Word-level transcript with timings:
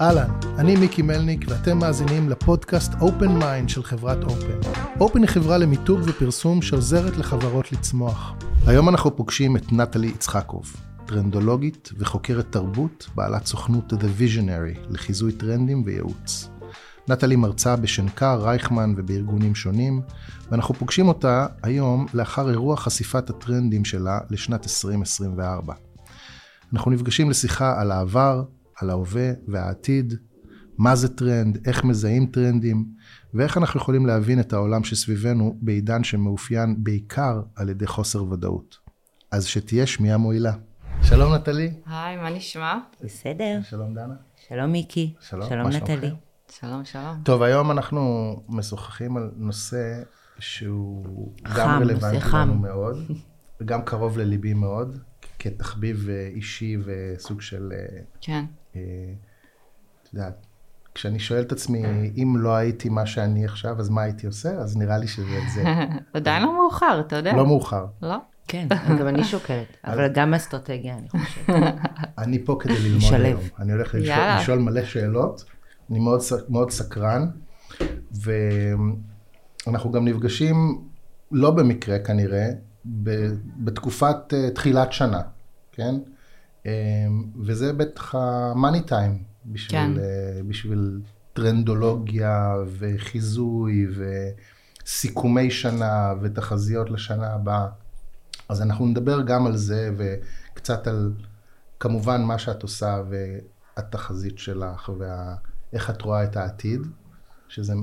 אהלן, 0.00 0.30
אני 0.58 0.76
מיקי 0.76 1.02
מלניק 1.02 1.44
ואתם 1.48 1.78
מאזינים 1.78 2.28
לפודקאסט 2.28 2.92
Open 2.92 3.42
Mind 3.42 3.68
של 3.68 3.82
חברת 3.82 4.24
Open. 4.24 4.66
Open 4.98 5.18
היא 5.18 5.26
חברה 5.26 5.58
למיתוג 5.58 6.00
ופרסום 6.04 6.62
שעוזרת 6.62 7.16
לחברות 7.16 7.72
לצמוח. 7.72 8.34
היום 8.66 8.88
אנחנו 8.88 9.16
פוגשים 9.16 9.56
את 9.56 9.72
נטלי 9.72 10.06
יצחקוב, 10.06 10.76
טרנדולוגית 11.06 11.90
וחוקרת 11.98 12.52
תרבות, 12.52 13.08
בעלת 13.14 13.46
סוכנות 13.46 13.92
The 13.92 14.20
Visionary 14.20 14.78
לחיזוי 14.88 15.32
טרנדים 15.32 15.82
וייעוץ. 15.86 16.48
נטלי 17.08 17.36
מרצה 17.36 17.76
בשנקר, 17.76 18.40
רייכמן 18.42 18.94
ובארגונים 18.96 19.54
שונים, 19.54 20.00
ואנחנו 20.50 20.74
פוגשים 20.74 21.08
אותה 21.08 21.46
היום 21.62 22.06
לאחר 22.14 22.50
אירוע 22.50 22.76
חשיפת 22.76 23.30
הטרנדים 23.30 23.84
שלה 23.84 24.18
לשנת 24.30 24.64
2024. 24.64 25.74
אנחנו 26.72 26.90
נפגשים 26.90 27.30
לשיחה 27.30 27.80
על 27.80 27.90
העבר, 27.90 28.44
על 28.80 28.90
ההווה 28.90 29.30
והעתיד, 29.48 30.14
מה 30.78 30.96
זה 30.96 31.08
טרנד, 31.08 31.68
איך 31.68 31.84
מזהים 31.84 32.26
טרנדים, 32.26 32.84
ואיך 33.34 33.56
אנחנו 33.56 33.80
יכולים 33.80 34.06
להבין 34.06 34.40
את 34.40 34.52
העולם 34.52 34.84
שסביבנו 34.84 35.58
בעידן 35.60 36.04
שמאופיין 36.04 36.84
בעיקר 36.84 37.42
על 37.56 37.68
ידי 37.68 37.86
חוסר 37.86 38.24
ודאות. 38.24 38.76
אז 39.30 39.46
שתהיה 39.46 39.86
שמיעה 39.86 40.16
מועילה. 40.16 40.52
שלום 41.02 41.34
נטלי. 41.34 41.70
היי, 41.86 42.16
מה 42.16 42.30
נשמע? 42.30 42.78
בסדר. 43.04 43.60
שלום 43.62 43.94
דנה. 43.94 44.14
שלום 44.48 44.72
מיקי. 44.72 45.14
שלום, 45.20 45.48
שלום 45.48 45.68
נטלי. 45.68 46.10
שלום, 46.60 46.84
שלום. 46.84 47.16
טוב, 47.22 47.42
היום 47.42 47.70
אנחנו 47.70 48.34
משוחחים 48.48 49.16
על 49.16 49.30
נושא 49.36 50.02
שהוא 50.38 51.32
חם, 51.48 51.60
גם 51.60 51.82
רלוונטי. 51.82 52.26
לנו 52.32 52.54
מאוד, 52.54 52.96
וגם 53.60 53.82
קרוב 53.82 54.18
לליבי 54.18 54.54
מאוד, 54.54 54.98
כתחביב 55.44 56.08
אה, 56.10 56.28
אישי 56.34 56.76
וסוג 56.84 57.40
של, 57.40 57.72
אה, 57.72 58.02
כן. 58.20 58.44
אה, 58.76 58.80
את 60.02 60.14
יודעת, 60.14 60.46
כשאני 60.94 61.18
שואל 61.18 61.42
את 61.42 61.52
עצמי, 61.52 61.82
אם 62.16 62.36
לא 62.38 62.54
הייתי 62.54 62.88
מה 62.88 63.06
שאני 63.06 63.44
עכשיו, 63.44 63.80
אז 63.80 63.88
מה 63.88 64.02
הייתי 64.02 64.26
עושה? 64.26 64.50
אז 64.50 64.76
נראה 64.76 64.98
לי 64.98 65.06
שזה 65.08 65.38
את 65.38 65.50
זה. 65.54 65.64
עדיין 66.14 66.42
לא 66.42 66.52
מאוחר, 66.52 67.00
אתה 67.06 67.16
יודע. 67.16 67.36
לא 67.36 67.46
מאוחר. 67.46 67.86
לא? 68.02 68.16
כן, 68.48 68.68
גם 68.98 69.08
אני 69.08 69.24
שוקלת, 69.24 69.76
אבל 69.84 70.08
גם 70.08 70.34
אסטרטגיה, 70.34 70.98
אני 70.98 71.08
חושבת. 71.08 71.54
אני 72.22 72.44
פה 72.44 72.56
כדי 72.60 72.78
ללמוד. 72.78 73.14
היום. 73.14 73.40
אני 73.58 73.72
הולך 73.72 73.94
לשאול, 73.94 74.58
מלא 74.58 74.84
שאלות, 74.84 75.44
אני 75.90 75.98
מאוד, 76.48 76.70
סקרן, 76.70 77.26
ואנחנו 79.66 79.92
גם 79.92 80.04
נפגשים, 80.04 80.84
לא 81.32 81.50
במקרה 81.50 81.98
כנראה, 81.98 82.48
בתקופת 83.56 84.34
תחילת 84.54 84.92
שנה, 84.92 85.20
כן? 85.74 85.94
אה, 86.66 86.72
וזה 87.44 87.72
בטח 87.72 88.14
ה-money 88.14 88.90
time 88.90 89.18
בשביל, 89.46 89.80
כן. 89.80 89.92
אה, 89.98 90.40
בשביל 90.48 91.00
טרנדולוגיה 91.32 92.54
וחיזוי 92.78 93.86
וסיכומי 94.84 95.50
שנה 95.50 96.12
ותחזיות 96.20 96.90
לשנה 96.90 97.32
הבאה. 97.32 97.66
אז 98.48 98.62
אנחנו 98.62 98.86
נדבר 98.86 99.22
גם 99.22 99.46
על 99.46 99.56
זה 99.56 99.90
וקצת 99.96 100.86
על 100.86 101.12
כמובן 101.80 102.22
מה 102.22 102.38
שאת 102.38 102.62
עושה 102.62 103.02
והתחזית 103.76 104.38
שלך 104.38 104.90
ואיך 104.98 105.90
את 105.90 106.02
רואה 106.02 106.24
את 106.24 106.36
העתיד, 106.36 106.80
שזה 107.48 107.74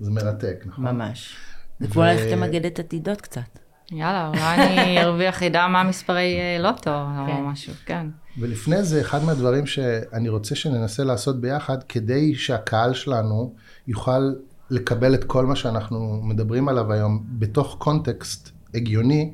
זה 0.00 0.10
מרתק, 0.10 0.64
נכון? 0.66 0.84
ממש. 0.84 1.36
זה 1.80 1.86
ו- 1.86 1.90
כמו 1.90 2.02
ללכת 2.02 2.32
למגדת 2.32 2.78
עתידות 2.78 3.20
קצת. 3.20 3.59
יאללה, 3.92 4.28
אולי 4.28 4.54
אני 4.56 4.98
ארוויח 5.02 5.42
ידע 5.42 5.66
מה 5.66 5.84
מספרי 5.84 6.38
אה, 6.40 6.62
לוטו 6.62 6.90
כן. 7.26 7.32
או 7.32 7.42
משהו, 7.42 7.72
כן. 7.86 8.06
ולפני 8.38 8.82
זה, 8.82 9.00
אחד 9.00 9.24
מהדברים 9.24 9.66
שאני 9.66 10.28
רוצה 10.28 10.54
שננסה 10.54 11.04
לעשות 11.04 11.40
ביחד, 11.40 11.82
כדי 11.82 12.34
שהקהל 12.34 12.94
שלנו 12.94 13.54
יוכל 13.88 14.32
לקבל 14.70 15.14
את 15.14 15.24
כל 15.24 15.46
מה 15.46 15.56
שאנחנו 15.56 16.20
מדברים 16.22 16.68
עליו 16.68 16.92
היום 16.92 17.24
בתוך 17.28 17.76
קונטקסט 17.78 18.50
הגיוני, 18.74 19.32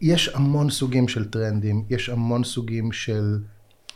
יש 0.00 0.28
המון 0.28 0.70
סוגים 0.70 1.08
של 1.08 1.24
טרנדים, 1.24 1.84
יש 1.90 2.08
המון 2.08 2.44
סוגים 2.44 2.92
של 2.92 3.38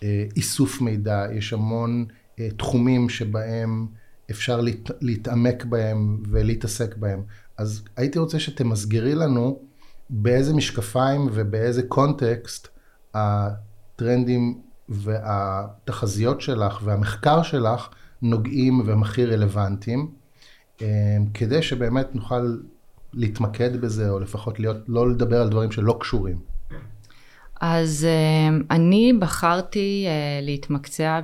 אה, 0.03 0.25
איסוף 0.37 0.81
מידע, 0.81 1.27
יש 1.33 1.53
המון 1.53 2.05
אה, 2.41 2.49
תחומים 2.57 3.09
שבהם 3.09 3.87
אפשר 4.31 4.61
להת, 4.61 4.91
להתעמק 5.01 5.65
בהם 5.65 6.23
ולהתעסק 6.31 6.97
בהם. 6.97 7.23
אז 7.59 7.83
הייתי 7.97 8.19
רוצה 8.19 8.41
שתמסגרי 8.41 9.15
לנו 9.15 9.59
באיזה 10.11 10.55
משקפיים 10.55 11.29
ובאיזה 11.33 11.83
קונטקסט 11.83 12.69
הטרנדים 13.15 14.61
והתחזיות 14.89 16.41
שלך 16.41 16.81
והמחקר 16.85 17.43
שלך 17.43 17.89
נוגעים 18.23 18.83
והם 18.87 19.03
הכי 19.03 19.25
רלוונטיים, 19.25 20.11
אה, 20.83 20.87
כדי 21.35 21.63
שבאמת 21.63 22.15
נוכל 22.15 22.57
להתמקד 23.13 23.81
בזה, 23.81 24.11
או 24.11 24.21
לפחות 24.21 24.61
להיות, 24.61 24.77
לא 24.89 25.11
לדבר 25.11 25.41
על 25.41 25.49
דברים 25.49 25.71
שלא 25.71 25.97
קשורים. 26.01 26.39
אז 27.61 28.05
אה, 28.05 28.57
אני 28.71 29.13
בחרתי 29.21 30.05
אה, 30.07 30.41
להתמקצע. 30.43 31.21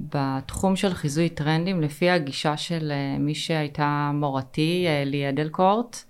בתחום 0.00 0.76
של 0.76 0.94
חיזוי 0.94 1.28
טרנדים 1.28 1.80
לפי 1.80 2.10
הגישה 2.10 2.56
של 2.56 2.92
אה, 2.92 3.18
מי 3.18 3.34
שהייתה 3.34 4.10
מורתי, 4.14 4.84
אה, 4.88 5.04
לי 5.04 5.28
אדלקורט, 5.28 6.02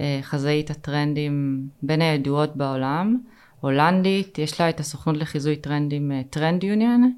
אה, 0.00 0.18
חזאית 0.22 0.70
הטרנדים 0.70 1.66
בין 1.82 2.02
הידועות 2.02 2.56
בעולם, 2.56 3.18
הולנדית, 3.60 4.38
יש 4.38 4.60
לה 4.60 4.68
את 4.68 4.80
הסוכנות 4.80 5.16
לחיזוי 5.16 5.56
טרנדים 5.56 6.12
טרנד 6.30 6.64
יוניון, 6.64 7.12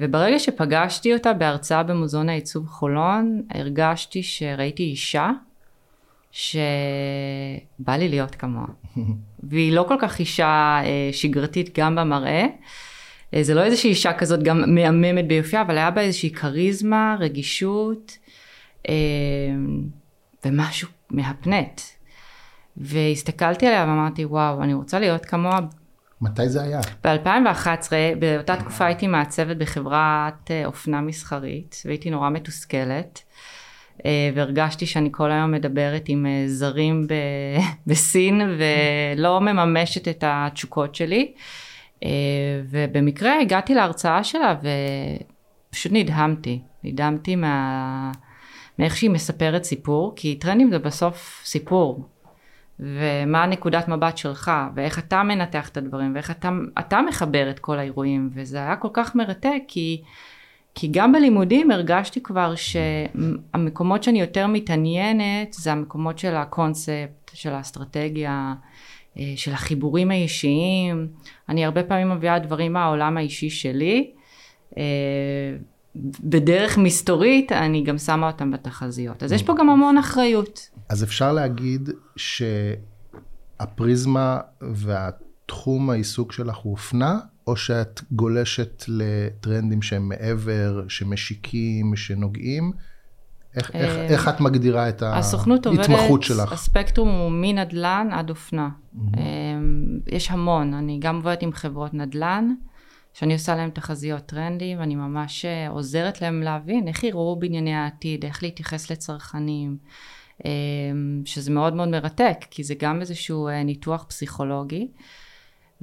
וברגע 0.00 0.38
שפגשתי 0.38 1.14
אותה 1.14 1.32
בהרצאה 1.32 1.82
במוזיאון 1.82 2.28
העיצוב 2.28 2.66
חולון, 2.66 3.42
הרגשתי 3.50 4.22
שראיתי 4.22 4.82
אישה 4.82 5.30
שבא 6.32 7.96
לי 7.98 8.08
להיות 8.08 8.34
כמוה. 8.34 8.66
והיא 9.48 9.72
לא 9.72 9.84
כל 9.88 9.96
כך 10.00 10.18
אישה 10.18 10.80
שגרתית 11.12 11.78
גם 11.78 11.94
במראה. 11.94 12.46
אה, 13.34 13.42
זה 13.42 13.54
לא 13.54 13.64
איזושהי 13.64 13.90
אישה 13.90 14.12
כזאת 14.12 14.42
גם 14.42 14.74
מהממת 14.74 15.28
ביופייה, 15.28 15.62
אבל 15.62 15.78
היה 15.78 15.90
בה 15.90 16.00
איזושהי 16.00 16.30
כריזמה, 16.30 17.16
רגישות 17.20 18.18
אה, 18.88 18.94
ומשהו 20.44 20.88
מהפנט. 21.10 21.80
והסתכלתי 22.76 23.66
עליה 23.66 23.84
ואמרתי, 23.88 24.24
וואו, 24.24 24.62
אני 24.62 24.74
רוצה 24.74 24.98
להיות 24.98 25.26
כמוה. 25.26 25.58
מתי 26.20 26.48
זה 26.48 26.62
היה? 26.62 26.80
ב-2011, 27.04 27.90
באותה 28.18 28.56
תקופה 28.56 28.86
הייתי 28.86 29.06
מעצבת 29.06 29.56
בחברת 29.56 30.50
אה, 30.50 30.66
אופנה 30.66 31.00
מסחרית, 31.00 31.82
והייתי 31.84 32.10
נורא 32.10 32.30
מתוסכלת. 32.30 33.22
והרגשתי 34.34 34.86
שאני 34.86 35.08
כל 35.12 35.30
היום 35.30 35.50
מדברת 35.50 36.04
עם 36.08 36.26
זרים 36.46 37.06
ב- 37.06 37.60
בסין 37.86 38.40
ולא 38.58 39.40
מממשת 39.40 40.08
את 40.08 40.24
התשוקות 40.26 40.94
שלי. 40.94 41.32
אה, 42.04 42.08
ובמקרה 42.70 43.40
הגעתי 43.40 43.74
להרצאה 43.74 44.24
שלה 44.24 44.54
ופשוט 45.70 45.92
נדהמתי. 45.94 46.60
נדהמתי 46.84 47.36
מה... 47.36 48.12
מאיך 48.78 48.96
שהיא 48.96 49.10
מספרת 49.10 49.64
סיפור, 49.64 50.12
כי 50.16 50.34
טרנדים 50.34 50.70
זה 50.70 50.78
בסוף 50.78 51.42
סיפור. 51.44 52.08
ומה 52.80 53.42
הנקודת 53.42 53.88
מבט 53.88 54.16
שלך, 54.16 54.50
ואיך 54.74 54.98
אתה 54.98 55.22
מנתח 55.22 55.68
את 55.68 55.76
הדברים, 55.76 56.14
ואיך 56.14 56.30
אתה, 56.30 56.50
אתה 56.78 57.00
מחבר 57.08 57.50
את 57.50 57.58
כל 57.58 57.78
האירועים, 57.78 58.30
וזה 58.34 58.58
היה 58.58 58.76
כל 58.76 58.88
כך 58.92 59.14
מרתק, 59.14 59.62
כי, 59.68 60.02
כי 60.74 60.88
גם 60.90 61.12
בלימודים 61.12 61.70
הרגשתי 61.70 62.22
כבר 62.22 62.54
שהמקומות 62.54 64.02
שאני 64.02 64.20
יותר 64.20 64.46
מתעניינת, 64.46 65.52
זה 65.52 65.72
המקומות 65.72 66.18
של 66.18 66.36
הקונספט, 66.36 67.30
של 67.34 67.52
האסטרטגיה, 67.52 68.54
של 69.36 69.52
החיבורים 69.52 70.10
האישיים. 70.10 71.08
אני 71.48 71.64
הרבה 71.64 71.82
פעמים 71.82 72.10
מביאה 72.10 72.38
דברים 72.38 72.72
מהעולם 72.72 73.16
האישי 73.16 73.50
שלי. 73.50 74.10
אה, 74.78 74.82
בדרך 76.20 76.78
מסתורית 76.78 77.52
אני 77.52 77.82
גם 77.82 77.98
שמה 77.98 78.26
אותם 78.26 78.50
בתחזיות. 78.50 79.22
אז 79.22 79.32
יש 79.32 79.42
פה 79.42 79.54
גם 79.58 79.70
המון 79.70 79.98
אחריות. 79.98 80.70
אז 80.88 81.04
אפשר 81.04 81.32
להגיד 81.32 81.90
שהפריזמה 83.60 84.38
והתחום 84.60 85.90
העיסוק 85.90 86.32
שלך 86.32 86.56
הוא 86.56 86.72
אופנה, 86.72 87.18
או 87.46 87.56
שאת 87.56 88.00
גולשת 88.12 88.84
לטרנדים 88.88 89.82
שהם 89.82 90.08
מעבר, 90.08 90.84
שמשיקים, 90.88 91.96
שנוגעים? 91.96 92.72
איך, 93.58 93.70
איך, 93.74 93.96
אה, 93.96 94.06
איך 94.06 94.28
את 94.28 94.40
מגדירה 94.40 94.88
את 94.88 95.02
הסוכנות 95.06 95.66
עובדת, 95.66 95.88
ההתמחות 95.88 96.22
שלך? 96.22 96.52
הספקטרום 96.52 97.08
הוא 97.08 97.30
מנדל"ן 97.32 98.08
עד 98.12 98.30
אופנה. 98.30 98.68
אמ, 98.94 99.10
יש 100.12 100.30
המון, 100.30 100.74
אני 100.74 100.98
גם 101.00 101.16
עובדת 101.16 101.42
עם 101.42 101.52
חברות 101.52 101.94
נדל"ן, 101.94 102.54
שאני 103.14 103.32
עושה 103.32 103.56
להם 103.56 103.70
תחזיות 103.70 104.26
טרנדים, 104.26 104.78
ואני 104.78 104.94
ממש 104.94 105.44
אה, 105.44 105.68
עוזרת 105.68 106.22
להם 106.22 106.42
להבין 106.42 106.88
איך 106.88 107.04
יראו 107.04 107.38
בנייני 107.38 107.74
העתיד, 107.74 108.24
איך 108.24 108.42
להתייחס 108.42 108.90
לצרכנים, 108.90 109.76
שזה 111.24 111.50
מאוד 111.50 111.74
מאוד 111.74 111.88
מרתק, 111.88 112.36
כי 112.50 112.64
זה 112.64 112.74
גם 112.78 113.00
איזשהו 113.00 113.48
ניתוח 113.64 114.04
פסיכולוגי. 114.08 114.88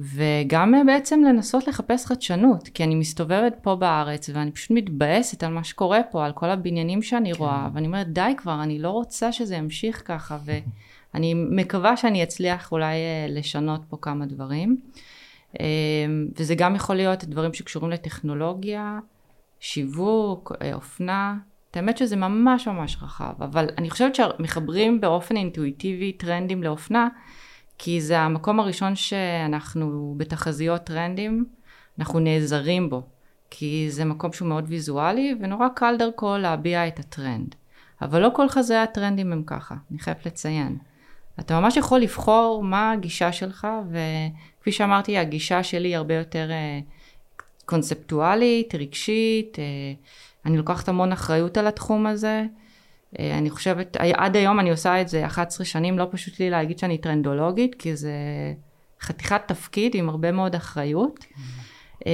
וגם 0.00 0.74
אה, 0.74 0.84
בעצם 0.84 1.22
לנסות 1.24 1.68
לחפש 1.68 2.06
חדשנות, 2.06 2.68
כי 2.68 2.84
אני 2.84 2.94
מסתובבת 2.94 3.54
פה 3.62 3.74
בארץ 3.74 4.30
ואני 4.34 4.50
פשוט 4.50 4.70
מתבאסת 4.70 5.42
על 5.42 5.52
מה 5.52 5.64
שקורה 5.64 6.02
פה, 6.10 6.24
על 6.24 6.32
כל 6.32 6.50
הבניינים 6.50 7.02
שאני 7.02 7.32
כן. 7.32 7.38
רואה, 7.38 7.68
ואני 7.74 7.86
אומרת 7.86 8.08
די 8.08 8.34
כבר, 8.36 8.62
אני 8.62 8.78
לא 8.78 8.90
רוצה 8.90 9.32
שזה 9.32 9.56
ימשיך 9.56 10.02
ככה, 10.04 10.38
ואני 10.44 11.34
מקווה 11.34 11.96
שאני 11.96 12.22
אצליח 12.22 12.72
אולי 12.72 12.94
אה, 12.94 13.26
לשנות 13.28 13.80
פה 13.88 13.96
כמה 14.00 14.26
דברים. 14.26 14.76
אה, 15.60 15.66
וזה 16.38 16.54
גם 16.54 16.74
יכול 16.74 16.96
להיות 16.96 17.24
דברים 17.24 17.54
שקשורים 17.54 17.90
לטכנולוגיה, 17.90 18.98
שיווק, 19.60 20.52
אופנה, 20.74 21.36
את 21.70 21.76
האמת 21.76 21.98
שזה 21.98 22.16
ממש 22.16 22.68
ממש 22.68 22.96
רחב, 23.02 23.32
אבל 23.42 23.68
אני 23.78 23.90
חושבת 23.90 24.14
שמחברים 24.14 25.00
באופן 25.00 25.36
אינטואיטיבי 25.36 26.12
טרנדים 26.12 26.62
לאופנה, 26.62 27.08
כי 27.78 28.00
זה 28.00 28.20
המקום 28.20 28.60
הראשון 28.60 28.96
שאנחנו 28.96 30.14
בתחזיות 30.16 30.84
טרנדים, 30.84 31.44
אנחנו 31.98 32.18
נעזרים 32.18 32.90
בו, 32.90 33.02
כי 33.50 33.86
זה 33.90 34.04
מקום 34.04 34.32
שהוא 34.32 34.48
מאוד 34.48 34.64
ויזואלי 34.68 35.34
ונורא 35.40 35.68
קל 35.74 35.96
דרכו 35.98 36.36
להביע 36.36 36.88
את 36.88 36.98
הטרנד. 36.98 37.54
אבל 38.02 38.22
לא 38.22 38.30
כל 38.34 38.48
חזי 38.48 38.74
הטרנדים 38.74 39.32
הם 39.32 39.42
ככה, 39.46 39.74
אני 39.90 39.98
חייבת 39.98 40.26
לציין. 40.26 40.78
אתה 41.40 41.60
ממש 41.60 41.76
יכול 41.76 42.00
לבחור 42.00 42.62
מה 42.64 42.92
הגישה 42.92 43.32
שלך, 43.32 43.66
וכפי 43.90 44.72
שאמרתי, 44.72 45.18
הגישה 45.18 45.62
שלי 45.62 45.88
היא 45.88 45.96
הרבה 45.96 46.14
יותר 46.14 46.50
אה, 46.50 46.80
קונספטואלית, 47.64 48.74
רגשית, 48.74 49.58
אה, 49.58 49.64
אני 50.46 50.56
לוקחת 50.56 50.88
המון 50.88 51.12
אחריות 51.12 51.56
על 51.56 51.66
התחום 51.66 52.06
הזה. 52.06 52.44
אה, 53.18 53.38
אני 53.38 53.50
חושבת, 53.50 53.96
עד 53.96 54.36
היום 54.36 54.60
אני 54.60 54.70
עושה 54.70 55.00
את 55.00 55.08
זה 55.08 55.26
11 55.26 55.64
שנים, 55.64 55.98
לא 55.98 56.06
פשוט 56.10 56.40
לי 56.40 56.50
להגיד 56.50 56.78
שאני 56.78 56.98
טרנדולוגית, 56.98 57.74
כי 57.74 57.96
זה 57.96 58.12
חתיכת 59.00 59.40
תפקיד 59.46 59.94
עם 59.94 60.08
הרבה 60.08 60.32
מאוד 60.32 60.54
אחריות. 60.54 61.24
אה, 62.06 62.12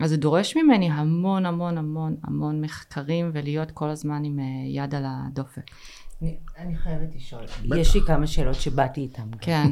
אז 0.00 0.10
זה 0.10 0.16
דורש 0.16 0.56
ממני 0.56 0.90
המון 0.90 1.46
המון 1.46 1.78
המון 1.78 2.16
המון 2.24 2.60
מחקרים 2.60 3.30
ולהיות 3.32 3.70
כל 3.70 3.88
הזמן 3.88 4.24
עם 4.24 4.38
אה, 4.38 4.44
יד 4.66 4.94
על 4.94 5.04
הדופק. 5.06 5.62
אני, 6.22 6.36
אני 6.58 6.76
חייבת 6.76 7.14
לשאול, 7.16 7.44
יש 7.76 7.94
לי 7.94 8.00
כמה 8.06 8.26
שאלות 8.26 8.54
שבאתי 8.54 9.00
איתן. 9.00 9.28
כן. 9.40 9.66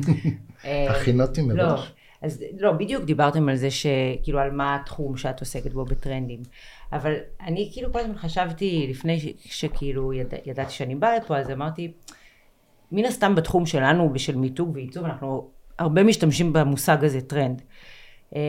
הכינותי 0.90 1.42
מראש. 1.42 1.58
לא, 1.58 1.82
אז 2.22 2.44
לא, 2.58 2.72
בדיוק 2.72 3.04
דיברתם 3.04 3.48
על 3.48 3.56
זה 3.56 3.70
שכאילו 3.70 4.38
על 4.38 4.50
מה 4.50 4.76
התחום 4.76 5.16
שאת 5.16 5.40
עוסקת 5.40 5.72
בו 5.72 5.84
בטרנדים. 5.84 6.42
אבל 6.92 7.14
אני 7.40 7.70
כאילו 7.72 7.92
כל 7.92 7.98
הזמן 7.98 8.18
חשבתי, 8.18 8.86
לפני 8.90 9.34
שכאילו 9.38 10.12
יד, 10.12 10.34
ידעתי 10.44 10.72
שאני 10.72 10.94
באה 10.94 11.16
לפה, 11.16 11.38
אז 11.38 11.50
אמרתי, 11.50 11.92
מן 12.92 13.04
הסתם 13.04 13.34
בתחום 13.34 13.66
שלנו 13.66 14.10
ושל 14.14 14.36
מיתוג 14.36 14.70
ועיצוב, 14.74 15.04
אנחנו 15.04 15.50
הרבה 15.78 16.04
משתמשים 16.04 16.52
במושג 16.52 17.04
הזה 17.04 17.20
טרנד. 17.20 17.62
אמ, 18.34 18.40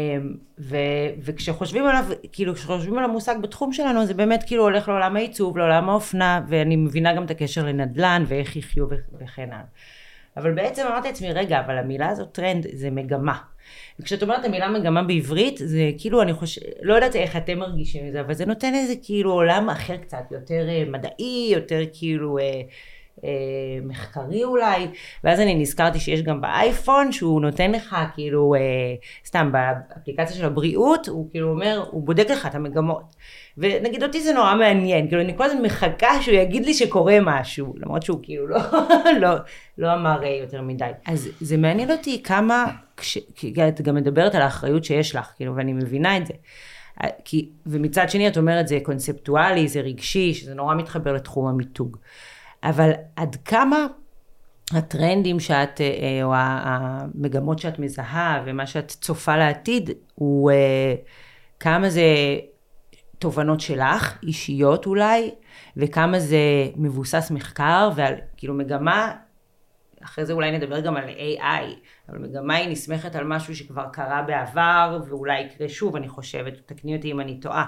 ו, 0.60 0.78
וכשחושבים 1.22 1.86
עליו, 1.86 2.06
כאילו 2.32 2.56
כשחושבים 2.56 2.98
על 2.98 3.04
המושג 3.04 3.36
בתחום 3.42 3.74
שלנו, 3.74 4.06
זה 4.06 4.14
באמת 4.14 4.44
כאילו 4.48 4.64
הולך 4.64 4.88
לעולם 4.88 5.16
העיצוב, 5.16 5.58
לעולם 5.58 5.90
האופנה, 5.90 6.42
ואני 6.48 6.76
מבינה 6.76 7.16
גם 7.16 7.26
את 7.26 7.32
הקשר 7.32 7.66
לנדל"ן 7.66 8.24
ואיך 8.28 8.56
יחיו 8.56 8.88
וכן 9.20 9.50
הלאה. 9.52 9.66
אבל 10.38 10.54
בעצם 10.54 10.86
אמרתי 10.88 11.08
לעצמי, 11.08 11.34
רגע, 11.34 11.60
אבל 11.60 11.78
המילה 11.78 12.10
הזאת 12.10 12.32
טרנד 12.32 12.68
זה 12.74 12.92
מגמה. 12.92 13.38
וכשאת 14.00 14.24
אומרת 14.24 14.46
המילה 14.46 14.70
מגמה 14.70 15.04
בעברית, 15.04 15.58
זה 15.58 15.92
כאילו, 15.98 16.22
אני 16.22 16.34
חושבת, 16.34 16.66
לא 16.82 16.94
יודעת 16.94 17.16
איך 17.16 17.38
אתם 17.38 17.60
מרגישים 17.60 18.08
את 18.08 18.14
זה, 18.14 18.22
אבל 18.22 18.34
זה 18.34 18.46
נותן 18.46 18.74
איזה 18.74 18.94
כאילו 19.04 19.32
עולם 19.32 19.70
אחר 19.70 19.98
קצת, 19.98 20.32
יותר 20.32 20.70
אה, 20.70 20.84
מדעי, 20.88 21.50
יותר 21.54 21.82
כאילו... 21.94 22.38
אה, 22.38 22.62
אה, 23.24 23.30
מחקרי 23.84 24.44
אולי, 24.44 24.88
ואז 25.24 25.40
אני 25.40 25.56
נזכרתי 25.56 26.00
שיש 26.00 26.22
גם 26.22 26.42
באייפון 26.42 27.12
שהוא 27.12 27.42
נותן 27.42 27.72
לך 27.72 27.96
כאילו, 28.16 28.56
אה, 28.56 28.60
סתם 29.26 29.52
באפליקציה 29.52 30.36
של 30.36 30.46
הבריאות, 30.46 31.08
הוא 31.08 31.32
כאילו 31.32 31.50
אומר, 31.50 31.86
הוא 31.92 32.04
בודק 32.04 32.30
לך 32.30 32.46
את 32.46 32.56
המגמות. 32.56 33.16
ונגיד 33.58 34.04
אותי 34.04 34.22
זה 34.22 34.34
נורא 34.34 34.56
מעניין, 34.56 35.08
כאילו 35.08 35.22
אני 35.22 35.38
כל 35.38 35.44
הזמן 35.44 35.62
מחכה 35.62 36.22
שהוא 36.22 36.36
יגיד 36.36 36.66
לי 36.66 36.74
שקורה 36.74 37.18
משהו, 37.22 37.74
למרות 37.78 38.04
שהוא 38.04 38.20
כאילו 38.24 38.48
לא, 38.48 38.60
לא, 39.22 39.30
לא 39.78 39.94
אמר 39.94 40.24
אה, 40.24 40.30
יותר 40.42 40.62
מדי. 40.62 40.90
אז 41.06 41.30
זה 41.42 41.58
מעניין 41.58 41.92
אותי 41.92 42.24
כמה, 42.24 42.66
כש, 42.98 43.18
כי 43.36 43.54
את 43.68 43.82
גם 43.82 43.96
מדברת 43.96 44.36
על 44.36 44.42
האחריות 44.42 44.84
שיש 44.84 45.16
לך, 45.16 45.32
כאילו, 45.36 45.56
ואני 45.56 45.74
מבינה 45.74 46.18
את 46.18 46.26
זה. 46.26 46.34
כי, 47.26 47.50
ומצד 47.66 48.10
שני 48.10 48.28
את 48.28 48.38
אומרת 48.38 48.68
זה 48.68 48.80
קונספטואלי, 48.84 49.68
זה 49.68 49.82
רגשי, 49.82 50.34
שזה 50.34 50.54
נורא 50.54 50.76
מתחבר 50.76 51.14
לתחום 51.14 51.48
המיתוג. 51.48 51.98
אבל 52.64 52.92
עד 53.16 53.36
כמה 53.46 53.88
הטרנדים 54.74 55.40
שאת, 55.40 55.82
אה, 55.82 56.24
או 56.24 56.34
המגמות 56.36 57.60
שאת 57.60 57.80
מזהה 57.80 58.44
ומה 58.46 58.68
שאת 58.68 58.88
צופה 58.88 59.38
לעתיד, 59.38 59.90
הוא 60.16 60.52
אה, 60.52 60.96
כמה 61.60 61.90
זה 61.90 62.04
תובנות 63.20 63.62
שלך, 63.62 64.18
אישיות 64.24 64.86
אולי, 64.86 65.32
וכמה 65.78 66.20
זה 66.20 66.38
מבוסס 66.76 67.32
מחקר, 67.32 67.90
ועל 67.96 68.14
כאילו 68.38 68.54
מגמה, 68.54 69.16
אחרי 70.04 70.26
זה 70.26 70.34
אולי 70.34 70.52
נדבר 70.52 70.80
גם 70.80 70.98
על 70.98 71.10
AI, 71.10 71.66
אבל 72.10 72.18
מגמה 72.18 72.56
היא 72.56 72.70
נסמכת 72.70 73.16
על 73.16 73.24
משהו 73.24 73.56
שכבר 73.56 73.86
קרה 73.94 74.22
בעבר, 74.22 75.00
ואולי 75.10 75.40
יקרה 75.40 75.70
שוב, 75.70 75.96
אני 75.96 76.08
חושבת, 76.08 76.54
תקני 76.66 76.96
אותי 76.96 77.12
אם 77.12 77.20
אני 77.20 77.40
טועה. 77.40 77.66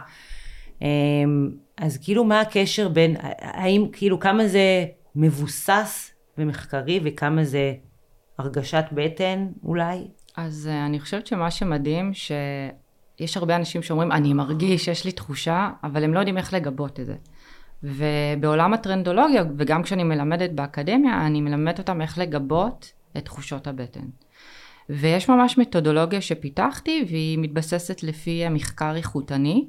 אמ, 0.82 1.50
אז 1.78 1.98
כאילו 2.04 2.24
מה 2.24 2.42
הקשר 2.42 2.90
בין, 2.90 3.16
האם 3.40 3.86
כאילו 3.92 4.20
כמה 4.20 4.48
זה 4.48 4.86
מבוסס 5.16 6.12
ומחקרי 6.38 7.00
וכמה 7.04 7.44
זה 7.44 7.74
הרגשת 8.38 8.86
בטן 8.92 9.48
אולי? 9.64 10.08
אז 10.38 10.70
uh, 10.72 10.86
אני 10.86 11.00
חושבת 11.00 11.28
שמה 11.28 11.52
שמדהים 11.52 12.14
שיש 13.20 13.38
הרבה 13.38 13.56
אנשים 13.56 13.84
שאומרים 13.84 14.12
אני 14.12 14.34
מרגיש, 14.34 14.88
יש 14.88 15.06
לי 15.06 15.12
תחושה, 15.12 15.70
אבל 15.84 16.04
הם 16.04 16.14
לא 16.14 16.20
יודעים 16.20 16.38
איך 16.38 16.54
לגבות 16.54 17.00
את 17.00 17.06
זה. 17.06 17.16
ובעולם 17.84 18.74
הטרנדולוגיה, 18.74 19.44
וגם 19.58 19.84
כשאני 19.84 20.04
מלמדת 20.04 20.50
באקדמיה, 20.50 21.28
אני 21.28 21.42
מלמדת 21.42 21.80
אותם 21.80 22.02
איך 22.02 22.18
לגבות 22.18 22.92
את 23.18 23.26
תחושות 23.26 23.68
הבטן. 23.68 24.06
ויש 24.90 25.30
ממש 25.30 25.58
מתודולוגיה 25.58 26.22
שפיתחתי, 26.22 27.06
והיא 27.10 27.38
מתבססת 27.38 28.04
לפי 28.04 28.50
מחקר 28.50 28.96
איכותני, 28.96 29.68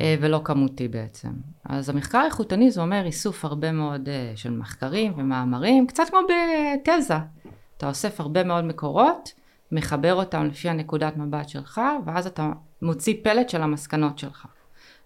אה, 0.00 0.16
ולא 0.20 0.40
כמותי 0.44 0.88
בעצם. 0.88 1.32
אז 1.64 1.88
המחקר 1.88 2.18
האיכותני 2.18 2.70
זה 2.70 2.80
אומר 2.80 3.02
איסוף 3.06 3.44
הרבה 3.44 3.72
מאוד 3.72 4.08
אה, 4.08 4.32
של 4.36 4.50
מחקרים 4.50 5.12
ומאמרים, 5.16 5.86
קצת 5.86 6.04
כמו 6.10 6.18
בתזה. 6.28 7.16
אתה 7.76 7.88
אוסף 7.88 8.20
הרבה 8.20 8.44
מאוד 8.44 8.64
מקורות, 8.64 9.32
מחבר 9.72 10.14
אותם 10.14 10.46
לפי 10.46 10.68
הנקודת 10.68 11.16
מבט 11.16 11.48
שלך, 11.48 11.80
ואז 12.04 12.26
אתה 12.26 12.52
מוציא 12.82 13.14
פלט 13.22 13.48
של 13.48 13.62
המסקנות 13.62 14.18
שלך. 14.18 14.46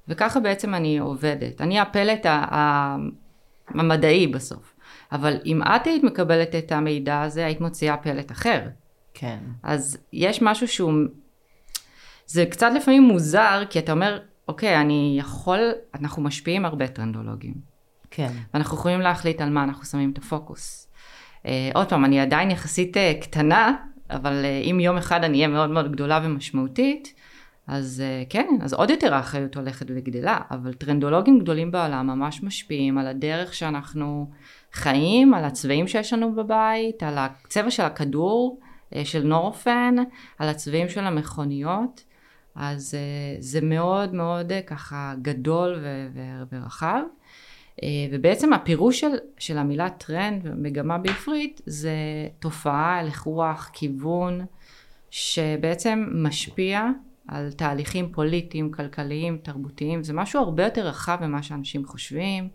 וככה 0.09 0.41
בעצם 0.41 0.75
אני 0.75 0.99
עובדת. 0.99 1.61
אני 1.61 1.81
הפלט 1.81 2.27
המדעי 3.69 4.27
בסוף. 4.27 4.75
אבל 5.13 5.39
אם 5.47 5.63
את 5.63 5.87
היית 5.87 6.05
מקבלת 6.05 6.55
את 6.55 6.73
המידע 6.73 7.23
הזה, 7.23 7.47
היית 7.47 7.61
מוציאה 7.61 7.97
פלט 7.97 8.33
אחר. 8.33 8.61
כן. 9.15 9.39
אז 9.63 9.99
יש 10.13 10.43
משהו 10.43 10.69
שהוא... 10.69 10.93
זה 12.27 12.47
קצת 12.51 12.71
לפעמים 12.77 13.03
מוזר, 13.03 13.63
כי 13.71 13.79
אתה 13.79 13.93
אומר, 13.93 14.19
אוקיי, 14.49 14.81
אני 14.81 15.17
יכול, 15.19 15.61
אנחנו 15.95 16.23
משפיעים 16.23 16.65
הרבה 16.65 16.89
טרנדולוגים. 16.89 17.55
כן. 18.11 18.33
ואנחנו 18.55 18.77
יכולים 18.77 19.01
להחליט 19.01 19.41
על 19.41 19.51
מה 19.51 19.65
אנחנו 19.65 19.85
שמים 19.85 20.11
את 20.11 20.19
הפוקוס. 20.19 20.89
אה, 21.47 21.71
עוד 21.75 21.89
פעם, 21.89 22.05
אני 22.05 22.21
עדיין 22.21 22.51
יחסית 22.51 22.97
אה, 22.97 23.13
קטנה, 23.21 23.77
אבל 24.11 24.45
אה, 24.45 24.59
אם 24.71 24.81
יום 24.81 24.97
אחד 24.97 25.25
אני 25.25 25.37
אהיה 25.37 25.49
מאוד 25.49 25.71
מאוד 25.71 25.93
גדולה 25.93 26.21
ומשמעותית, 26.25 27.15
אז 27.67 28.03
אה, 28.05 28.23
כן, 28.29 28.47
אז 28.63 28.73
עוד 28.73 28.91
יותר 28.91 29.15
האחריות 29.15 29.57
הולכת 29.57 29.87
וגדלה, 29.89 30.39
אבל 30.51 30.75
טרנדולוגים 30.75 31.39
גדולים 31.39 31.71
בעולם 31.71 32.07
ממש 32.07 32.43
משפיעים 32.43 32.99
על 32.99 33.07
הדרך 33.07 33.55
שאנחנו 33.55 34.31
חיים, 34.73 35.35
על 35.35 35.45
הצבעים 35.45 35.89
שיש 35.89 36.13
לנו 36.13 36.35
בבית, 36.35 37.03
על 37.03 37.19
הצבע 37.19 37.71
של 37.71 37.83
הכדור, 37.83 38.61
אה, 38.95 39.05
של 39.05 39.23
נורפן, 39.23 39.95
על 40.39 40.49
הצבעים 40.49 40.89
של 40.89 41.01
המכוניות. 41.01 42.05
אז 42.55 42.97
זה 43.39 43.61
מאוד 43.61 44.15
מאוד 44.15 44.53
ככה 44.67 45.15
גדול 45.23 45.85
ורחב. 46.53 47.01
אה, 47.81 47.83
ובעצם 48.13 48.53
הפירוש 48.53 49.01
של, 49.01 49.13
של 49.39 49.59
המילה 49.59 49.91
טרנד 49.91 50.41
ומגמה 50.45 50.99
בעברית 50.99 51.61
זה 51.67 51.95
תופעה, 52.39 52.99
הלך 52.99 53.21
רוח, 53.21 53.71
כיוון, 53.73 54.41
שבעצם 55.11 56.07
משפיע 56.13 56.89
על 57.29 57.53
תהליכים 57.53 58.13
פוליטיים, 58.13 58.71
כלכליים, 58.73 59.39
תרבותיים, 59.43 60.03
זה 60.03 60.13
משהו 60.13 60.41
הרבה 60.41 60.65
יותר 60.65 60.87
רחב 60.87 61.19
ממה 61.21 61.43
שאנשים 61.43 61.87
חושבים. 61.87 62.49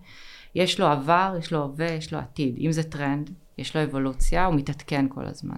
יש 0.55 0.79
לו 0.79 0.87
עבר, 0.87 1.35
יש 1.39 1.53
לו 1.53 1.61
הווה, 1.61 1.91
יש 1.91 2.13
לו 2.13 2.19
עתיד. 2.19 2.57
אם 2.59 2.71
זה 2.71 2.83
טרנד, 2.83 3.29
יש 3.57 3.75
לו 3.75 3.83
אבולוציה, 3.83 4.45
הוא 4.45 4.55
מתעדכן 4.55 5.05
כל 5.09 5.25
הזמן. 5.25 5.57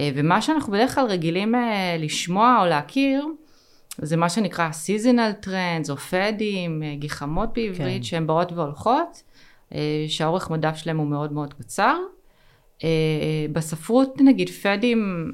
ומה 0.00 0.42
שאנחנו 0.42 0.72
בדרך 0.72 0.94
כלל 0.94 1.06
רגילים 1.06 1.54
לשמוע 1.98 2.58
או 2.60 2.66
להכיר, 2.66 3.26
זה 4.02 4.16
מה 4.16 4.28
שנקרא 4.28 4.70
seasonal 4.70 5.46
trends 5.46 5.90
או 5.90 5.96
פדים, 5.96 6.82
אה, 6.82 6.94
גחמות 6.98 7.52
בעברית, 7.52 7.78
כן. 7.96 8.02
שהן 8.02 8.26
באות 8.26 8.52
והולכות, 8.52 9.22
אה, 9.74 10.04
שהאורך 10.08 10.50
מדף 10.50 10.76
שלהם 10.76 10.98
הוא 10.98 11.06
מאוד 11.06 11.32
מאוד 11.32 11.54
קצר. 11.54 11.96
אה, 12.84 13.46
בספרות 13.52 14.20
נגיד 14.20 14.48
פדים 14.50 15.32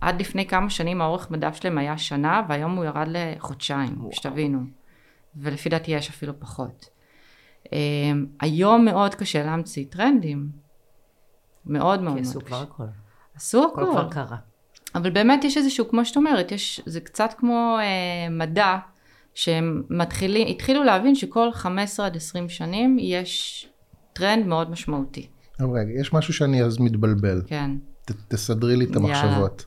עד 0.00 0.20
לפני 0.20 0.46
כמה 0.46 0.70
שנים 0.70 1.00
האורך 1.00 1.30
מדף 1.30 1.56
שלהם 1.56 1.78
היה 1.78 1.98
שנה, 1.98 2.42
והיום 2.48 2.76
הוא 2.76 2.84
ירד 2.84 3.06
לחודשיים, 3.08 3.98
שתבינו. 4.12 4.58
ולפי 5.36 5.68
דעתי 5.68 5.90
יש 5.90 6.08
אפילו 6.08 6.40
פחות. 6.40 6.88
היום 8.40 8.84
מאוד 8.84 9.14
קשה 9.14 9.44
להמציא 9.44 9.84
טרנדים. 9.90 10.48
מאוד 11.66 12.02
מאוד 12.02 12.16
כי 12.16 12.22
מאוד 12.22 12.30
עשו 12.30 12.40
קשה. 12.40 12.46
כבר 12.46 12.62
הכל. 12.62 12.84
עשו 13.34 13.64
הכל 13.72 13.82
הכל. 13.82 13.92
כבר 13.92 14.10
קרה. 14.10 14.36
אבל 14.94 15.10
באמת 15.10 15.44
יש 15.44 15.56
איזשהו, 15.56 15.88
כמו 15.88 16.04
שאת 16.04 16.16
אומרת, 16.16 16.52
יש, 16.52 16.80
זה 16.86 17.00
קצת 17.00 17.34
כמו 17.38 17.78
אה, 17.80 18.30
מדע, 18.30 18.76
שהם 19.34 19.82
מתחילים, 19.90 20.48
התחילו 20.48 20.84
להבין 20.84 21.14
שכל 21.14 21.52
15 21.52 22.06
עד 22.06 22.16
20 22.16 22.48
שנים 22.48 22.96
יש 23.00 23.66
טרנד 24.12 24.46
מאוד 24.46 24.70
משמעותי. 24.70 25.28
רגע, 25.60 26.00
יש 26.00 26.12
משהו 26.12 26.34
שאני 26.34 26.62
אז 26.62 26.78
מתבלבל. 26.78 27.42
כן. 27.46 27.70
ת, 28.04 28.12
תסדרי 28.28 28.76
לי 28.76 28.84
את 28.84 28.96
המחשבות. 28.96 29.64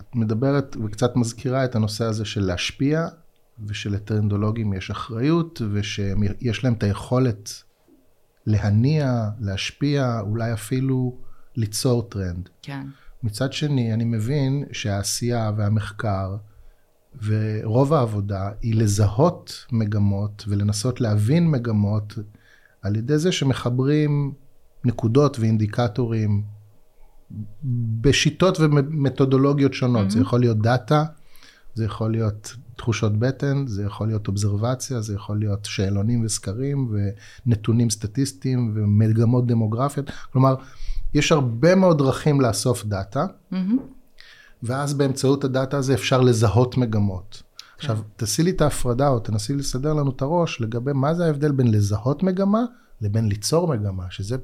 את 0.00 0.14
מדברת 0.14 0.76
וקצת 0.84 1.16
מזכירה 1.16 1.64
את 1.64 1.74
הנושא 1.74 2.04
הזה 2.04 2.24
של 2.24 2.44
להשפיע, 2.44 3.06
ושלטרנדולוגים 3.66 4.72
יש 4.72 4.90
אחריות, 4.90 5.62
ושיש 5.72 6.64
להם 6.64 6.72
את 6.72 6.82
היכולת 6.82 7.50
להניע, 8.46 9.22
להשפיע, 9.40 10.20
אולי 10.20 10.52
אפילו 10.52 11.18
ליצור 11.56 12.02
טרנד. 12.02 12.48
כן. 12.62 12.86
מצד 13.22 13.52
שני, 13.52 13.94
אני 13.94 14.04
מבין 14.04 14.64
שהעשייה 14.72 15.52
והמחקר 15.56 16.36
ורוב 17.24 17.92
העבודה 17.92 18.50
היא 18.62 18.74
לזהות 18.74 19.66
מגמות 19.72 20.44
ולנסות 20.48 21.00
להבין 21.00 21.50
מגמות 21.50 22.18
על 22.82 22.96
ידי 22.96 23.18
זה 23.18 23.32
שמחברים 23.32 24.32
נקודות 24.84 25.38
ואינדיקטורים 25.38 26.42
בשיטות 28.00 28.60
ומתודולוגיות 28.60 29.74
שונות. 29.74 30.06
Mm-hmm. 30.06 30.10
זה 30.10 30.20
יכול 30.20 30.40
להיות 30.40 30.58
דאטה, 30.58 31.04
זה 31.74 31.84
יכול 31.84 32.10
להיות 32.10 32.56
תחושות 32.76 33.18
בטן, 33.18 33.66
זה 33.66 33.82
יכול 33.82 34.06
להיות 34.06 34.28
אובזרבציה, 34.28 35.00
זה 35.00 35.14
יכול 35.14 35.38
להיות 35.38 35.64
שאלונים 35.64 36.24
וסקרים 36.24 36.94
ונתונים 37.46 37.90
סטטיסטיים 37.90 38.72
ומגמות 38.74 39.46
דמוגרפיות. 39.46 40.10
כלומר, 40.32 40.54
יש 41.14 41.32
הרבה 41.32 41.74
מאוד 41.74 41.98
דרכים 41.98 42.40
לאסוף 42.40 42.84
דאטה, 42.84 43.26
Mm-hmm. 43.52 43.56
ואז 44.62 44.94
באמצעות 44.94 45.44
הדאטה 45.44 45.76
הזה 45.76 45.94
אפשר 45.94 46.20
לזהות 46.20 46.76
מגמות. 46.76 47.42
עכשיו, 47.76 47.98
תעשי 48.16 48.42
לי 48.42 48.50
את 48.50 48.60
ההפרדה 48.60 49.08
או 49.08 49.18
תנסי 49.18 49.54
לסדר 49.54 49.92
לנו 49.92 50.10
את 50.10 50.22
הראש 50.22 50.60
לגבי 50.60 50.92
מה 50.94 51.14
זה 51.14 51.26
ההבדל 51.26 51.52
בין 51.52 51.70
לזהות 51.70 52.22
מגמה 52.22 52.64
לבין 53.00 53.28
ליצור 53.28 53.68
מגמה, 53.68 54.04
שזה 54.10 54.36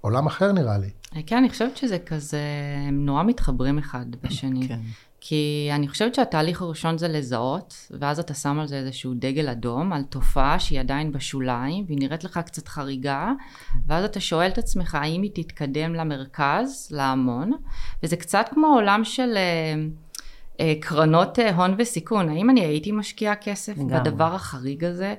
עולם 0.00 0.26
אחר 0.26 0.52
נראה 0.52 0.78
לי. 0.78 0.90
כן, 1.26 1.36
אני 1.36 1.50
חושבת 1.50 1.76
שזה 1.76 1.98
כזה, 1.98 2.40
הם 2.88 3.06
נורא 3.06 3.22
מתחברים 3.22 3.78
אחד 3.78 4.06
בשני. 4.22 4.68
כן. 4.68 4.80
כי 5.24 5.68
אני 5.72 5.88
חושבת 5.88 6.14
שהתהליך 6.14 6.62
הראשון 6.62 6.98
זה 6.98 7.08
לזהות, 7.08 7.88
ואז 8.00 8.18
אתה 8.18 8.34
שם 8.34 8.58
על 8.60 8.66
זה 8.66 8.76
איזשהו 8.76 9.14
דגל 9.14 9.48
אדום, 9.48 9.92
על 9.92 10.02
תופעה 10.02 10.58
שהיא 10.58 10.80
עדיין 10.80 11.12
בשוליים, 11.12 11.84
והיא 11.86 11.98
נראית 12.00 12.24
לך 12.24 12.40
קצת 12.46 12.68
חריגה, 12.68 13.32
ואז 13.86 14.04
אתה 14.04 14.20
שואל 14.20 14.48
את 14.48 14.58
עצמך 14.58 14.94
האם 14.94 15.22
היא 15.22 15.30
תתקדם 15.34 15.94
למרכז, 15.94 16.88
להמון, 16.90 17.52
וזה 18.02 18.16
קצת 18.16 18.48
כמו 18.54 18.66
עולם 18.66 19.04
של 19.04 19.36
אה, 19.36 19.74
אה, 20.60 20.74
קרנות 20.80 21.38
אה, 21.38 21.54
הון 21.54 21.74
וסיכון. 21.78 22.28
האם 22.28 22.50
אני 22.50 22.60
הייתי 22.60 22.92
משקיעה 22.92 23.36
כסף 23.36 23.78
לגמרי. 23.78 24.00
בדבר 24.00 24.34
החריג 24.34 24.84
הזה, 24.84 25.14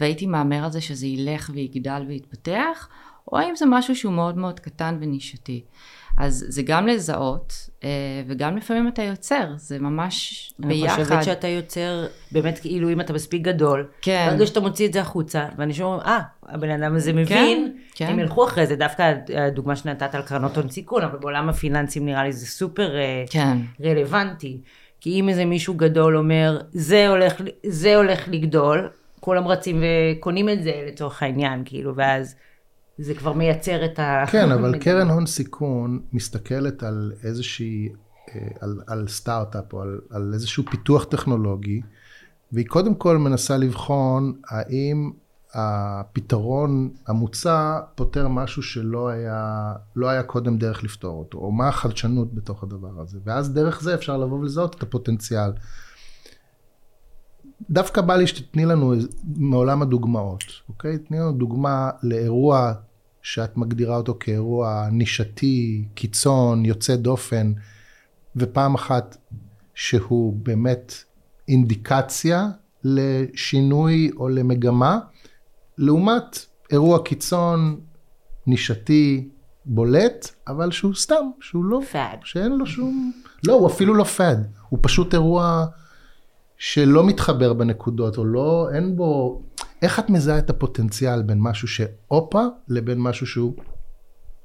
והייתי 0.00 0.26
מהמר 0.26 0.64
על 0.64 0.70
זה 0.70 0.80
שזה 0.80 1.06
ילך 1.06 1.50
ויגדל 1.54 2.04
ויתפתח, 2.08 2.88
או 3.32 3.38
האם 3.38 3.56
זה 3.56 3.66
משהו 3.68 3.96
שהוא 3.96 4.12
מאוד 4.12 4.36
מאוד 4.36 4.60
קטן 4.60 4.98
ונישתי. 5.00 5.64
אז 6.16 6.44
זה 6.48 6.62
גם 6.62 6.86
לזהות, 6.86 7.70
אה, 7.84 7.88
וגם 8.26 8.56
לפעמים 8.56 8.88
אתה 8.88 9.02
יוצר, 9.02 9.52
זה 9.56 9.78
ממש 9.78 10.52
ביחד. 10.58 10.94
אני 10.94 11.04
חושבת 11.04 11.24
שאתה 11.24 11.48
יוצר, 11.48 12.06
באמת 12.32 12.58
כאילו 12.58 12.92
אם 12.92 13.00
אתה 13.00 13.12
מספיק 13.12 13.42
גדול, 13.42 13.86
כן. 14.02 14.28
ברגע 14.30 14.46
שאתה 14.46 14.60
מוציא 14.60 14.86
את 14.86 14.92
זה 14.92 15.00
החוצה, 15.00 15.46
ואנשים 15.58 15.84
אומרים, 15.84 16.00
אה, 16.06 16.20
הבן 16.42 16.70
אדם 16.70 16.96
הזה 16.96 17.12
מבין, 17.12 17.76
כן. 17.94 18.06
הם 18.06 18.18
ילכו 18.18 18.44
אחרי 18.44 18.66
זה, 18.66 18.76
דווקא 18.76 19.14
הדוגמה 19.36 19.76
שנתת 19.76 20.14
על 20.14 20.22
קרנות 20.22 20.56
הון 20.56 20.68
סיכון, 20.68 21.02
אבל 21.02 21.18
בעולם 21.18 21.48
הפיננסים 21.48 22.06
נראה 22.06 22.24
לי 22.24 22.32
זה 22.32 22.46
סופר 22.46 22.96
אה, 22.96 23.24
כן. 23.30 23.58
רלוונטי. 23.84 24.60
כי 25.00 25.20
אם 25.20 25.28
איזה 25.28 25.44
מישהו 25.44 25.74
גדול 25.74 26.16
אומר, 26.16 26.60
זה 26.72 27.08
הולך, 27.08 27.42
זה 27.66 27.96
הולך 27.96 28.28
לגדול, 28.28 28.88
כולם 29.20 29.48
רצים 29.48 29.82
וקונים 29.82 30.48
את 30.48 30.62
זה 30.62 30.72
לצורך 30.86 31.22
העניין, 31.22 31.62
כאילו, 31.64 31.96
ואז 31.96 32.36
זה 32.98 33.14
כבר 33.14 33.32
מייצר 33.32 33.84
את 33.84 33.98
ה... 33.98 34.24
כן, 34.32 34.52
אבל 34.52 34.78
קרן 34.84 35.10
הון 35.10 35.26
סיכון 35.26 36.00
מסתכלת 36.12 36.82
על 36.82 37.12
איזושהי, 37.22 37.88
אה, 38.34 38.48
על, 38.60 38.80
על 38.86 39.08
סטארט-אפ 39.08 39.72
או 39.72 39.82
על, 39.82 40.00
על 40.10 40.30
איזשהו 40.34 40.64
פיתוח 40.70 41.04
טכנולוגי, 41.04 41.80
והיא 42.52 42.66
קודם 42.66 42.94
כל 42.94 43.18
מנסה 43.18 43.56
לבחון 43.56 44.32
האם 44.48 45.10
הפתרון 45.54 46.90
המוצע 47.06 47.80
פותר 47.94 48.28
משהו 48.28 48.62
שלא 48.62 49.08
היה, 49.08 49.72
לא 49.96 50.08
היה 50.08 50.22
קודם 50.22 50.58
דרך 50.58 50.84
לפתור 50.84 51.18
אותו, 51.18 51.38
או 51.38 51.52
מה 51.52 51.68
החדשנות 51.68 52.34
בתוך 52.34 52.62
הדבר 52.62 53.00
הזה. 53.00 53.18
ואז 53.24 53.54
דרך 53.54 53.82
זה 53.82 53.94
אפשר 53.94 54.16
לבוא 54.16 54.38
ולזהות 54.38 54.74
את 54.74 54.82
הפוטנציאל. 54.82 55.52
דווקא 57.70 58.00
בא 58.00 58.16
לי 58.16 58.26
שתתני 58.26 58.64
לנו 58.66 58.94
מעולם 59.36 59.82
הדוגמאות, 59.82 60.44
אוקיי? 60.68 60.98
תני 60.98 61.18
לנו 61.18 61.32
דוגמה 61.32 61.90
לאירוע 62.02 62.72
שאת 63.26 63.56
מגדירה 63.56 63.96
אותו 63.96 64.16
כאירוע 64.20 64.88
נישתי, 64.92 65.84
קיצון, 65.94 66.64
יוצא 66.64 66.96
דופן, 66.96 67.52
ופעם 68.36 68.74
אחת 68.74 69.16
שהוא 69.74 70.36
באמת 70.42 70.94
אינדיקציה 71.48 72.48
לשינוי 72.84 74.10
או 74.16 74.28
למגמה, 74.28 74.98
לעומת 75.78 76.46
אירוע 76.72 77.02
קיצון, 77.02 77.80
נישתי, 78.46 79.28
בולט, 79.64 80.30
אבל 80.48 80.70
שהוא 80.70 80.94
סתם, 80.94 81.30
שהוא 81.40 81.64
לא, 81.64 81.80
פאד. 81.92 82.18
שאין 82.24 82.52
לו 82.52 82.66
שום, 82.66 83.12
לא, 83.46 83.52
הוא 83.52 83.66
אפילו 83.66 83.94
לא 83.94 84.04
פאד, 84.04 84.46
הוא 84.68 84.78
פשוט 84.82 85.14
אירוע 85.14 85.66
שלא 86.58 87.06
מתחבר 87.06 87.52
בנקודות, 87.52 88.18
או 88.18 88.24
לא, 88.24 88.68
אין 88.74 88.96
בו, 88.96 89.42
איך 89.82 89.98
את 89.98 90.10
מזהה 90.10 90.38
את 90.38 90.50
הפוטנציאל 90.50 91.22
בין 91.22 91.38
משהו 91.40 91.68
שהופה, 91.68 92.42
לבין 92.68 92.98
משהו 93.00 93.26
שהוא, 93.26 93.54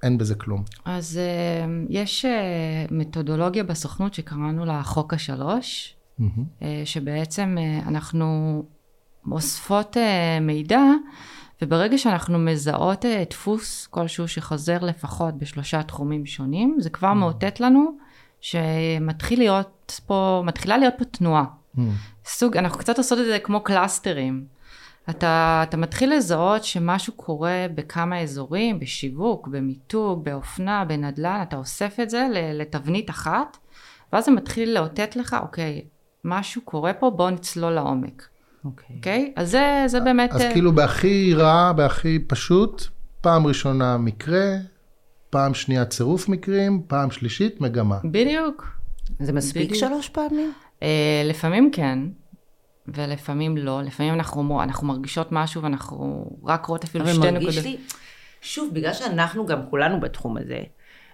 אין 0.03 0.17
בזה 0.17 0.35
כלום. 0.35 0.63
אז 0.85 1.17
אה, 1.17 1.65
יש 1.89 2.25
אה, 2.25 2.85
מתודולוגיה 2.91 3.63
בסוכנות 3.63 4.13
שקראנו 4.13 4.65
לה 4.65 4.83
חוק 4.83 5.13
השלוש, 5.13 5.95
מהמם. 6.19 6.45
אה, 6.61 6.81
שבעצם 6.85 7.57
אה, 7.59 7.87
אנחנו 7.87 8.63
אוספות 9.31 9.97
אה, 9.97 10.39
מידע, 10.41 10.81
וברגע 11.61 11.97
שאנחנו 11.97 12.39
מזהות 12.39 13.05
אה, 13.05 13.23
דפוס 13.29 13.87
כלשהו 13.87 14.27
שחוזר 14.27 14.77
לפחות 14.81 15.37
בשלושה 15.37 15.83
תחומים 15.83 16.25
שונים, 16.25 16.77
זה 16.79 16.89
כבר 16.89 17.13
מאותת 17.13 17.59
לנו 17.59 17.97
שמתחיל 18.41 19.39
להיות 19.39 20.01
פה, 20.05 20.43
מתחילה 20.45 20.77
להיות 20.77 20.93
פה 20.97 21.05
תנועה. 21.05 21.45
מהמם. 21.73 21.91
סוג, 22.25 22.57
אנחנו 22.57 22.79
קצת 22.79 22.97
עושות 22.97 23.19
את 23.19 23.25
זה 23.25 23.39
כמו 23.43 23.63
clusterים. 23.63 24.45
אתה, 25.09 25.63
אתה 25.67 25.77
מתחיל 25.77 26.13
לזהות 26.13 26.63
שמשהו 26.63 27.13
קורה 27.13 27.65
בכמה 27.75 28.19
אזורים, 28.21 28.79
בשיווק, 28.79 29.47
במיתוג, 29.47 30.25
באופנה, 30.25 30.85
בנדל"ן, 30.85 31.39
אתה 31.47 31.55
אוסף 31.57 31.99
את 32.01 32.09
זה 32.09 32.27
ל- 32.33 32.61
לתבנית 32.61 33.09
אחת, 33.09 33.57
ואז 34.13 34.25
זה 34.25 34.31
מתחיל 34.31 34.73
לאותת 34.73 35.15
לך, 35.15 35.35
אוקיי, 35.41 35.81
משהו 36.25 36.61
קורה 36.61 36.93
פה, 36.93 37.09
בוא 37.09 37.29
נצלול 37.29 37.73
לעומק, 37.73 38.27
אוקיי. 38.65 38.95
אוקיי? 38.95 39.33
אז 39.35 39.51
זה, 39.51 39.83
זה 39.87 39.99
באמת... 39.99 40.31
אז 40.33 40.41
אה, 40.41 40.53
כאילו 40.53 40.71
בהכי 40.71 41.33
רע, 41.33 41.71
בהכי 41.71 42.19
פשוט, 42.19 42.83
פעם 43.21 43.47
ראשונה 43.47 43.97
מקרה, 43.97 44.55
פעם 45.29 45.53
שנייה 45.53 45.85
צירוף 45.85 46.29
מקרים, 46.29 46.81
פעם 46.87 47.11
שלישית 47.11 47.61
מגמה. 47.61 47.99
בדיוק. 48.03 48.67
זה 49.19 49.33
מספיק 49.33 49.69
בדיוק. 49.69 49.79
שלוש 49.79 50.09
פעמים? 50.09 50.53
אה, 50.83 51.21
לפעמים 51.25 51.71
כן, 51.73 51.99
ולפעמים 52.87 53.57
לא. 53.57 53.81
לפעמים 53.81 54.13
אנחנו, 54.13 54.41
אומר- 54.41 54.63
אנחנו 54.63 54.87
מרגישות 54.87 55.27
משהו 55.31 55.61
ואנחנו 55.61 56.25
רק 56.45 56.65
רואות 56.65 56.83
אפילו 56.83 57.03
אבל 57.03 57.13
שתי 57.13 57.19
נקודות. 57.21 57.43
מרגיש 57.43 57.63
לי, 57.65 57.77
שוב, 58.41 58.69
בגלל 58.73 58.93
שאנחנו 58.93 59.45
גם 59.45 59.59
כולנו 59.69 59.99
בתחום 59.99 60.37
הזה, 60.37 60.59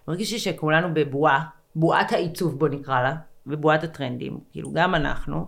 מרגיש 0.08 0.34
לי 0.34 0.40
שכולנו 0.40 0.88
בבועה, 0.94 1.44
בועת 1.76 2.12
העיצוב 2.12 2.60
בוא 2.60 2.68
נקרא 2.70 3.02
לה, 3.02 3.16
ובועת 3.48 3.84
הטרנדים, 3.84 4.38
כאילו 4.52 4.72
גם 4.74 4.96
אנחנו. 4.96 5.48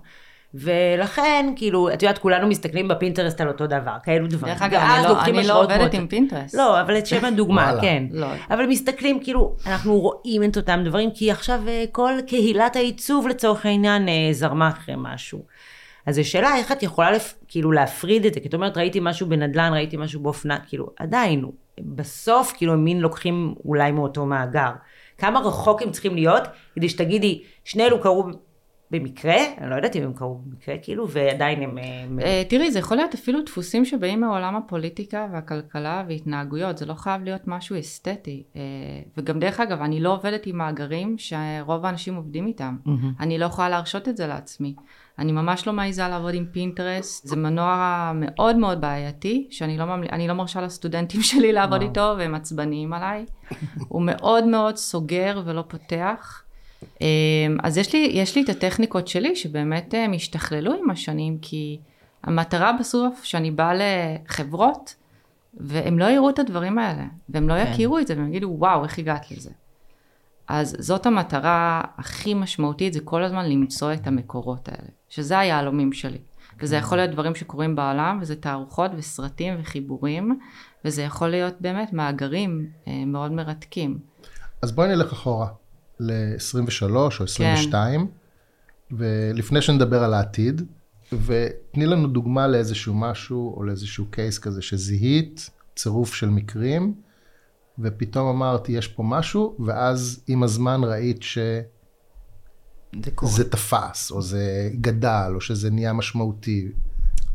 ולכן, 0.54 1.54
כאילו, 1.56 1.90
את 1.94 2.04
יודעת, 2.04 2.18
כולנו 2.18 2.48
מסתכלים 2.48 2.88
בפינטרסט 2.88 3.42
על 3.42 3.48
אותו 3.48 3.68
דבר, 3.68 3.96
כאלו 4.04 4.28
דברים. 4.28 4.54
דרך 4.54 4.62
אגב, 4.62 4.80
אני 4.82 5.04
לא, 5.04 5.22
אני 5.24 5.48
לא 5.48 5.64
עובדת 5.64 5.78
מאוד- 5.80 5.94
עם 5.96 6.08
פינטרסט. 6.08 6.56
לא, 6.56 6.82
אבל 6.82 6.98
את 6.98 7.08
שם 7.08 7.26
הדוגמה, 7.26 7.62
וואלה. 7.62 7.82
כן. 7.82 8.04
לא. 8.12 8.28
אבל 8.50 8.66
מסתכלים, 8.66 9.20
כאילו, 9.24 9.56
אנחנו 9.68 10.00
רואים 10.00 10.44
את 10.44 10.58
אותם 10.58 10.80
דברים, 10.86 11.10
כי 11.14 11.32
עכשיו 11.32 11.62
אה, 11.68 11.86
כל 11.92 12.14
קהילת 12.28 12.76
העיצוב 12.76 13.28
לצורך 13.28 13.66
העניין 13.66 14.10
אה, 14.10 14.30
זרמה 14.32 14.68
אחרי 14.70 14.96
משהו. 14.98 15.40
אז 16.06 16.18
השאלה 16.18 16.56
איך 16.56 16.72
את 16.72 16.84
יכולה 16.84 17.12
לפ... 17.12 17.34
כאילו 17.48 17.72
להפריד 17.72 18.26
את 18.26 18.34
זה, 18.34 18.40
כי 18.40 18.48
את 18.48 18.54
אומרת 18.54 18.78
ראיתי 18.78 19.00
משהו 19.02 19.30
בנדל"ן, 19.30 19.74
ראיתי 19.74 19.98
משהו 19.98 20.22
באופנה, 20.22 20.58
כאילו 20.68 20.90
עדיין, 21.00 21.46
בסוף 21.80 22.54
כאילו 22.58 22.74
הם 22.74 22.84
מין 22.84 23.00
לוקחים 23.00 23.54
אולי 23.66 23.92
מאותו 23.92 24.26
מאגר. 24.26 24.72
כמה 25.18 25.40
רחוק 25.40 25.82
הם 25.82 25.92
צריכים 25.92 26.16
להיות, 26.16 26.44
כדי 26.76 26.90
שתגידי, 26.90 27.44
שני 27.64 27.86
אלו 27.86 28.02
קרו 28.02 28.30
במקרה, 28.92 29.38
אני 29.58 29.70
לא 29.70 29.76
יודעת 29.76 29.96
אם 29.96 30.04
הם 30.04 30.14
קרו 30.14 30.36
במקרה, 30.46 30.78
כאילו, 30.82 31.10
ועדיין 31.10 31.62
הם... 31.62 31.78
אה, 32.22 32.44
תראי, 32.50 32.72
זה 32.72 32.80
יכול 32.80 32.98
להיות 32.98 33.14
אפילו 33.14 33.42
דפוסים 33.42 33.86
שבאים 33.86 34.22
מעולם 34.22 34.56
הפוליטיקה 34.56 35.28
והכלכלה 35.34 36.04
והתנהגויות, 36.08 36.78
זה 36.78 36.86
לא 36.86 36.94
חייב 36.94 37.24
להיות 37.24 37.42
משהו 37.48 37.80
אסתטי. 37.80 38.44
אה, 38.56 38.62
וגם 39.18 39.40
דרך 39.40 39.60
אגב, 39.60 39.82
אני 39.82 40.00
לא 40.00 40.14
עובדת 40.14 40.46
עם 40.46 40.58
מאגרים 40.58 41.16
שרוב 41.18 41.86
האנשים 41.86 42.16
עובדים 42.16 42.48
איתם. 42.48 42.78
אני 43.20 43.38
לא 43.38 43.46
יכולה 43.46 43.70
להרשות 43.70 44.08
את 44.08 44.18
זה 44.18 44.28
לעצמי. 44.28 44.76
אני 45.20 45.32
ממש 45.32 45.68
לא 45.68 45.74
מעיזה 45.74 46.08
לעבוד 46.08 46.34
עם 46.34 46.46
פינטרסט, 46.52 47.28
זה 47.28 47.36
מנוע 47.36 48.12
מאוד 48.16 48.56
מאוד 48.56 48.82
בעייתי, 48.82 49.48
שאני 49.52 49.78
לא, 49.78 49.86
ממל... 49.86 50.28
לא 50.28 50.34
מרשה 50.34 50.62
לסטודנטים 50.62 51.22
שלי 51.30 51.54
לעבוד 51.54 51.78
וואו. 51.78 51.90
איתו, 51.90 52.16
והם 52.18 52.36
עצבניים 52.36 52.94
עליי. 52.94 53.26
הוא 53.88 54.02
מאוד 54.02 54.46
מאוד 54.46 54.76
סוגר 54.76 55.42
ולא 55.46 55.64
פותח. 55.68 56.44
אמ, 57.02 57.08
אז 57.64 57.78
יש 57.78 57.94
לי, 57.94 58.12
יש 58.14 58.36
לי 58.36 58.44
את 58.44 58.50
הטכניקות 58.50 59.08
שלי 59.08 59.36
שבאמת 59.36 59.94
הם 59.98 60.14
השתכללו 60.14 60.74
עם 60.74 60.90
השנים, 60.90 61.38
כי 61.42 61.80
המטרה 62.24 62.74
בסוף 62.80 63.24
שאני 63.24 63.52
באה 63.52 63.74
לחברות, 63.74 64.96
והם 65.54 66.00
לא 66.00 66.06
יראו 66.06 66.30
את 66.30 66.40
הדברים 66.40 66.78
האלה, 66.80 67.06
והם 67.30 67.50
לא 67.50 67.54
כן. 67.54 67.72
יכירו 67.72 68.00
את 68.00 68.08
זה, 68.08 68.14
והם 68.18 68.28
יגידו, 68.28 68.56
וואו, 68.60 68.84
איך 68.84 69.00
הגעת 69.00 69.32
לזה? 69.32 69.50
אז 70.48 70.76
זאת 70.80 71.06
המטרה 71.06 71.82
הכי 71.98 72.34
משמעותית, 72.34 72.94
זה 72.94 73.00
כל 73.04 73.24
הזמן 73.24 73.50
למצוא 73.50 73.94
את 73.94 74.08
המקורות 74.08 74.70
האלה, 74.70 74.90
שזה 75.10 75.40
היהלומים 75.40 75.94
שלי. 75.94 76.18
וזה 76.62 76.76
יכול 76.76 76.98
להיות 76.98 77.12
דברים 77.12 77.36
שקורים 77.36 77.76
בעולם, 77.76 78.20
וזה 78.22 78.36
תערוכות 78.36 78.92
וסרטים 78.98 79.54
וחיבורים, 79.62 80.40
וזה 80.86 81.02
יכול 81.02 81.28
להיות 81.28 81.54
באמת 81.62 81.94
מאגרים 81.94 82.70
אה, 82.88 83.06
מאוד 83.06 83.32
מרתקים. 83.32 84.00
אז 84.62 84.72
בואי 84.72 84.88
נלך 84.88 85.12
אחורה, 85.12 85.48
ל-23 86.00 86.92
או 86.94 87.24
22, 87.24 88.08
ולפני 88.92 89.62
שנדבר 89.62 90.04
על 90.04 90.14
העתיד, 90.14 90.62
ותני 91.26 91.86
לנו 91.86 92.08
דוגמה 92.08 92.48
לאיזשהו 92.48 92.94
משהו 92.94 93.58
או 93.58 93.64
לאיזשהו 93.64 94.06
קייס 94.10 94.40
כזה 94.40 94.62
שזיהית, 94.62 95.50
צירוף 95.76 96.14
של 96.14 96.30
מקרים, 96.30 96.94
ופתאום 97.80 98.28
אמרת, 98.30 98.70
יש 98.70 98.88
פה 98.88 99.04
משהו, 99.04 99.56
ואז 99.66 100.24
עם 100.28 100.44
הזמן 100.44 100.82
ראית 100.84 101.24
שזה 101.24 101.62
זה 103.04 103.12
קורה. 103.12 103.32
תפס, 103.52 104.12
או 104.12 104.22
זה 104.22 104.70
גדל, 104.82 105.32
או 105.36 105.42
שזה 105.42 105.70
נהיה 105.72 105.94
משמעותי. 105.94 106.68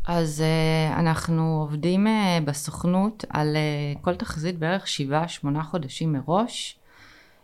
אז 0.07 0.43
uh, 0.43 0.99
אנחנו 0.99 1.59
עובדים 1.61 2.07
uh, 2.07 2.09
בסוכנות 2.45 3.25
על 3.29 3.55
uh, 3.55 3.99
כל 4.01 4.15
תחזית 4.15 4.59
בערך 4.59 4.87
שבעה, 4.87 5.27
שמונה 5.27 5.63
חודשים 5.63 6.13
מראש, 6.13 6.79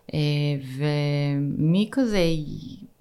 uh, 0.07 0.13
ומכזה 0.77 2.25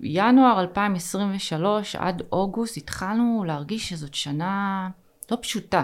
ינואר 0.01 0.61
2023 0.61 1.97
עד 1.97 2.23
אוגוסט 2.33 2.77
התחלנו 2.77 3.45
להרגיש 3.47 3.89
שזאת 3.89 4.15
שנה 4.15 4.89
לא 5.31 5.39
פשוטה. 5.41 5.83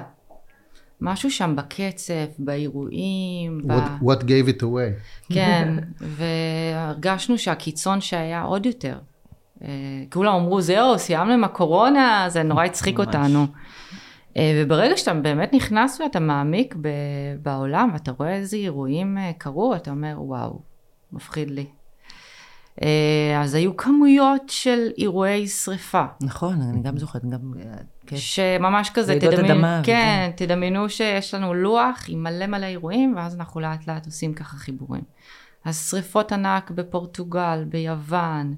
משהו 1.00 1.30
שם 1.30 1.56
בקצב, 1.56 2.14
באירועים, 2.38 3.60
ב... 3.66 3.70
What, 3.70 4.02
what 4.02 4.22
gave 4.22 4.58
it 4.58 4.62
away? 4.62 5.32
כן, 5.32 5.74
והרגשנו 6.16 7.38
שהקיצון 7.38 8.00
שהיה 8.00 8.42
עוד 8.42 8.66
יותר. 8.66 8.98
אה, 9.62 9.68
כולם 10.12 10.34
אמרו, 10.34 10.60
זהו, 10.60 10.98
סיימנו 10.98 11.32
עם 11.32 11.44
הקורונה, 11.44 12.24
זה 12.28 12.42
נורא 12.42 12.64
הצחיק 12.64 12.98
ממש. 12.98 13.06
אותנו. 13.06 13.46
אה, 14.36 14.62
וברגע 14.64 14.96
שאתה 14.96 15.14
באמת 15.14 15.52
נכנס 15.52 16.00
ואתה 16.00 16.20
מעמיק 16.20 16.74
ב- 16.80 17.36
בעולם, 17.42 17.90
ואתה 17.92 18.10
רואה 18.10 18.34
איזה 18.34 18.56
אירועים 18.56 19.18
אה, 19.18 19.32
קרו, 19.38 19.74
אתה 19.74 19.90
אומר, 19.90 20.14
וואו, 20.18 20.60
מפחיד 21.12 21.50
לי. 21.50 21.66
אז 23.40 23.54
היו 23.54 23.76
כמויות 23.76 24.42
של 24.48 24.88
אירועי 24.98 25.48
שריפה. 25.48 26.04
נכון, 26.20 26.60
אני 26.62 26.82
גם 26.82 26.98
זוכרת, 26.98 27.24
גם... 27.24 27.52
כן. 28.06 28.16
שממש 28.16 28.90
כזה, 28.90 29.14
תדמיינו, 29.20 29.54
אדמה 29.54 29.80
כן, 29.84 30.30
תדמיינו 30.36 30.88
שיש 30.88 31.34
לנו 31.34 31.54
לוח 31.54 32.04
עם 32.08 32.22
מלא 32.22 32.46
מלא 32.46 32.66
אירועים, 32.66 33.14
ואז 33.16 33.34
אנחנו 33.34 33.60
לאט 33.60 33.86
לאט 33.86 34.06
עושים 34.06 34.34
ככה 34.34 34.56
חיבורים. 34.56 35.02
אז 35.64 35.90
שריפות 35.90 36.32
ענק 36.32 36.70
בפורטוגל, 36.70 37.64
ביוון, 37.68 38.54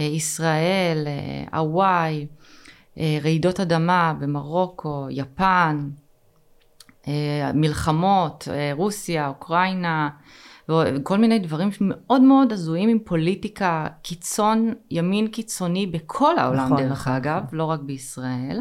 ישראל, 0.00 1.04
אה, 1.06 1.58
הוואי, 1.58 2.26
אה, 2.98 3.18
רעידות 3.22 3.60
אדמה 3.60 4.14
במרוקו, 4.20 5.06
יפן, 5.10 5.88
אה, 7.08 7.50
מלחמות, 7.54 8.48
אה, 8.50 8.70
רוסיה, 8.74 9.28
אוקראינה, 9.28 10.08
וכל 10.68 11.18
מיני 11.18 11.38
דברים 11.38 11.68
מאוד 11.80 12.22
מאוד 12.22 12.52
הזויים 12.52 12.88
עם 12.88 12.98
פוליטיקה 12.98 13.86
קיצון, 14.02 14.74
ימין 14.90 15.28
קיצוני 15.28 15.86
בכל 15.86 16.38
העולם 16.38 16.64
נכון, 16.64 16.76
דרך 16.76 17.00
נכון, 17.00 17.12
אגב, 17.12 17.42
לא 17.52 17.64
רק 17.64 17.80
בישראל. 17.80 18.60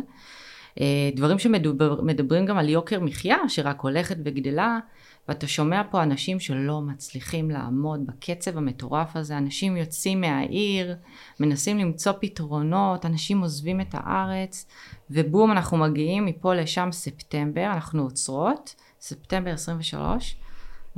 אה, 0.80 1.10
דברים 1.16 1.40
שמדברים 1.40 2.46
גם 2.46 2.58
על 2.58 2.70
יוקר 2.70 3.00
מחיה 3.00 3.38
שרק 3.48 3.82
הולכת 3.82 4.18
וגדלה, 4.26 4.80
ואתה 5.28 5.48
שומע 5.48 5.82
פה 5.92 6.04
אנשים 6.04 6.40
שלא 6.40 6.82
מצליחים 6.82 7.52
לעמוד 7.52 8.06
בקצב 8.06 8.58
המטורף 8.58 9.16
הזה, 9.16 9.38
אנשים 9.38 9.78
יוצאים 9.78 10.22
מהעיר, 10.22 10.96
מנסים 11.40 11.78
למצוא 11.78 12.12
פתרונות, 12.22 13.06
אנשים 13.06 13.42
עוזבים 13.42 13.82
את 13.82 13.88
הארץ, 13.94 14.66
ובום 15.10 15.52
אנחנו 15.52 15.78
מגיעים 15.78 16.26
מפה 16.26 16.54
לשם 16.54 16.90
ספטמבר, 16.92 17.66
אנחנו 17.74 18.04
עוצרות, 18.04 18.76
ספטמבר 19.02 19.52
23, 19.52 20.38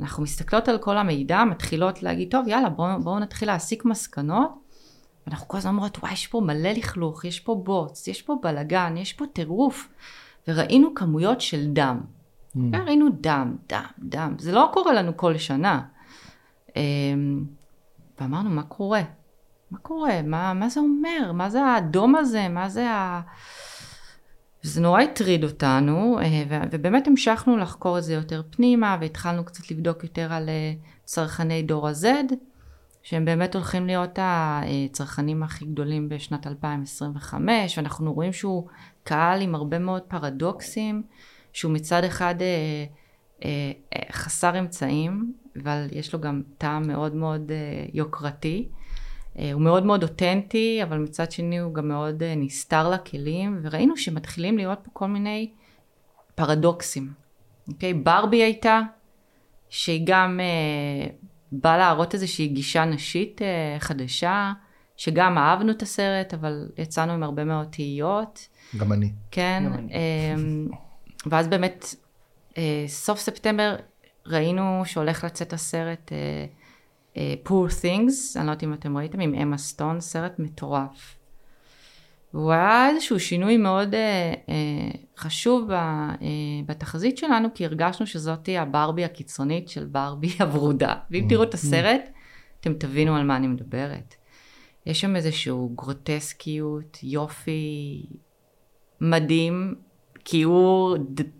אנחנו 0.00 0.22
מסתכלות 0.22 0.68
על 0.68 0.78
כל 0.78 0.96
המידע, 0.96 1.44
מתחילות 1.44 2.02
להגיד, 2.02 2.30
טוב 2.30 2.48
יאללה 2.48 2.68
בואו 2.68 3.02
בוא 3.02 3.20
נתחיל 3.20 3.48
להסיק 3.48 3.84
מסקנות, 3.84 4.50
ואנחנו 5.26 5.48
כל 5.48 5.56
הזמן 5.56 5.70
אומרות, 5.70 5.98
וואי, 5.98 6.12
יש 6.12 6.26
פה 6.26 6.40
מלא 6.40 6.68
לכלוך, 6.68 7.24
יש 7.24 7.40
פה 7.40 7.60
בוץ, 7.64 8.08
יש 8.08 8.22
פה 8.22 8.36
בלאגן, 8.42 8.96
יש 8.96 9.12
פה 9.12 9.24
טירוף. 9.32 9.88
וראינו 10.48 10.94
כמויות 10.94 11.40
של 11.40 11.66
דם. 11.72 12.00
Mm. 12.56 12.60
כן, 12.72 12.80
ראינו 12.86 13.08
דם, 13.20 13.56
דם, 13.68 13.84
דם. 13.98 14.34
זה 14.38 14.52
לא 14.52 14.70
קורה 14.72 14.92
לנו 14.92 15.16
כל 15.16 15.38
שנה. 15.38 15.82
אמ, 16.76 17.44
ואמרנו, 18.20 18.50
מה 18.50 18.62
קורה? 18.62 19.02
מה 19.70 19.78
קורה? 19.78 20.22
מה, 20.22 20.54
מה 20.54 20.68
זה 20.68 20.80
אומר? 20.80 21.32
מה 21.32 21.50
זה 21.50 21.64
האדום 21.64 22.14
הזה? 22.16 22.48
מה 22.48 22.68
זה 22.68 22.90
ה... 22.90 23.20
זה 24.62 24.80
נורא 24.80 25.00
הטריד 25.00 25.44
אותנו, 25.44 26.18
אה, 26.22 26.66
ובאמת 26.70 27.06
המשכנו 27.06 27.56
לחקור 27.56 27.98
את 27.98 28.04
זה 28.04 28.14
יותר 28.14 28.42
פנימה, 28.50 28.96
והתחלנו 29.00 29.44
קצת 29.44 29.70
לבדוק 29.70 30.02
יותר 30.02 30.32
על 30.32 30.48
אה, 30.48 30.72
צרכני 31.04 31.62
דור 31.62 31.88
ה-Z, 31.88 32.34
שהם 33.02 33.24
באמת 33.24 33.54
הולכים 33.54 33.86
להיות 33.86 34.18
הצרכנים 34.22 35.42
הכי 35.42 35.64
גדולים 35.64 36.08
בשנת 36.08 36.46
2025, 36.46 37.78
ואנחנו 37.78 38.12
רואים 38.12 38.32
שהוא 38.32 38.68
קהל 39.02 39.40
עם 39.40 39.54
הרבה 39.54 39.78
מאוד 39.78 40.02
פרדוקסים, 40.02 41.02
שהוא 41.54 41.72
מצד 41.72 42.04
אחד 42.04 42.34
אה, 42.42 42.46
אה, 43.44 43.72
אה, 43.94 44.12
חסר 44.12 44.58
אמצעים, 44.58 45.32
אבל 45.62 45.86
יש 45.92 46.12
לו 46.12 46.20
גם 46.20 46.42
טעם 46.58 46.88
מאוד 46.88 47.14
מאוד 47.14 47.52
אה, 47.52 47.86
יוקרתי. 47.92 48.68
אה, 49.38 49.52
הוא 49.52 49.62
מאוד 49.62 49.86
מאוד 49.86 50.02
אותנטי, 50.02 50.80
אבל 50.82 50.98
מצד 50.98 51.32
שני 51.32 51.58
הוא 51.58 51.74
גם 51.74 51.88
מאוד 51.88 52.22
אה, 52.22 52.34
נסתר 52.36 52.90
לכלים, 52.90 53.60
וראינו 53.62 53.96
שמתחילים 53.96 54.56
להיות 54.56 54.78
פה 54.82 54.90
כל 54.92 55.06
מיני 55.06 55.50
פרדוקסים. 56.34 57.12
אוקיי? 57.68 57.94
ברבי 57.94 58.42
הייתה, 58.42 58.80
שהיא 59.68 60.02
גם 60.06 60.40
אה, 60.40 61.06
באה 61.52 61.78
להראות 61.78 62.14
איזושהי 62.14 62.48
גישה 62.48 62.84
נשית 62.84 63.42
אה, 63.42 63.76
חדשה, 63.78 64.52
שגם 64.96 65.38
אהבנו 65.38 65.72
את 65.72 65.82
הסרט, 65.82 66.34
אבל 66.34 66.68
יצאנו 66.78 67.12
עם 67.12 67.22
הרבה 67.22 67.44
מאוד 67.44 67.66
תהיות. 67.70 68.48
גם 68.76 68.92
אני. 68.92 69.12
כן, 69.30 69.62
גם 69.66 69.72
אני. 69.72 69.92
ואז 71.26 71.48
באמת, 71.48 71.94
אה, 72.58 72.84
סוף 72.88 73.18
ספטמבר 73.18 73.76
ראינו 74.26 74.82
שהולך 74.84 75.24
לצאת 75.24 75.52
הסרט 75.52 76.12
אה, 76.12 76.46
אה, 77.16 77.34
Poor 77.46 77.70
Things, 77.82 78.36
אני 78.36 78.46
לא 78.46 78.50
יודעת 78.50 78.62
אם 78.62 78.72
אתם 78.72 78.96
ראיתם, 78.96 79.20
עם 79.20 79.34
אמה 79.34 79.58
סטון, 79.58 80.00
סרט 80.00 80.38
מטורף. 80.38 81.16
והוא 82.34 82.52
היה 82.52 82.88
איזשהו 82.88 83.20
שינוי 83.20 83.56
מאוד 83.56 83.94
אה, 83.94 84.34
אה, 84.48 84.90
חשוב 85.18 85.68
ב, 85.68 85.72
אה, 85.72 86.16
בתחזית 86.66 87.18
שלנו, 87.18 87.48
כי 87.54 87.64
הרגשנו 87.64 88.06
שזאתי 88.06 88.58
הברבי 88.58 89.04
הקיצונית 89.04 89.68
של 89.68 89.84
ברבי 89.84 90.30
הברודה. 90.40 90.94
ואם 91.10 91.26
תראו 91.28 91.42
את 91.42 91.54
הסרט, 91.54 92.02
אתם 92.60 92.74
תבינו 92.74 93.16
על 93.16 93.24
מה 93.24 93.36
אני 93.36 93.46
מדברת. 93.46 94.14
יש 94.86 95.00
שם 95.00 95.16
איזשהו 95.16 95.72
גרוטסקיות, 95.74 96.98
יופי 97.02 98.06
מדהים, 99.00 99.74
כיעור, 100.24 100.96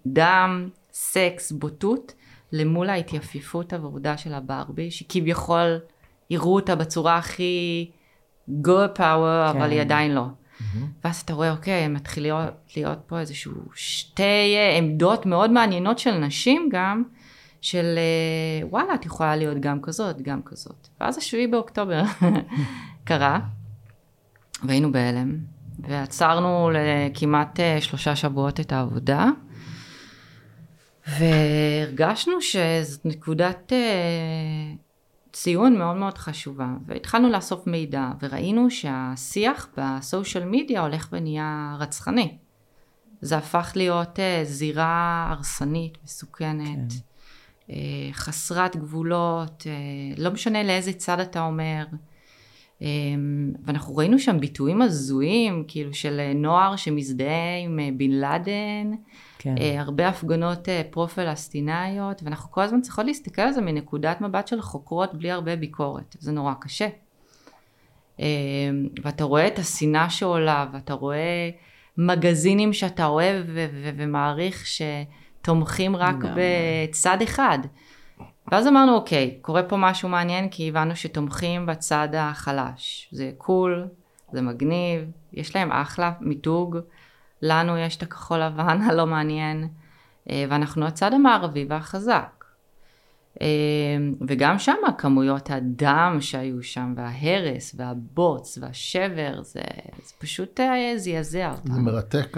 דם, 0.07 0.69
סקס, 0.93 1.53
בוטות, 1.53 2.13
למול 2.53 2.91
ההתייפיפות 2.91 3.73
הוורודה 3.73 4.17
של 4.17 4.35
הברבי, 4.35 4.91
שכביכול 4.91 5.79
יראו 6.31 6.55
אותה 6.55 6.75
בצורה 6.75 7.17
הכי 7.17 7.91
good 8.49 8.97
power, 8.97 9.53
כן. 9.53 9.59
אבל 9.59 9.71
היא 9.71 9.81
עדיין 9.81 10.15
לא. 10.15 10.27
ואז 11.05 11.21
אתה 11.21 11.33
רואה, 11.33 11.51
אוקיי, 11.51 11.89
מתחיל 11.89 12.23
להיות, 12.23 12.55
להיות 12.77 12.99
פה 13.07 13.21
איזשהו 13.21 13.53
שתי 13.75 14.57
אה, 14.57 14.77
עמדות 14.79 15.27
מאוד 15.27 15.51
מעניינות 15.51 15.99
של 15.99 16.19
נשים 16.19 16.69
גם, 16.73 17.03
של 17.61 17.85
אה, 17.97 18.69
וואלה, 18.69 18.95
את 18.95 19.07
יכולה 19.07 19.37
להיות 19.37 19.59
גם 19.61 19.83
כזאת, 19.83 20.23
גם 20.23 20.43
כזאת. 20.43 20.89
ואז 21.01 21.19
השביעי 21.19 21.47
באוקטובר 21.47 22.03
קרה, 23.05 23.41
והיינו 24.63 24.93
בהלם, 24.93 25.39
ועצרנו 25.79 26.71
לכמעט 26.75 27.61
אה, 27.61 27.81
שלושה 27.81 28.17
שבועות 28.17 28.61
את 28.61 28.73
העבודה, 28.73 29.31
והרגשנו 31.19 32.33
שזאת 32.41 33.07
נקודת 33.07 33.73
אה, 33.73 34.75
ציון 35.33 35.79
מאוד 35.79 35.97
מאוד 35.97 36.19
חשובה, 36.19 36.69
והתחלנו 36.87 37.29
לאסוף 37.29 37.67
מידע, 37.67 38.11
וראינו 38.21 38.71
שהשיח 38.71 39.69
בסושיאל 39.77 40.45
מדיה 40.45 40.81
הולך 40.81 41.09
ונהיה 41.13 41.77
רצחני. 41.79 42.39
זה 43.21 43.37
הפך 43.37 43.73
להיות 43.77 44.19
זירה 44.45 45.27
הרסנית, 45.31 45.99
מסוכנת. 46.05 46.93
כן. 46.93 46.99
אה, 47.71 48.13
חסרת 48.13 48.77
גבולות, 48.77 49.67
אה, 49.67 50.23
לא 50.23 50.31
משנה 50.31 50.63
לאיזה 50.63 50.93
צד 50.93 51.21
אתה 51.21 51.41
אומר. 51.41 51.85
אה, 52.85 52.89
ואנחנו 53.65 53.97
ראינו 53.97 54.19
שם 54.19 54.41
ביטויים 54.41 54.83
הזויים, 54.83 55.65
כאילו 55.69 55.95
של 55.95 56.33
נוער 56.35 56.77
שמזדהה 56.77 57.59
עם 57.65 57.81
בן 57.97 58.11
לאדן, 58.11 58.91
כן. 59.39 59.55
הרבה 59.79 60.09
הפגנות 60.09 60.69
פרו-פלסטינאיות, 60.91 62.23
ואנחנו 62.23 62.51
כל 62.51 62.61
הזמן 62.61 62.81
צריכות 62.81 63.05
להסתכל 63.07 63.43
על 63.43 63.53
זה 63.53 63.61
מנקודת 63.61 64.21
מבט 64.21 64.49
של 64.49 64.61
חוקרות 64.61 65.15
בלי 65.15 65.31
הרבה 65.31 65.57
ביקורת, 65.57 66.17
זה 66.19 66.33
נורא 66.33 66.55
קשה. 66.61 66.89
ואתה 69.05 69.25
רואה 69.25 69.47
את 69.47 69.59
השנאה 69.59 70.11
שעולה, 70.11 70.67
ואתה 70.73 70.95
רואה 70.95 71.51
מגזינים 71.99 72.73
שאתה 72.73 73.07
אוהב 73.07 73.45
ומעריך, 73.97 74.67
ש... 74.67 74.83
תומכים 75.45 75.97
רק 75.97 76.17
בצד 76.37 77.23
אחד. 77.23 77.59
ואז 78.53 78.67
אמרנו, 78.67 78.95
אוקיי, 78.95 79.39
קורה 79.43 79.63
פה 79.63 79.77
משהו 79.77 80.09
מעניין, 80.09 80.49
כי 80.49 80.69
הבנו 80.69 80.97
שתומכים 80.97 81.67
בצד 81.67 82.09
החלש. 82.17 83.09
זה 83.13 83.31
קול, 83.39 83.89
זה 84.33 84.43
מגניב, 84.43 85.11
יש 85.33 85.57
להם 85.57 85.73
אחלה 85.73 86.13
מיתוג, 86.21 86.79
לנו 87.43 87.79
יש 87.79 87.97
את 87.97 88.03
הכחול 88.03 88.39
לבן 88.39 88.83
הלא 88.91 89.07
מעניין, 89.07 89.69
אה, 90.31 90.45
ואנחנו 90.49 90.87
הצד 90.87 91.13
המערבי 91.13 91.67
והחזק. 91.69 92.45
אה, 93.41 93.47
וגם 94.29 94.59
שם 94.59 94.77
כמויות 94.99 95.51
הדם 95.51 96.17
שהיו 96.21 96.63
שם, 96.63 96.95
וההרס, 96.97 97.75
והבוץ, 97.79 98.59
והשבר, 98.61 99.43
זה, 99.43 99.61
זה 100.07 100.13
פשוט 100.19 100.61
אה, 100.61 100.93
זעזע 100.97 101.53
אותנו. 101.53 101.75
זה 101.75 101.81
מרתק 101.81 102.37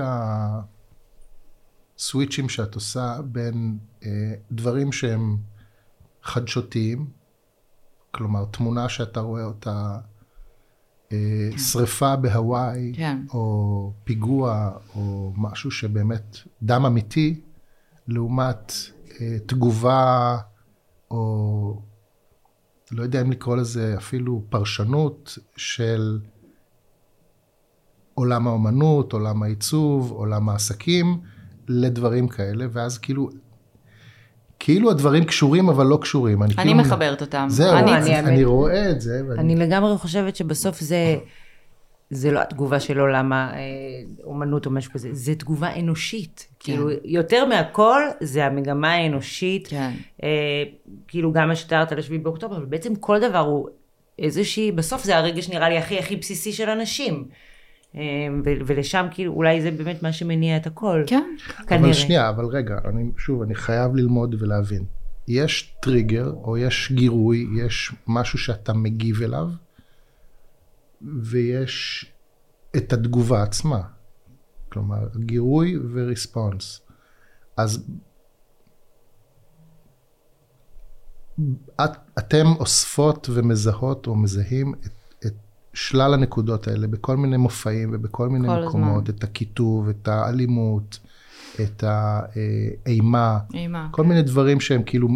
הסוויצ'ים 1.98 2.48
שאת 2.48 2.74
עושה 2.74 3.16
בין 3.24 3.78
אה, 4.04 4.10
דברים 4.52 4.92
שהם 4.92 5.36
חדשותיים, 6.26 7.06
כלומר 8.10 8.44
תמונה 8.44 8.88
שאתה 8.88 9.20
רואה 9.20 9.44
אותה, 9.44 9.98
כן. 11.10 11.58
שריפה 11.58 12.16
בהוואי, 12.16 12.92
כן. 12.96 13.18
או 13.32 13.92
פיגוע, 14.04 14.70
או 14.94 15.32
משהו 15.36 15.70
שבאמת 15.70 16.36
דם 16.62 16.84
אמיתי, 16.86 17.40
לעומת 18.08 18.72
אה, 19.20 19.36
תגובה, 19.46 20.38
או 21.10 21.82
לא 22.92 23.02
יודע 23.02 23.20
אם 23.20 23.30
לקרוא 23.30 23.56
לזה 23.56 23.94
אפילו 23.96 24.42
פרשנות 24.48 25.38
של 25.56 26.20
עולם 28.14 28.46
האומנות, 28.46 29.12
עולם 29.12 29.42
העיצוב, 29.42 30.10
עולם 30.10 30.48
העסקים, 30.48 31.20
לדברים 31.68 32.28
כאלה, 32.28 32.66
ואז 32.72 32.98
כאילו, 32.98 33.30
כאילו 34.58 34.90
הדברים 34.90 35.24
קשורים 35.24 35.68
אבל 35.68 35.86
לא 35.86 35.98
קשורים. 36.02 36.42
אני, 36.42 36.54
אני 36.58 36.64
כאילו, 36.64 36.78
מחברת 36.78 37.20
אותם. 37.20 37.46
זהו, 37.48 37.76
אני, 37.76 37.96
אני, 37.96 38.18
אני, 38.18 38.28
אני 38.28 38.44
רואה 38.44 38.90
את 38.90 39.00
זה. 39.00 39.20
ואני... 39.28 39.40
אני 39.40 39.56
לגמרי 39.56 39.98
חושבת 39.98 40.36
שבסוף 40.36 40.80
זה... 40.80 41.16
זה 42.10 42.30
לא 42.30 42.40
התגובה 42.40 42.80
של 42.80 43.00
עולם 43.00 43.32
האומנות 43.32 44.66
או 44.66 44.70
משהו 44.70 44.92
כזה, 44.92 45.08
זה 45.12 45.34
תגובה 45.34 45.76
אנושית. 45.78 46.46
כן. 46.48 46.72
כאילו, 46.72 46.88
יותר 47.04 47.44
מהכל 47.44 48.00
זה 48.20 48.46
המגמה 48.46 48.92
האנושית. 48.92 49.68
כן. 49.68 49.90
אה, 50.22 50.62
כאילו, 51.08 51.32
גם 51.32 51.48
מה 51.48 51.56
שתיארת 51.56 51.92
על 51.92 51.98
השביעי 51.98 52.18
באוקטובר, 52.18 52.56
אבל 52.56 52.64
בעצם 52.64 52.94
כל 52.94 53.20
דבר 53.20 53.38
הוא 53.38 53.68
איזושהי, 54.18 54.72
בסוף 54.72 55.04
זה 55.04 55.16
הרגש 55.16 55.48
נראה 55.48 55.68
לי 55.68 55.78
הכי 55.78 55.98
הכי 55.98 56.16
בסיסי 56.16 56.52
של 56.52 56.70
אנשים. 56.70 57.24
אמ, 57.96 58.42
ולשם 58.44 59.06
כאילו 59.11 59.32
אולי 59.32 59.62
זה 59.62 59.70
באמת 59.70 60.02
מה 60.02 60.12
שמניע 60.12 60.56
את 60.56 60.66
הכל. 60.66 61.02
כן. 61.06 61.37
כנראה. 61.66 61.85
אבל 61.85 61.92
שנייה, 61.92 62.28
אבל 62.28 62.44
רגע, 62.44 62.78
אני, 62.85 63.11
שוב, 63.18 63.42
אני 63.42 63.54
חייב 63.54 63.96
ללמוד 63.96 64.42
ולהבין. 64.42 64.85
יש 65.28 65.74
טריגר 65.82 66.32
או 66.44 66.56
יש 66.59 66.92
גירוי, 66.92 67.46
יש 67.64 67.92
משהו 68.06 68.38
שאתה 68.38 68.72
מגיב 68.72 69.22
אליו, 69.22 69.48
ויש 71.22 72.06
את 72.76 72.92
התגובה 72.92 73.42
עצמה. 73.42 73.80
כלומר, 74.68 75.09
גירוי 75.16 75.78
וריספונס. 75.92 76.80
אז 77.56 77.90
את, 81.85 81.90
אתם 82.18 82.46
אוספות 82.59 83.28
ומזהות 83.32 84.06
או 84.06 84.14
מזהים 84.14 84.74
את 84.87 84.95
שלל 85.76 86.14
הנקודות 86.14 86.68
האלה 86.68 86.86
בכל 86.86 87.16
מיני 87.16 87.36
מופעים 87.36 87.90
ובכל 87.92 88.28
מיני 88.28 88.48
מקומות, 88.48 89.02
הזמן. 89.02 89.16
את 89.18 89.24
הקיטוב, 89.24 89.88
את 89.88 90.08
האלימות, 90.08 90.98
את 91.60 91.84
האימה, 91.86 93.38
אימה, 93.54 93.88
כל 93.90 94.02
כן. 94.02 94.08
מיני 94.08 94.22
דברים 94.22 94.60
שהם 94.60 94.82
כאילו 94.82 95.08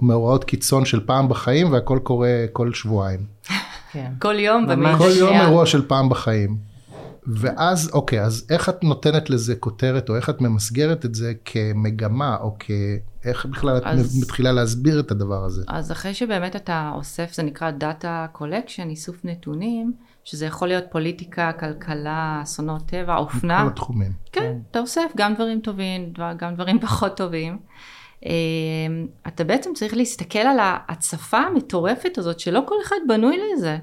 מאורעות 0.00 0.44
קיצון 0.44 0.84
של 0.84 1.06
פעם 1.06 1.28
בחיים 1.28 1.72
והכל 1.72 1.98
קורה 2.02 2.44
כל 2.52 2.72
שבועיים. 2.72 3.20
כן. 3.92 4.12
כל 4.18 4.38
יום 4.38 4.64
ממש. 4.66 4.98
כל 4.98 5.10
יום 5.18 5.36
אירוע 5.40 5.66
של 5.66 5.88
פעם 5.88 6.08
בחיים. 6.08 6.71
ואז, 7.26 7.90
אוקיי, 7.92 8.22
אז 8.22 8.46
איך 8.50 8.68
את 8.68 8.84
נותנת 8.84 9.30
לזה 9.30 9.56
כותרת, 9.56 10.08
או 10.08 10.16
איך 10.16 10.30
את 10.30 10.40
ממסגרת 10.40 11.04
את 11.04 11.14
זה 11.14 11.32
כמגמה, 11.44 12.36
או 12.40 12.56
כ... 12.58 12.70
איך 13.24 13.46
בכלל 13.46 13.80
אז, 13.84 14.16
את 14.16 14.22
מתחילה 14.22 14.52
להסביר 14.52 15.00
את 15.00 15.10
הדבר 15.10 15.44
הזה? 15.44 15.62
אז 15.68 15.92
אחרי 15.92 16.14
שבאמת 16.14 16.56
אתה 16.56 16.90
אוסף, 16.94 17.34
זה 17.34 17.42
נקרא 17.42 17.70
Data 17.80 18.38
Collection, 18.38 18.88
איסוף 18.90 19.24
נתונים, 19.24 19.92
שזה 20.24 20.46
יכול 20.46 20.68
להיות 20.68 20.84
פוליטיקה, 20.90 21.52
כלכלה, 21.60 22.40
אסונות 22.42 22.82
טבע, 22.86 23.16
אופנה. 23.16 23.62
כל 23.62 23.68
התחומים. 23.68 24.12
כן, 24.32 24.40
כן, 24.40 24.56
אתה 24.70 24.78
אוסף 24.78 25.12
גם 25.16 25.34
דברים 25.34 25.60
טובים, 25.60 26.12
גם 26.36 26.54
דברים 26.54 26.80
פחות 26.86 27.16
טובים. 27.16 27.58
אמ, 28.26 28.30
אתה 29.28 29.44
בעצם 29.44 29.70
צריך 29.74 29.94
להסתכל 29.96 30.38
על 30.38 30.58
ההצפה 30.60 31.38
המטורפת 31.38 32.18
הזאת, 32.18 32.40
שלא 32.40 32.60
כל 32.66 32.74
אחד 32.84 32.96
בנוי 33.08 33.38
לזה. 33.56 33.78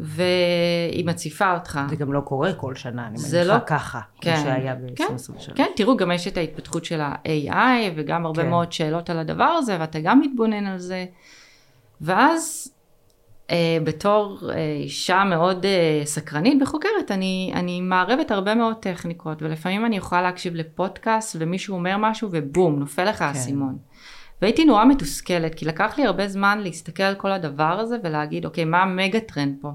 והיא 0.00 1.06
מציפה 1.06 1.54
אותך. 1.54 1.80
זה 1.90 1.96
גם 1.96 2.12
לא 2.12 2.20
קורה 2.20 2.52
כל 2.52 2.74
שנה, 2.74 3.06
אני 3.06 3.18
מניחה 3.18 3.44
לא... 3.44 3.54
ככה, 3.66 4.00
כן, 4.20 4.34
כמו 4.34 4.44
שהיה 4.44 4.74
ב-2023. 4.74 5.46
כן, 5.46 5.52
כן, 5.54 5.66
תראו, 5.76 5.96
גם 5.96 6.10
יש 6.10 6.28
את 6.28 6.36
ההתפתחות 6.36 6.84
של 6.84 7.00
ה-AI, 7.00 7.92
וגם 7.96 8.26
הרבה 8.26 8.42
כן. 8.42 8.48
מאוד 8.48 8.72
שאלות 8.72 9.10
על 9.10 9.18
הדבר 9.18 9.44
הזה, 9.44 9.76
ואתה 9.80 10.00
גם 10.00 10.20
מתבונן 10.20 10.66
על 10.66 10.78
זה. 10.78 11.06
ואז, 12.00 12.72
אה, 13.50 13.78
בתור 13.84 14.38
אה, 14.50 14.56
אישה 14.82 15.24
מאוד 15.24 15.66
אה, 15.66 16.00
סקרנית 16.04 16.62
וחוקרת, 16.62 17.10
אני, 17.10 17.52
אני 17.54 17.80
מערבת 17.80 18.30
הרבה 18.30 18.54
מאוד 18.54 18.76
טכניקות, 18.76 19.42
ולפעמים 19.42 19.86
אני 19.86 19.96
יכולה 19.96 20.22
להקשיב 20.22 20.54
לפודקאסט, 20.54 21.36
ומישהו 21.38 21.74
אומר 21.74 21.96
משהו, 21.98 22.28
ובום, 22.32 22.78
נופל 22.78 23.04
לך 23.04 23.18
כן. 23.18 23.24
האסימון. 23.24 23.78
והייתי 24.42 24.64
נורא 24.64 24.84
מתוסכלת, 24.84 25.54
כי 25.54 25.64
לקח 25.64 25.98
לי 25.98 26.06
הרבה 26.06 26.28
זמן 26.28 26.58
להסתכל 26.62 27.02
על 27.02 27.14
כל 27.14 27.32
הדבר 27.32 27.78
הזה 27.80 27.96
ולהגיד, 28.04 28.44
אוקיי, 28.44 28.64
מה 28.64 28.82
המגה 28.82 29.20
טרנד 29.20 29.56
פה? 29.60 29.70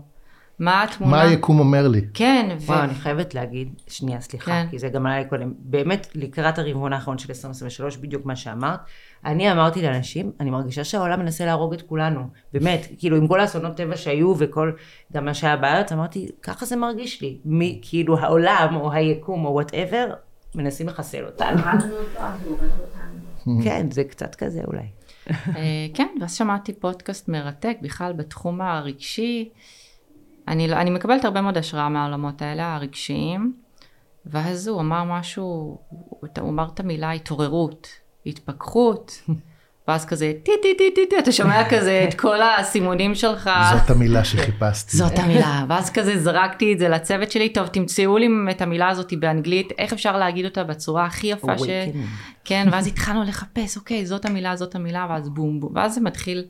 מה 0.61 0.83
התמונה? 0.83 1.11
מה 1.11 1.21
היקום 1.21 1.59
אומר 1.59 1.87
לי? 1.87 2.01
כן. 2.13 2.49
ו... 2.59 2.65
וואו, 2.65 2.83
אני 2.83 2.93
חייבת 2.93 3.33
להגיד, 3.33 3.81
שנייה, 3.87 4.21
סליחה, 4.21 4.51
כן. 4.51 4.67
כי 4.69 4.79
זה 4.79 4.89
גם 4.89 5.05
עלה 5.05 5.19
לי 5.19 5.25
קודם, 5.25 5.53
באמת 5.59 6.07
לקראת 6.15 6.59
הרבעון 6.59 6.93
האחרון 6.93 7.17
של 7.17 7.29
2023, 7.29 7.97
בדיוק 7.97 8.25
מה 8.25 8.35
שאמרת, 8.35 8.79
אני 9.25 9.51
אמרתי 9.51 9.81
לאנשים, 9.81 10.31
אני 10.39 10.49
מרגישה 10.49 10.83
שהעולם 10.83 11.19
מנסה 11.19 11.45
להרוג 11.45 11.73
את 11.73 11.81
כולנו, 11.81 12.21
באמת, 12.53 12.87
כאילו 12.97 13.17
עם 13.17 13.27
כל 13.27 13.39
האסונות 13.39 13.77
טבע 13.77 13.97
שהיו 13.97 14.35
וכל, 14.37 14.71
גם 15.13 15.25
מה 15.25 15.33
שהיה 15.33 15.57
בארץ, 15.57 15.91
אמרתי, 15.91 16.27
ככה 16.41 16.65
זה 16.65 16.75
מרגיש 16.75 17.21
לי, 17.21 17.37
מי, 17.45 17.79
כאילו 17.81 18.17
העולם 18.17 18.75
או 18.75 18.91
היקום 18.91 19.45
או 19.45 19.51
whatever, 19.51 20.13
מנסים 20.55 20.87
לחסל 20.87 21.25
אותנו. 21.25 21.61
כן, 23.63 23.91
זה 23.91 24.03
קצת 24.03 24.35
כזה 24.35 24.61
אולי. 24.67 24.87
אה, 25.29 25.87
כן, 25.93 26.07
ואז 26.21 26.33
שמעתי 26.33 26.73
פודקאסט 26.73 27.29
מרתק, 27.29 27.77
בכלל 27.81 28.13
בתחום 28.13 28.61
הרגשי. 28.61 29.49
אני, 30.47 30.67
לא, 30.67 30.75
אני 30.75 30.89
מקבלת 30.89 31.25
הרבה 31.25 31.41
מאוד 31.41 31.57
השראה 31.57 31.89
מהעולמות 31.89 32.41
האלה, 32.41 32.75
הרגשיים, 32.75 33.53
ואז 34.25 34.67
הוא 34.67 34.81
אמר 34.81 35.03
משהו, 35.03 35.77
הוא 36.39 36.49
אמר 36.49 36.67
את 36.73 36.79
המילה 36.79 37.11
התעוררות, 37.11 37.87
התפכחות, 38.25 39.21
ואז 39.87 40.05
כזה 40.05 40.33
טי 40.43 40.51
טי 40.61 40.77
טי 40.77 40.91
טי 40.95 41.05
טי, 41.09 41.19
אתה 41.19 41.31
שומע 41.31 41.63
כזה 41.71 42.05
את 42.09 42.13
כל 42.13 42.41
הסימונים 42.41 43.15
שלך. 43.15 43.49
זאת 43.73 43.89
המילה 43.89 44.23
שחיפשתי. 44.23 44.97
זאת 44.97 45.19
המילה, 45.19 45.65
ואז 45.69 45.89
כזה 45.89 46.19
זרקתי 46.19 46.73
את 46.73 46.79
זה 46.79 46.89
לצוות 46.89 47.31
שלי, 47.31 47.49
טוב 47.49 47.67
תמצאו 47.67 48.17
לי 48.17 48.27
את 48.51 48.61
המילה 48.61 48.89
הזאת 48.89 49.13
באנגלית, 49.13 49.71
איך 49.77 49.93
אפשר 49.93 50.17
להגיד 50.17 50.45
אותה 50.45 50.63
בצורה 50.63 51.05
הכי 51.05 51.27
יפה 51.27 51.57
ש... 51.57 51.63
כן, 52.45 52.67
ואז 52.71 52.87
התחלנו 52.87 53.23
לחפש, 53.23 53.77
אוקיי, 53.77 54.05
זאת 54.05 54.25
המילה, 54.25 54.55
זאת 54.55 54.75
המילה, 54.75 55.07
ואז 55.09 55.29
בום 55.29 55.59
בום, 55.59 55.71
ואז 55.75 55.95
זה 55.95 56.01
מתחיל 56.01 56.45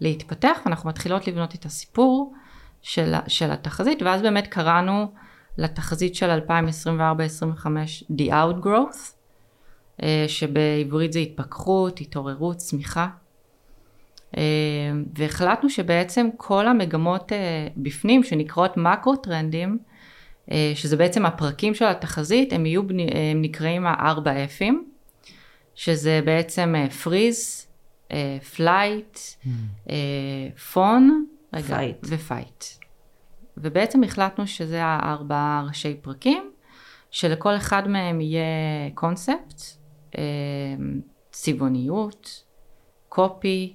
להתפתח, 0.00 0.58
ואנחנו 0.64 0.88
מתחילות 0.88 1.28
לבנות 1.28 1.54
את 1.54 1.64
הסיפור 1.64 2.34
של, 2.82 3.14
של 3.28 3.50
התחזית, 3.50 4.02
ואז 4.02 4.22
באמת 4.22 4.46
קראנו 4.46 5.12
לתחזית 5.58 6.14
של 6.14 6.38
2024-2025 6.48 7.66
The 8.18 8.30
Outgrowth, 8.30 9.12
אה, 10.02 10.24
שבעברית 10.28 11.12
זה 11.12 11.18
התפכחות, 11.18 12.00
התעוררות, 12.00 12.56
צמיחה. 12.56 13.08
אה, 14.36 14.42
והחלטנו 15.18 15.70
שבעצם 15.70 16.28
כל 16.36 16.68
המגמות 16.68 17.32
אה, 17.32 17.68
בפנים 17.76 18.22
שנקראות 18.22 18.76
מקרו 18.76 19.16
טרנדים, 19.16 19.78
שזה 20.74 20.96
בעצם 20.96 21.26
הפרקים 21.26 21.74
של 21.74 21.84
התחזית, 21.84 22.52
הם 22.52 22.66
יהיו, 22.66 22.82
הם 23.32 23.42
נקראים 23.42 23.86
הארבע 23.86 24.32
F'ים, 24.32 24.74
שזה 25.74 26.20
בעצם 26.24 26.74
freeze, 27.02 27.66
flight, 31.50 32.06
fawn, 32.06 32.14
ו 32.14 32.21
fight. 32.21 32.64
ובעצם 33.56 34.04
החלטנו 34.04 34.46
שזה 34.46 34.84
הארבעה 34.84 35.64
ראשי 35.68 35.94
פרקים, 36.02 36.50
שלכל 37.10 37.56
אחד 37.56 37.88
מהם 37.88 38.20
יהיה 38.20 38.42
קונספט, 38.94 39.62
אמ, 40.18 41.00
צבעוניות, 41.32 42.44
קופי, 43.08 43.74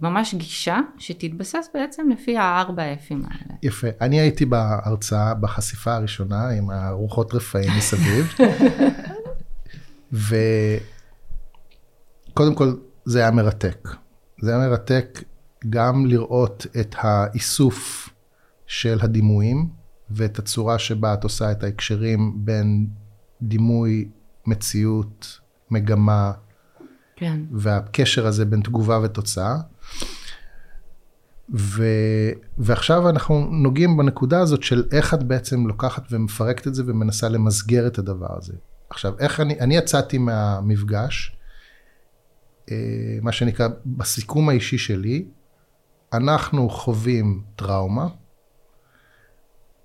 ממש 0.00 0.34
גישה 0.34 0.78
שתתבסס 0.98 1.68
בעצם 1.74 2.08
לפי 2.10 2.38
הארבע 2.38 2.92
אפים 2.92 3.24
האלה. 3.24 3.54
יפה. 3.62 3.86
אני 4.00 4.20
הייתי 4.20 4.46
בהרצאה, 4.46 5.34
בחשיפה 5.34 5.94
הראשונה 5.94 6.48
עם 6.48 6.70
הרוחות 6.70 7.34
רפאים 7.34 7.70
מסביב. 7.78 8.34
וקודם 12.32 12.54
כל 12.54 12.74
זה 13.04 13.18
היה 13.18 13.30
מרתק. 13.30 13.88
זה 14.40 14.56
היה 14.56 14.68
מרתק 14.68 15.22
גם 15.70 16.06
לראות 16.06 16.66
את 16.80 16.94
האיסוף 16.98 18.08
של 18.66 18.98
הדימויים 19.02 19.68
ואת 20.10 20.38
הצורה 20.38 20.78
שבה 20.78 21.14
את 21.14 21.24
עושה 21.24 21.52
את 21.52 21.64
ההקשרים 21.64 22.32
בין 22.36 22.86
דימוי, 23.42 24.08
מציאות, 24.46 25.40
מגמה, 25.70 26.32
כן. 27.16 27.40
והקשר 27.52 28.26
הזה 28.26 28.44
בין 28.44 28.60
תגובה 28.60 29.00
ותוצאה. 29.02 29.56
ו... 31.54 31.84
ועכשיו 32.58 33.10
אנחנו 33.10 33.48
נוגעים 33.50 33.96
בנקודה 33.96 34.40
הזאת 34.40 34.62
של 34.62 34.84
איך 34.92 35.14
את 35.14 35.22
בעצם 35.22 35.66
לוקחת 35.66 36.02
ומפרקת 36.10 36.66
את 36.66 36.74
זה 36.74 36.82
ומנסה 36.86 37.28
למסגר 37.28 37.86
את 37.86 37.98
הדבר 37.98 38.36
הזה. 38.38 38.52
עכשיו, 38.90 39.14
איך 39.18 39.40
אני, 39.40 39.60
אני 39.60 39.76
יצאתי 39.76 40.18
מהמפגש, 40.18 41.36
אה, 42.70 42.76
מה 43.22 43.32
שנקרא, 43.32 43.68
בסיכום 43.86 44.48
האישי 44.48 44.78
שלי, 44.78 45.28
אנחנו 46.12 46.68
חווים 46.68 47.42
טראומה, 47.56 48.08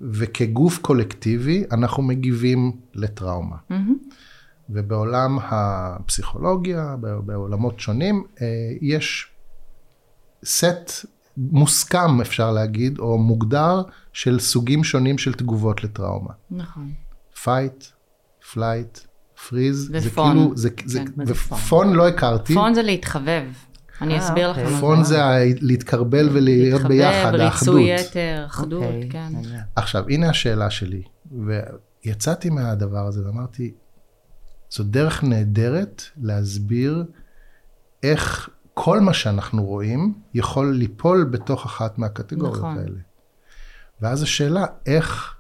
וכגוף 0.01 0.77
קולקטיבי 0.77 1.63
אנחנו 1.71 2.03
מגיבים 2.03 2.71
לטראומה. 2.93 3.55
Mm-hmm. 3.71 4.13
ובעולם 4.69 5.39
הפסיכולוגיה, 5.41 6.95
בעולמות 7.25 7.79
שונים, 7.79 8.23
אה, 8.41 8.47
יש 8.81 9.27
סט 10.45 11.05
מוסכם, 11.37 12.21
אפשר 12.21 12.51
להגיד, 12.51 12.99
או 12.99 13.17
מוגדר, 13.17 13.81
של 14.13 14.39
סוגים 14.39 14.83
שונים 14.83 15.17
של 15.17 15.33
תגובות 15.33 15.83
לטראומה. 15.83 16.33
נכון. 16.51 16.91
fight, 17.43 17.85
flight, 18.53 18.99
freeze. 19.47 19.91
ו 19.93 20.01
fawn. 20.01 20.37
כאילו, 20.37 20.57
זה 20.57 20.69
כאילו, 20.69 20.89
זה, 20.89 20.99
כן. 20.99 21.23
ו 21.27 21.41
fawn 21.41 21.93
לא 21.93 22.07
הכרתי. 22.07 22.53
fawn 22.53 22.73
זה 22.73 22.81
להתחבב. 22.81 23.43
אני 24.01 24.13
אה, 24.13 24.19
אסביר 24.19 24.51
לכם. 24.51 24.61
אוקיי. 24.61 24.79
fawn 24.79 25.03
זה 25.03 25.19
להתכרבל 25.61 26.29
ולהיות 26.31 26.81
ביחד, 26.81 27.35
האחדות. 27.35 27.39
להתחבב, 27.39 27.69
ריצוי 27.69 27.95
יתר, 27.95 28.43
אחדות, 28.45 28.83
אוקיי. 28.83 29.09
כן. 29.09 29.33
עכשיו, 29.75 30.09
הנה 30.09 30.29
השאלה 30.29 30.69
שלי, 30.69 31.03
ויצאתי 32.05 32.49
מהדבר 32.49 33.07
הזה 33.07 33.25
ואמרתי, 33.25 33.73
זו 34.71 34.83
דרך 34.83 35.23
נהדרת 35.23 36.03
להסביר 36.17 37.05
איך 38.03 38.49
כל 38.73 38.99
מה 38.99 39.13
שאנחנו 39.13 39.65
רואים 39.65 40.13
יכול 40.33 40.73
ליפול 40.75 41.23
בתוך 41.23 41.65
אחת 41.65 41.97
מהקטגוריות 41.97 42.57
נכון. 42.57 42.77
האלה. 42.77 42.99
ואז 44.01 44.23
השאלה, 44.23 44.65
איך 44.85 45.35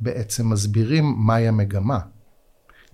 בעצם 0.00 0.50
מסבירים 0.50 1.14
מהי 1.18 1.48
המגמה? 1.48 1.98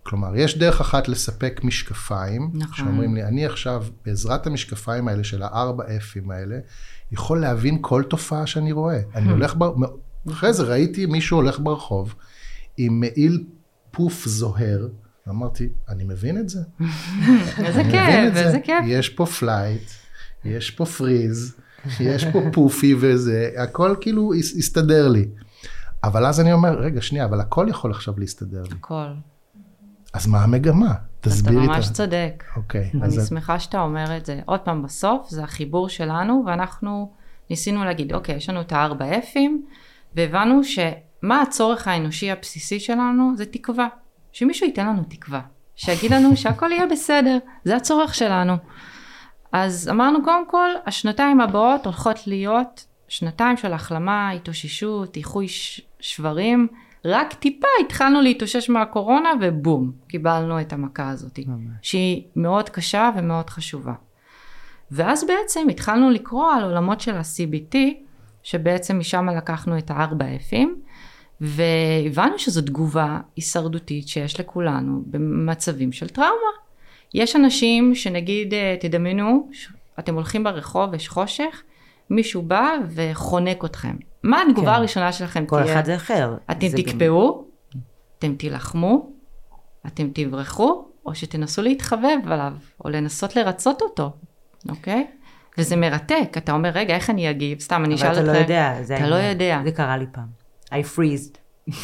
כלומר, 0.03 0.37
יש 0.37 0.59
דרך 0.59 0.81
אחת 0.81 1.09
לספק 1.09 1.61
משקפיים, 1.65 2.51
נכון. 2.55 2.75
שאומרים 2.75 3.15
לי, 3.15 3.25
אני 3.25 3.47
עכשיו, 3.47 3.85
בעזרת 4.07 4.47
המשקפיים 4.47 5.09
האלה 5.09 5.25
של 5.25 5.43
הארבע 5.43 5.85
אפים 5.97 6.31
האלה, 6.31 6.59
יכול 7.13 7.41
להבין 7.41 7.79
כל 7.81 8.03
תופעה 8.03 8.47
שאני 8.47 8.73
רואה. 8.73 9.01
אני 9.15 9.29
hmm. 9.29 9.31
הולך, 9.31 9.55
בר... 9.55 9.73
אחרי 10.31 10.53
זה 10.53 10.63
ראיתי 10.63 11.07
מישהו 11.07 11.37
הולך 11.37 11.61
ברחוב 11.61 12.15
עם 12.77 13.01
מעיל 13.01 13.45
פוף 13.91 14.27
זוהר, 14.27 14.89
אמרתי, 15.29 15.69
אני 15.89 16.05
מבין 16.05 16.39
את 16.39 16.49
זה. 16.49 16.61
איזה 17.67 17.83
כיף, 17.85 18.37
איזה 18.37 18.59
כיף. 18.65 18.85
יש 18.87 19.09
פה 19.09 19.27
flight, 19.27 19.91
יש 20.45 20.71
פה 20.71 20.87
פריז, 20.87 21.57
יש 22.01 22.25
פה 22.25 22.41
פופי 22.53 22.95
וזה, 23.01 23.51
הכל 23.57 23.95
כאילו 24.01 24.33
הסתדר 24.35 25.09
לי. 25.09 25.29
אבל 26.05 26.27
אז 26.27 26.41
אני 26.41 26.53
אומר, 26.53 26.81
רגע, 26.81 27.03
שנייה, 27.03 27.25
אבל 27.25 27.41
הכל 27.41 27.67
יכול 27.71 27.91
עכשיו 27.91 28.15
להסתדר 28.19 28.63
לי. 28.63 28.75
הכל. 28.79 29.07
אז 30.13 30.27
מה 30.27 30.43
המגמה? 30.43 30.95
תסבירי 31.21 31.57
את 31.57 31.61
זה. 31.61 31.71
אתה 31.71 31.77
ממש 31.77 31.91
צודק. 31.91 32.45
אוקיי. 32.57 32.91
אני 33.03 33.27
שמחה 33.29 33.59
שאתה 33.59 33.81
אומר 33.81 34.17
את 34.17 34.27
זה. 34.27 34.41
עוד 34.45 34.61
פעם, 34.61 34.83
בסוף 34.83 35.29
זה 35.29 35.45
החיבור 35.45 35.89
שלנו, 35.89 36.43
ואנחנו 36.47 37.13
ניסינו 37.51 37.85
להגיד, 37.85 38.13
אוקיי, 38.13 38.37
יש 38.37 38.49
לנו 38.49 38.61
את 38.61 38.73
הארבע 38.73 39.19
אפים, 39.19 39.67
והבנו 40.17 40.61
שמה 40.65 41.43
הצורך 41.43 41.89
האנושי 41.89 42.31
הבסיסי 42.31 42.81
שלנו? 42.81 43.33
זה 43.37 43.47
תקווה. 43.47 43.89
שמישהו 44.33 44.67
ייתן 44.67 44.87
לנו 44.87 45.03
תקווה, 45.09 45.41
שיגיד 45.77 46.13
לנו 46.13 46.37
שהכל 46.41 46.73
יהיה 46.73 46.87
בסדר, 46.87 47.39
זה 47.65 47.77
הצורך 47.77 48.15
שלנו. 48.15 48.55
אז 49.53 49.89
אמרנו 49.89 50.25
קודם 50.25 50.49
כל, 50.49 50.71
השנתיים 50.87 51.41
הבאות 51.41 51.85
הולכות 51.85 52.27
להיות 52.27 52.87
שנתיים 53.09 53.57
של 53.57 53.73
החלמה, 53.73 54.31
התאוששות, 54.31 55.17
איחוי 55.17 55.47
שברים, 56.01 56.69
רק 57.05 57.35
טיפה 57.35 57.69
התחלנו 57.81 58.21
להתאושש 58.21 58.71
מהקורונה 58.71 59.33
ובום, 59.41 59.93
קיבלנו 60.09 60.61
את 60.61 60.73
המכה 60.73 61.09
הזאת, 61.09 61.39
שהיא 61.83 62.23
מאוד 62.37 62.69
קשה 62.69 63.11
ומאוד 63.17 63.51
חשובה. 63.51 63.93
ואז 64.91 65.27
בעצם 65.27 65.69
התחלנו 65.69 66.11
לקרוא 66.11 66.53
על 66.53 66.65
עולמות 66.65 67.01
של 67.01 67.17
ה-CBT, 67.17 67.77
שבעצם 68.43 68.99
משם 68.99 69.29
לקחנו 69.29 69.79
את 69.79 69.91
הארבע 69.91 70.25
F'ים, 70.25 70.69
והבנו 71.41 72.39
שזו 72.39 72.63
תגובה 72.63 73.21
הישרדותית 73.37 74.09
שיש 74.09 74.41
לכולנו 74.41 75.03
במצבים 75.07 75.93
של 75.93 76.09
טראומה. 76.09 76.53
יש 77.15 77.37
אנשים 77.37 77.95
שנגיד, 77.95 78.55
אה, 78.55 78.77
תדמיינו, 78.81 79.51
אתם 79.99 80.15
הולכים 80.15 80.45
ברחוב, 80.45 80.95
יש 80.95 81.09
חושך, 81.09 81.63
מישהו 82.11 82.43
בא 82.43 82.73
וחונק 82.95 83.65
אתכם. 83.65 83.97
מה 84.23 84.43
התגובה 84.43 84.67
כן. 84.67 84.75
הראשונה 84.75 85.13
שלכם 85.13 85.47
כל 85.47 85.57
תהיה? 85.57 85.67
כל 85.67 85.73
אחד 85.73 85.85
זה 85.85 85.97
אחר. 85.97 86.37
אתם 86.51 86.69
זה 86.69 86.77
תקפאו, 86.77 87.45
גם... 87.75 87.81
אתם 88.19 88.35
תילחמו, 88.35 89.11
אתם 89.87 90.09
תברחו, 90.15 90.85
או 91.07 91.15
שתנסו 91.15 91.63
להתחבב 91.63 92.19
עליו, 92.27 92.53
או 92.85 92.91
לנסות 92.91 93.37
לרצות 93.37 93.83
אותו, 93.83 94.13
אוקיי? 94.69 95.07
וזה 95.59 95.77
מרתק, 95.77 96.35
אתה 96.37 96.53
אומר, 96.53 96.69
רגע, 96.69 96.95
איך 96.95 97.11
אני 97.11 97.31
אגיב? 97.31 97.61
סתם, 97.61 97.85
אני 97.85 97.95
אשאל 97.95 98.09
אותך. 98.09 98.19
אבל 98.19 98.31
אתה 98.31 98.33
לא 98.33 98.39
יודע. 98.39 98.75
אתה 98.97 99.09
לא 99.09 99.15
יודע. 99.15 99.61
זה 99.65 99.73
קרה 99.73 99.97
לי 99.97 100.07
פעם. 100.13 100.27
I 100.67 100.97
freezed. 100.97 101.39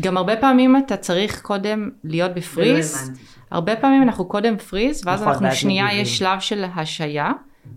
גם 0.00 0.16
הרבה 0.16 0.36
פעמים 0.36 0.76
אתה 0.76 0.96
צריך 0.96 1.42
קודם 1.42 1.90
להיות 2.04 2.34
בפריז. 2.34 3.12
הרבה 3.50 3.76
פעמים 3.76 4.02
אנחנו 4.02 4.28
קודם 4.28 4.58
פריז, 4.58 5.02
ואז 5.06 5.22
נכון, 5.22 5.32
אנחנו 5.32 5.52
שנייה, 5.52 5.86
יש 5.92 6.18
שלב 6.18 6.40
של 6.40 6.64
השעיה, 6.76 7.32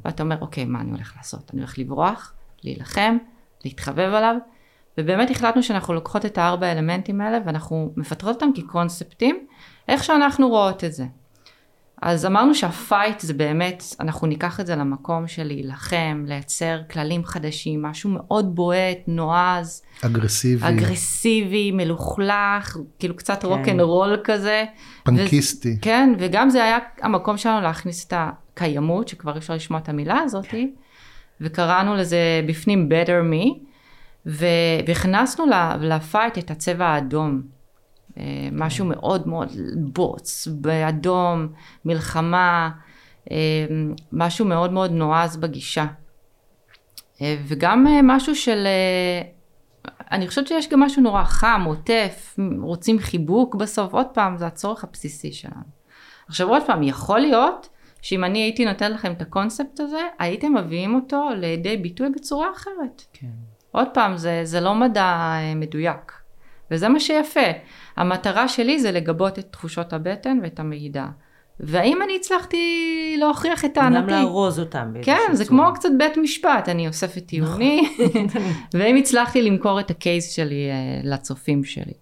ואתה 0.06 0.24
אומר, 0.24 0.38
אוקיי, 0.42 0.66
מה 0.66 0.82
אני 0.82 0.92
הולך 0.92 1.14
לעשות? 1.18 1.52
אני 1.54 1.62
הולך 1.62 1.78
לברוח, 1.78 2.34
להילחם, 2.64 3.18
להתחבב 3.66 4.14
עליו, 4.14 4.36
ובאמת 4.98 5.32
החלטנו 5.32 5.64
שאנחנו 5.64 5.94
לוקחות 5.94 6.26
את 6.26 6.38
הארבע 6.38 6.72
אלמנטים 6.72 7.22
האלה, 7.22 7.40
ואנחנו 7.46 7.94
מפתחות 7.98 8.36
אותם 8.36 8.50
כקונספטים, 8.56 9.46
איך 9.88 10.04
שאנחנו 10.04 10.50
רואות 10.50 10.84
את 10.84 10.94
זה. 10.94 11.06
אז 12.02 12.26
אמרנו 12.26 12.56
שהפייט 12.56 13.20
זה 13.20 13.34
באמת, 13.34 13.84
אנחנו 14.00 14.28
ניקח 14.28 14.60
את 14.60 14.68
זה 14.68 14.76
למקום 14.76 15.28
של 15.28 15.44
להילחם, 15.44 16.24
לייצר 16.28 16.80
כללים 16.92 17.26
חדשים, 17.26 17.82
משהו 17.82 18.10
מאוד 18.10 18.56
בועט, 18.56 18.98
נועז, 19.08 19.82
אגרסיבי, 20.06 20.68
אגרסיבי, 20.68 21.72
מלוכלך, 21.72 22.78
כאילו 23.00 23.16
קצת 23.16 23.46
רוק 23.46 23.68
אנד 23.68 23.82
רול 23.82 24.18
כזה. 24.24 24.66
פאנקיסטי. 25.04 25.72
ו- 25.78 25.82
כן, 25.82 26.14
וגם 26.20 26.50
זה 26.50 26.64
היה 26.64 26.78
המקום 27.02 27.38
שלנו 27.38 27.62
להכניס 27.62 28.08
את 28.08 28.14
הקיימות, 28.16 29.08
שכבר 29.08 29.34
אי 29.34 29.38
אפשר 29.38 29.54
לשמוע 29.54 29.80
את 29.80 29.90
המילה 29.90 30.20
הזאתי, 30.20 30.72
וקראנו 31.42 31.96
לזה 31.96 32.18
בפנים 32.48 32.90
better 32.92 33.34
me, 33.34 33.60
והכנסנו 34.26 35.46
ל 35.82 35.91
fight 35.91 36.38
את 36.38 36.52
הצבע 36.52 36.86
האדום. 36.86 37.42
אה, 38.18 38.50
משהו 38.52 38.86
מאוד 38.86 39.28
מאוד 39.28 39.52
בוץ, 39.76 40.48
באדום, 40.52 41.48
מלחמה, 41.86 42.70
אה, 43.32 43.38
משהו 44.12 44.46
מאוד 44.46 44.74
מאוד 44.74 44.92
נועז 44.92 45.38
בגישה. 45.38 45.86
אה, 47.22 47.36
וגם 47.48 47.86
משהו 48.04 48.36
של, 48.36 48.68
אני 50.12 50.28
חושבת 50.28 50.48
שיש 50.48 50.70
גם 50.70 50.80
משהו 50.80 51.02
נורא 51.02 51.24
חם, 51.24 51.64
עוטף, 51.66 52.38
רוצים 52.60 53.00
חיבוק 53.00 53.56
בסוף, 53.56 53.94
עוד 53.94 54.08
פעם, 54.14 54.38
זה 54.38 54.48
הצורך 54.48 54.84
הבסיסי 54.84 55.32
שלנו. 55.32 55.80
עכשיו 56.28 56.50
עוד 56.50 56.64
פעם, 56.68 56.84
יכול 56.84 57.20
להיות 57.20 57.70
שאם 58.02 58.24
אני 58.24 58.40
הייתי 58.40 58.66
נותנת 58.66 58.92
לכם 58.92 59.12
את 59.12 59.22
הקונספט 59.22 59.80
הזה, 59.80 60.02
הייתם 60.20 60.58
מביאים 60.58 60.96
אותו 60.96 61.30
לידי 61.38 61.78
ביטוי 61.78 62.10
בצורה 62.10 62.48
אחרת. 62.56 63.04
כן. 63.14 63.28
עוד 63.72 63.88
פעם, 63.94 64.18
זה, 64.18 64.42
זה 64.44 64.60
לא 64.60 64.76
מדע 64.76 65.04
אה, 65.04 65.54
מדויק. 65.56 66.12
וזה 66.72 66.90
מה 66.90 67.00
שיפה. 67.00 67.40
המטרה 67.98 68.48
שלי 68.48 68.80
זה 68.80 68.92
לגבות 68.92 69.40
את 69.40 69.46
תחושות 69.52 69.94
הבטן 69.94 70.40
ואת 70.44 70.60
המידע. 70.60 71.06
והאם 71.60 72.02
אני 72.02 72.16
הצלחתי 72.16 73.16
להוכיח 73.20 73.66
את 73.66 73.74
טענתי? 73.74 74.02
גם 74.02 74.10
לארוז 74.10 74.60
אותם. 74.60 74.94
כן, 75.02 75.20
זה 75.32 75.46
צורה. 75.46 75.58
כמו 75.66 75.74
קצת 75.74 75.90
בית 75.98 76.18
משפט, 76.18 76.70
אני 76.70 76.88
אוספת 76.88 77.26
טיעוני, 77.26 77.90
ואם 78.74 78.96
הצלחתי 78.96 79.42
למכור 79.42 79.80
את 79.80 79.90
הקייס 79.90 80.32
שלי 80.32 80.70
אה, 80.70 81.02
לצופים 81.04 81.64
שלי. 81.64 81.94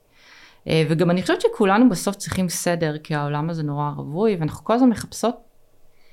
אה, 0.67 0.83
וגם 0.89 1.11
אני 1.11 1.21
חושבת 1.21 1.41
שכולנו 1.41 1.89
בסוף 1.89 2.15
צריכים 2.15 2.49
סדר, 2.49 2.97
כי 2.97 3.15
העולם 3.15 3.49
הזה 3.49 3.63
נורא 3.63 3.91
רווי, 3.95 4.35
ואנחנו 4.39 4.65
כל 4.65 4.73
הזמן 4.73 4.89
מחפשות 4.89 5.35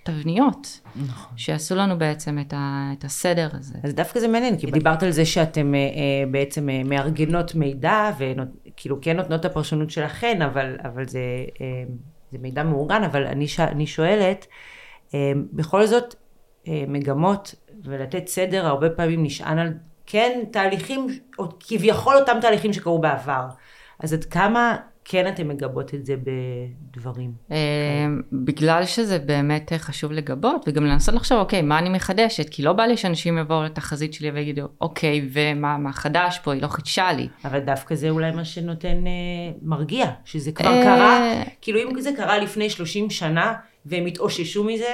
תבניות, 0.04 0.80
נכון. 0.96 1.38
שיעשו 1.38 1.74
לנו 1.74 1.98
בעצם 1.98 2.38
את, 2.38 2.52
ה, 2.56 2.90
את 2.98 3.04
הסדר 3.04 3.48
הזה. 3.52 3.78
אז 3.84 3.94
דווקא 3.94 4.20
זה 4.20 4.28
מעניין, 4.28 4.58
כי 4.58 4.66
דיברת 4.66 5.02
על 5.02 5.10
זה 5.10 5.24
שאתם 5.24 5.74
אה, 5.74 5.80
אה, 5.80 6.30
בעצם 6.30 6.68
אה, 6.70 6.82
מארגנות 6.84 7.54
מידע, 7.54 8.10
וכאילו 8.18 9.00
כן 9.00 9.16
נותנות 9.16 9.40
את 9.40 9.44
הפרשנות 9.44 9.90
שלכן, 9.90 10.42
אבל, 10.42 10.76
אבל 10.84 11.08
זה, 11.08 11.20
אה, 11.60 11.66
זה 12.32 12.38
מידע 12.38 12.62
מאורגן, 12.62 13.04
אבל 13.04 13.26
אני, 13.26 13.48
ש, 13.48 13.60
אני 13.60 13.86
שואלת, 13.86 14.46
אה, 15.14 15.32
בכל 15.52 15.86
זאת, 15.86 16.14
אה, 16.68 16.84
מגמות 16.88 17.54
ולתת 17.84 18.28
סדר 18.28 18.66
הרבה 18.66 18.90
פעמים 18.90 19.22
נשען 19.22 19.58
על, 19.58 19.72
כן, 20.06 20.40
תהליכים, 20.50 21.06
או 21.38 21.44
כביכול 21.60 22.16
אותם 22.16 22.36
תהליכים 22.40 22.72
שקרו 22.72 22.98
בעבר. 22.98 23.46
אז 23.98 24.12
עד 24.12 24.24
כמה 24.24 24.76
כן 25.04 25.28
אתם 25.28 25.48
מגבות 25.48 25.94
את 25.94 26.06
זה 26.06 26.14
בדברים? 26.16 27.32
אה, 27.50 27.56
בגלל 28.32 28.84
שזה 28.86 29.18
באמת 29.18 29.72
אה, 29.72 29.78
חשוב 29.78 30.12
לגבות, 30.12 30.64
וגם 30.68 30.84
לנסות 30.84 31.14
לחשוב, 31.14 31.38
אוקיי, 31.38 31.62
מה 31.62 31.78
אני 31.78 31.88
מחדשת? 31.88 32.48
כי 32.48 32.62
לא 32.62 32.72
בא 32.72 32.82
לי 32.82 32.96
שאנשים 32.96 33.38
יבואו 33.38 33.62
לתחזית 33.62 34.14
שלי 34.14 34.30
ויגידו, 34.30 34.68
אוקיי, 34.80 35.28
ומה 35.32 35.78
מה 35.78 35.92
חדש 35.92 36.40
פה? 36.44 36.52
היא 36.52 36.62
לא 36.62 36.68
חידשה 36.68 37.12
לי. 37.12 37.28
אבל 37.44 37.58
דווקא 37.58 37.94
זה 37.94 38.10
אולי 38.10 38.30
מה 38.30 38.44
שנותן 38.44 39.06
אה, 39.06 39.52
מרגיע, 39.62 40.10
שזה 40.24 40.52
כבר 40.52 40.82
קרה, 40.82 41.42
כאילו 41.60 41.80
אם 41.80 42.00
זה 42.00 42.10
קרה 42.16 42.38
לפני 42.38 42.70
30 42.70 43.10
שנה 43.10 43.54
והם 43.86 44.06
התאוששו 44.06 44.64
מזה, 44.64 44.92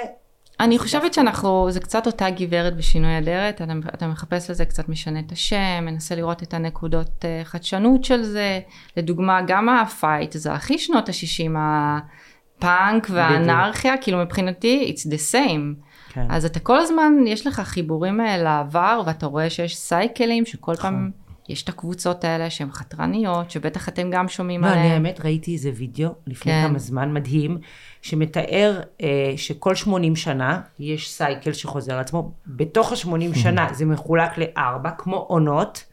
אני 0.60 0.78
חושבת 0.78 1.14
שאנחנו, 1.14 1.66
זה 1.70 1.80
קצת 1.80 2.06
אותה 2.06 2.30
גברת 2.30 2.76
בשינוי 2.76 3.18
אדרת, 3.18 3.62
אתה, 3.62 3.72
אתה 3.94 4.06
מחפש 4.06 4.50
לזה 4.50 4.64
קצת 4.64 4.88
משנה 4.88 5.20
את 5.20 5.32
השם, 5.32 5.82
מנסה 5.82 6.14
לראות 6.14 6.42
את 6.42 6.54
הנקודות 6.54 7.24
אה, 7.24 7.44
חדשנות 7.44 8.04
של 8.04 8.22
זה, 8.22 8.60
לדוגמה 8.96 9.40
גם 9.46 9.68
ה 9.68 9.77
fight, 9.77 10.32
זה 10.32 10.52
הכי 10.52 10.78
שנות 10.78 11.08
ה-60, 11.08 11.56
הפאנק 11.56 13.06
והאנרכיה, 13.10 13.96
כאילו 13.96 14.18
מבחינתי 14.18 14.94
it's 14.94 15.08
the 15.08 15.32
same. 15.32 15.84
כן. 16.12 16.26
אז 16.30 16.44
אתה 16.44 16.60
כל 16.60 16.78
הזמן, 16.78 17.12
יש 17.26 17.46
לך 17.46 17.60
חיבורים 17.60 18.20
אה, 18.20 18.36
לעבר, 18.36 19.02
ואתה 19.06 19.26
רואה 19.26 19.50
שיש 19.50 19.76
סייקלים, 19.76 20.46
שכל 20.46 20.74
פעם 20.74 21.10
יש 21.50 21.62
את 21.62 21.68
הקבוצות 21.68 22.24
האלה 22.24 22.50
שהן 22.50 22.70
חתרניות, 22.72 23.50
שבטח 23.50 23.88
אתם 23.88 24.10
גם 24.10 24.28
שומעים 24.28 24.60
לא, 24.60 24.66
אני 24.66 24.80
עליהן. 24.80 24.92
האמת 24.92 25.20
ראיתי 25.24 25.52
איזה 25.52 25.70
וידאו 25.76 26.14
לפני 26.26 26.52
כן. 26.52 26.68
כמה 26.68 26.78
זמן 26.78 27.12
מדהים, 27.14 27.58
שמתאר 28.02 28.80
אה, 29.02 29.32
שכל 29.36 29.74
80 29.74 30.16
שנה 30.16 30.60
יש 30.78 31.10
סייקל 31.10 31.52
שחוזר 31.52 31.92
על 31.92 32.00
עצמו, 32.00 32.32
בתוך 32.46 32.92
ה-80 32.92 33.38
שנה 33.38 33.68
זה 33.72 33.84
מחולק 33.84 34.38
לארבע, 34.38 34.90
כמו 34.98 35.16
עונות, 35.16 35.84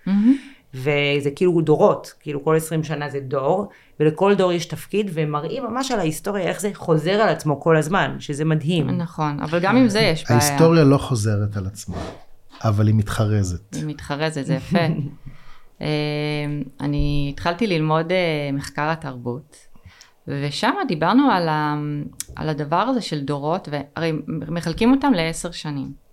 וזה 0.74 1.32
כאילו 1.36 1.62
דורות, 1.62 2.13
כאילו 2.20 2.43
כל 2.43 2.56
20 2.56 2.84
שנה 2.84 3.10
זה 3.10 3.20
דור, 3.20 3.70
ולכל 4.00 4.36
דור 4.36 4.52
יש 4.52 4.65
תפקיד, 4.65 5.12
והם 5.13 5.32
מראים 5.32 5.63
ממש 5.63 5.91
על 5.91 6.00
ההיסטוריה, 6.00 6.43
איך 6.43 6.62
זה 6.62 6.72
חוזר 6.74 7.12
על 7.12 7.30
עצמו 7.30 7.62
כל 7.62 7.78
הזמן, 7.78 8.15
שזה 8.20 8.46
מדהים. 8.46 8.89
נכון, 8.89 9.39
אבל 9.39 9.60
גם 9.60 9.78
עם 9.78 9.89
זה 9.89 10.00
יש 10.00 10.24
בעיה. 10.30 10.39
ההיסטוריה 10.41 10.84
לא 10.84 10.98
חוזרת 10.98 11.58
על 11.58 11.65
עצמה, 11.65 11.96
אבל 12.63 12.88
היא 12.88 12.96
מתחרזת. 12.96 13.76
היא 13.76 13.86
מתחרזת, 13.86 14.46
זה 14.46 14.54
יפה. 14.54 14.78
אה, 15.82 15.88
אני 16.82 17.30
התחלתי 17.34 17.68
ללמוד 17.68 18.12
אה, 18.12 18.50
מחקר 18.54 18.90
התרבות, 18.90 19.58
ושם 20.28 20.74
דיברנו 20.88 21.32
על, 21.32 21.50
ה, 21.50 21.76
על 22.36 22.50
הדבר 22.50 22.78
הזה 22.78 23.02
של 23.02 23.22
דורות, 23.22 23.70
והרי 23.72 24.12
מחלקים 24.28 24.92
אותם 24.92 25.13
לעשר 25.13 25.52
שנים. 25.52 26.08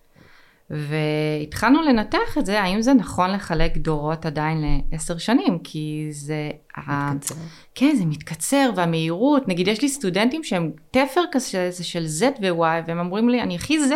והתחלנו 0.71 1.83
לנתח 1.83 2.39
את 2.39 2.47
זה, 2.47 2.61
האם 2.63 2.83
זה 2.83 2.95
נכון 2.95 3.31
לחלק 3.31 3.77
דורות 3.77 4.27
עדיין 4.27 4.65
לעשר 4.93 5.19
שנים, 5.19 5.59
כי 5.59 6.09
זה... 6.11 6.51
ה- 6.77 7.13
מתקצר. 7.15 7.35
כן, 7.75 7.95
זה 7.99 8.05
מתקצר, 8.07 8.71
והמהירות, 8.77 9.49
נגיד 9.49 9.69
יש 9.69 9.83
לי 9.83 9.89
סטודנטים 9.89 10.45
שהם 10.45 10.73
תפר 10.91 11.21
כזה 11.33 11.85
של 11.85 12.05
Z 12.21 12.23
ו-Y, 12.43 12.85
והם 12.87 12.99
אומרים 12.99 13.29
לי, 13.29 13.43
אני 13.43 13.55
הכי 13.57 13.79
Z, 13.79 13.93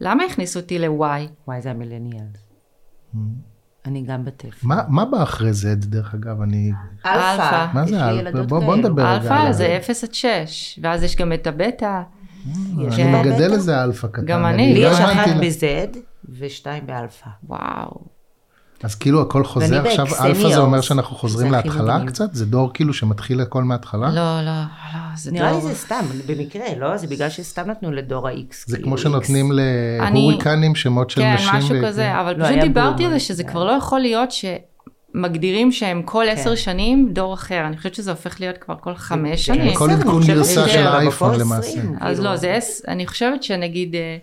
למה 0.00 0.24
הכניסו 0.24 0.60
אותי 0.60 0.78
ל-Y? 0.78 1.28
וואי, 1.46 1.62
זה 1.62 1.70
המילניאלס. 1.70 2.44
אני 3.86 4.02
גם 4.02 4.24
בטף. 4.24 4.64
מה 4.64 4.82
מה 4.88 5.04
בא 5.04 5.22
אחרי 5.22 5.52
זה, 5.52 5.74
דרך 5.74 6.14
אגב? 6.14 6.40
אני... 6.40 6.72
אלפא. 7.06 7.66
מה 7.74 7.82
יש 7.84 7.90
זה 7.90 7.96
לי 7.96 8.20
אלפא? 8.20 8.42
בוא- 8.42 8.60
בוא. 8.60 8.76
נדבר. 8.76 9.02
רגע 9.02 9.14
אלפא 9.22 9.52
זה 9.52 9.58
זה. 9.58 9.76
0 9.76 10.04
עד 10.04 10.14
6, 10.14 10.78
ואז 10.82 11.02
יש 11.02 11.16
גם 11.16 11.32
את 11.32 11.46
הבטא. 11.46 12.00
יש 12.80 12.98
אני 12.98 13.20
מגדל? 13.20 13.52
איזה 13.52 13.84
אלפא 13.84 14.08
קטן. 14.08 14.26
גם 14.26 14.46
אני. 14.46 14.74
לי 14.74 14.82
לא 14.82 14.88
יש 14.88 15.00
הבנתי 15.00 15.30
אחת 15.30 15.36
ב-Z 15.40 15.98
ושתיים 16.38 16.86
באלפא. 16.86 17.30
וואו. 17.44 18.13
אז 18.84 18.94
כאילו 18.94 19.22
הכל 19.22 19.44
חוזר 19.44 19.86
עכשיו. 19.86 20.06
אלפא 20.20 20.48
זה 20.48 20.58
אומר 20.58 20.80
שאנחנו 20.80 21.16
חוזרים 21.16 21.52
להתחלה. 21.52 21.98
קצת? 22.06 22.34
זה 22.34 22.46
דור 22.46 22.70
כאילו 22.74 22.94
שמתחיל 22.94 23.40
הכל 23.40 23.64
מההתחלה? 23.64 24.08
לא, 24.08 24.40
לא, 24.44 24.60
לא, 24.94 25.00
זה 25.16 25.32
נראה 25.32 25.52
לי. 25.52 25.60
זה 25.60 25.74
סתם, 25.74 26.04
במקרה, 26.26 26.64
לא? 26.78 26.96
זה 26.96 27.06
בגלל 27.06 27.30
שסתם 27.30 27.70
נתנו 27.70 27.92
לדור 27.92 28.28
ה-X. 28.28 28.54
זה 28.66 28.76
כאילו, 28.76 28.88
כמו 28.88 28.98
שנותנים. 28.98 29.52
להוריקנים 29.52 30.74
שמות 30.74 31.10
של 31.10 31.20
כן, 31.20 31.34
נשים. 31.34 31.48
משהו 31.54 31.76
ו- 31.76 31.86
כזה, 31.86 32.20
אבל 32.20 32.36
לא, 32.36 32.44
פשוט 32.44 32.58
דיברתי 32.60 33.04
על 33.04 33.10
זה 33.10 33.20
שזה 33.20 33.44
כן. 33.44 33.50
כבר 33.50 33.64
לא 33.64 33.72
יכול 33.72 34.00
להיות 34.00 34.28
שמגדירים 34.32 35.72
שהם 35.72 36.02
כל 36.02 36.24
כן. 36.26 36.32
עשר 36.32 36.54
שנים 36.54 37.08
דור 37.12 37.34
אחר. 37.34 37.66
אני 37.66 37.76
חושבת 37.76 37.94
שזה 37.94 38.10
הופך 38.10 38.40
להיות 38.40 38.58
כבר 38.58 38.74
כל 38.80 38.94
חמש 38.94 39.46
שנים. 39.46 39.74
כל 39.74 39.90
עשר, 39.90 40.00
עדכון 40.00 40.22
גרסה 40.26 40.68
של 40.68 40.86
האייפון 40.86 41.40
למעשה. 41.40 41.68
20, 41.68 41.94
אז 42.00 42.16
כאילו. 42.16 42.30
לא, 42.30 42.36
זה 42.36 42.54
עש... 42.54 42.80
אני 42.88 43.06
חושבת 43.06 43.42
שנגיד, 43.42 43.94
אה, 43.94 44.16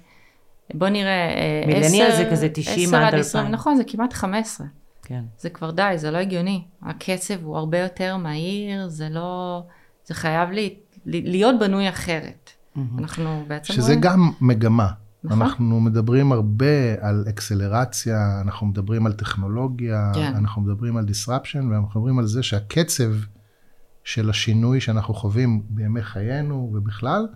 בוא 0.73 0.89
נראה, 0.89 1.29
אה, 1.29 1.63
מילניאל 1.67 2.15
זה 2.15 2.27
כזה 2.31 2.49
90 2.53 2.89
עשר 2.89 2.97
עד 2.97 3.13
20, 3.15 3.17
2000. 3.45 3.51
נכון, 3.51 3.77
זה 3.77 3.83
כמעט 3.87 4.13
15. 4.13 4.67
כן. 5.03 5.23
זה 5.39 5.49
כבר 5.49 5.71
די, 5.71 5.93
זה 5.95 6.11
לא 6.11 6.17
הגיוני. 6.17 6.63
הקצב 6.83 7.33
הוא 7.43 7.57
הרבה 7.57 7.79
יותר 7.79 8.17
מהיר, 8.17 8.87
זה 8.87 9.09
לא... 9.09 9.63
זה 10.05 10.13
חייב 10.13 10.49
לי, 10.49 10.75
להיות 11.05 11.55
בנוי 11.59 11.89
אחרת. 11.89 12.49
אנחנו 12.97 13.43
בעצם... 13.47 13.73
שזה 13.73 13.87
רואים- 13.87 14.01
גם 14.01 14.31
מגמה. 14.41 14.87
נכון. 15.23 15.41
אנחנו 15.41 15.79
מדברים 15.79 16.31
הרבה 16.31 16.65
על 17.01 17.25
אקסלרציה, 17.29 18.41
אנחנו 18.41 18.67
מדברים 18.67 19.05
על 19.05 19.13
טכנולוגיה, 19.13 20.11
כן. 20.15 20.33
אנחנו 20.35 20.61
מדברים 20.61 20.97
על 20.97 21.05
disruption, 21.05 21.57
ואנחנו 21.71 21.87
מדברים 21.99 22.19
על 22.19 22.25
זה 22.27 22.43
שהקצב 22.43 23.11
של 24.03 24.29
השינוי 24.29 24.81
שאנחנו 24.81 25.13
חווים 25.13 25.61
בימי 25.69 26.01
חיינו 26.01 26.71
ובכלל, 26.73 27.27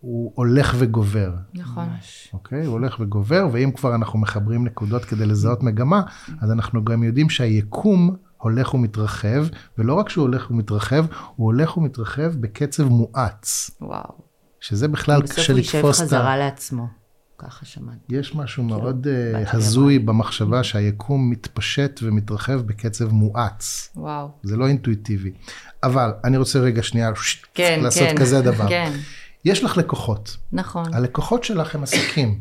הוא 0.00 0.32
הולך 0.34 0.74
וגובר. 0.78 1.32
נכון. 1.54 1.88
אוקיי? 2.32 2.64
הוא 2.66 2.72
הולך 2.72 2.96
וגובר, 3.00 3.48
ואם 3.52 3.70
כבר 3.70 3.94
אנחנו 3.94 4.18
מחברים 4.18 4.64
נקודות 4.64 5.04
כדי 5.04 5.26
לזהות 5.26 5.62
מגמה, 5.62 6.02
אז 6.40 6.50
אנחנו 6.50 6.84
גם 6.84 7.02
יודעים 7.02 7.30
שהיקום 7.30 8.16
הולך 8.36 8.74
ומתרחב, 8.74 9.46
ולא 9.78 9.94
רק 9.94 10.08
שהוא 10.08 10.22
הולך 10.22 10.50
ומתרחב, 10.50 11.04
הוא 11.36 11.46
הולך 11.46 11.76
ומתרחב 11.76 12.32
בקצב 12.40 12.88
מואץ, 12.88 13.70
וואו. 13.80 14.28
שזה 14.60 14.88
בכלל 14.88 15.22
בסוף 15.22 15.36
קשה 15.36 15.52
הוא 15.52 15.58
יישב 15.58 15.78
לתפוס 15.78 15.98
את 15.98 16.02
ה... 16.02 16.06
חזרה 16.06 16.36
לעצמו. 16.36 16.86
ככה 17.38 17.64
שמעתי. 17.64 17.98
יש 18.08 18.34
משהו 18.34 18.64
מאוד 18.64 19.06
אה, 19.06 19.32
באתי 19.32 19.56
הזוי 19.56 19.98
במחשבה 19.98 20.64
שהיקום 20.64 21.30
מתפשט 21.30 22.00
ומתרחב 22.02 22.60
בקצב 22.60 23.12
מואץ. 23.12 23.92
וואו. 23.96 24.28
זה 24.42 24.56
לא 24.56 24.66
אינטואיטיבי. 24.66 25.30
אבל 25.82 26.10
אני 26.24 26.36
רוצה 26.36 26.58
רגע 26.58 26.82
שנייה 26.82 27.10
כן, 27.54 27.80
לעשות 27.82 28.08
כן. 28.08 28.16
כזה 28.16 28.42
דבר. 28.42 28.68
כן. 28.68 28.92
יש 29.48 29.64
לך 29.64 29.76
לקוחות. 29.76 30.36
נכון. 30.52 30.94
הלקוחות 30.94 31.44
שלך 31.44 31.74
הם 31.74 31.82
עסקים. 31.82 32.40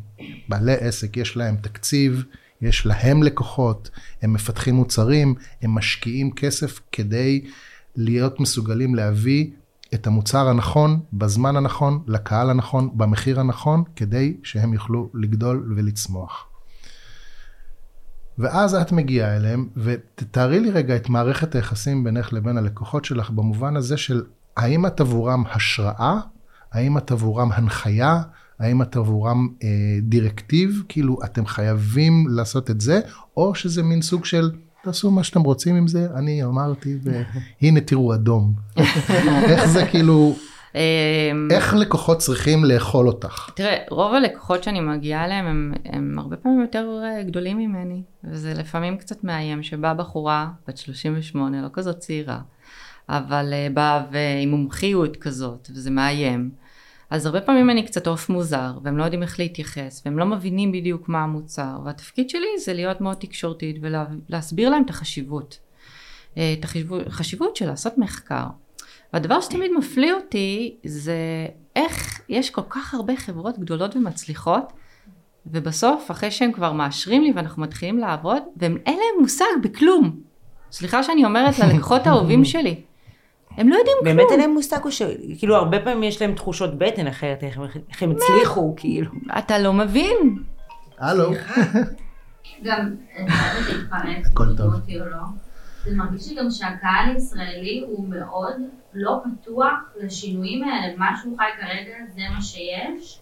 בעלי 0.50 0.74
עסק, 0.74 1.18
יש 1.18 1.38
להם 1.38 1.56
תקציב, 1.62 2.24
יש 2.62 2.86
להם 2.86 3.24
לקוחות, 3.24 3.90
הם 4.22 4.34
מפתחים 4.34 4.76
מוצרים, 4.76 5.36
הם 5.62 5.72
משקיעים 5.76 6.32
כסף 6.32 6.80
כדי 6.92 7.46
להיות 7.96 8.40
מסוגלים 8.40 8.96
להביא 8.96 9.52
את 9.94 10.08
המוצר 10.08 10.48
הנכון, 10.48 11.00
בזמן 11.14 11.56
הנכון, 11.56 12.04
לקהל 12.08 12.50
הנכון, 12.50 12.90
במחיר 12.94 13.40
הנכון, 13.40 13.84
כדי 13.96 14.38
שהם 14.44 14.74
יוכלו 14.74 15.10
לגדול 15.14 15.74
ולצמוח. 15.76 16.46
ואז 18.38 18.76
את 18.76 18.92
מגיעה 18.92 19.36
אליהם, 19.36 19.70
ותתארי 19.78 20.60
לי 20.60 20.72
רגע 20.72 20.96
את 20.96 21.10
מערכת 21.10 21.56
היחסים 21.56 22.04
בינך 22.04 22.34
לבין 22.34 22.58
הלקוחות 22.58 23.06
שלך, 23.06 23.30
במובן 23.30 23.76
הזה 23.76 23.98
של 23.98 24.24
האם 24.58 24.86
את 24.86 25.00
עבורם 25.00 25.44
השראה, 25.52 26.20
האם 26.74 26.98
את 26.98 27.12
עבורם 27.12 27.52
הנחיה, 27.52 28.22
האם 28.60 28.82
את 28.82 28.96
עבורם 28.96 29.48
אה, 29.64 29.68
דירקטיב, 30.02 30.84
כאילו 30.90 31.18
אתם 31.24 31.46
חייבים 31.46 32.28
לעשות 32.30 32.72
את 32.72 32.82
זה, 32.82 33.00
או 33.38 33.56
שזה 33.56 33.84
מין 33.84 34.02
סוג 34.02 34.26
של 34.26 34.52
תעשו 34.84 35.12
מה 35.12 35.24
שאתם 35.24 35.42
רוצים 35.42 35.76
עם 35.76 35.88
זה, 35.88 36.08
אני 36.16 36.44
אמרתי, 36.44 36.98
והנה 37.62 37.82
תראו 37.88 38.14
אדום. 38.14 38.54
איך 39.52 39.66
זה 39.66 39.86
כאילו, 39.86 40.36
אמ, 40.76 41.48
איך 41.52 41.74
לקוחות 41.74 42.18
צריכים 42.18 42.66
לאכול 42.66 43.08
אותך? 43.08 43.50
תראה, 43.56 43.78
רוב 43.90 44.14
הלקוחות 44.14 44.64
שאני 44.64 44.80
מגיעה 44.80 45.26
אליהם 45.26 45.46
הם, 45.46 45.74
הם 45.86 46.20
הרבה 46.20 46.38
פעמים 46.38 46.62
יותר 46.62 47.00
אה, 47.04 47.24
גדולים 47.24 47.58
ממני, 47.58 48.02
וזה 48.24 48.54
לפעמים 48.54 48.98
קצת 48.98 49.24
מאיים 49.24 49.64
שבאה 49.64 49.94
בחורה 49.94 50.48
בת 50.68 50.78
38, 50.78 51.62
לא 51.62 51.68
כזאת 51.74 51.98
צעירה, 51.98 52.40
אבל 53.10 53.54
אה, 53.54 53.68
באה 53.74 54.06
ועם 54.12 54.50
מומחיות 54.50 55.18
כזאת, 55.18 55.70
וזה 55.74 55.92
מאיים. 55.92 56.52
אז 57.10 57.26
הרבה 57.26 57.42
פעמים 57.42 57.70
אני 57.70 57.86
קצת 57.86 58.08
עוף 58.08 58.30
מוזר, 58.30 58.72
והם 58.84 58.98
לא 58.98 59.04
יודעים 59.04 59.24
איך 59.24 59.40
להתייחס, 59.40 60.02
והם 60.06 60.20
לא 60.20 60.26
מבינים 60.26 60.72
בדיוק 60.72 61.10
מה 61.10 61.24
המוצר, 61.24 61.80
והתפקיד 61.86 62.30
שלי 62.30 62.48
זה 62.66 62.74
להיות 62.74 63.02
מאוד 63.02 63.18
תקשורתית 63.18 63.78
ולהסביר 63.82 64.70
להם 64.70 64.84
את 64.86 64.90
החשיבות. 64.90 65.60
אה, 66.38 66.56
את 66.60 66.66
החשיבות 67.08 67.56
של 67.56 67.66
לעשות 67.66 67.98
מחקר. 67.98 68.46
והדבר 69.14 69.42
שתמיד 69.42 69.72
מפליא 69.78 70.14
אותי 70.14 70.76
זה 70.86 71.48
איך 71.76 72.22
יש 72.30 72.50
כל 72.50 72.62
כך 72.70 72.94
הרבה 72.94 73.16
חברות 73.16 73.60
גדולות 73.60 73.96
ומצליחות, 73.96 74.74
ובסוף, 75.46 76.12
אחרי 76.12 76.32
שהם 76.32 76.52
כבר 76.52 76.72
מאשרים 76.72 77.24
לי 77.24 77.32
ואנחנו 77.36 77.62
מתחילים 77.62 77.98
לעבוד, 77.98 78.44
ואין 78.58 78.80
להם 78.86 79.22
מושג 79.22 79.46
בכלום. 79.64 80.20
סליחה 80.72 81.04
שאני 81.04 81.26
אומרת 81.26 81.60
ללקוחות 81.60 82.08
האהובים 82.08 82.46
שלי. 82.52 82.82
הם 83.58 83.70
לא 83.70 83.76
יודעים 83.76 83.98
כלום. 84.02 84.16
באמת 84.16 84.32
אין 84.32 84.40
להם 84.40 84.54
מושג, 84.54 84.78
או 84.86 84.92
שכאילו 84.92 85.56
הרבה 85.56 85.80
פעמים 85.80 86.04
יש 86.04 86.22
להם 86.22 86.36
תחושות 86.36 86.78
בטן 86.78 87.08
אחרת, 87.08 87.44
איך, 87.44 87.60
איך 87.90 88.04
הם 88.04 88.12
הצליחו, 88.12 88.74
כאילו. 88.78 89.12
אתה 89.40 89.60
לא 89.60 89.74
מבין. 89.74 90.44
הלו. 90.98 91.32
גם, 92.64 92.96
אני 93.18 93.30
חייבת 93.30 93.68
להתפרץ, 93.70 94.32
הכל 94.32 94.58
טוב. 94.58 94.74
לא. 94.90 95.18
זה 95.86 95.96
מרגיש 95.96 96.30
לי 96.30 96.36
גם 96.36 96.52
שהקהל 96.52 97.10
הישראלי 97.14 97.84
הוא 97.88 98.10
מאוד 98.10 98.56
לא 98.94 99.20
פתוח 99.24 99.74
לשינויים 100.00 100.64
האלה, 100.64 100.98
מה 100.98 101.12
שהוא 101.22 101.38
חי 101.38 101.62
כרגע 101.62 101.96
זה 102.16 102.22
מה 102.36 102.42
שיש. 102.42 103.20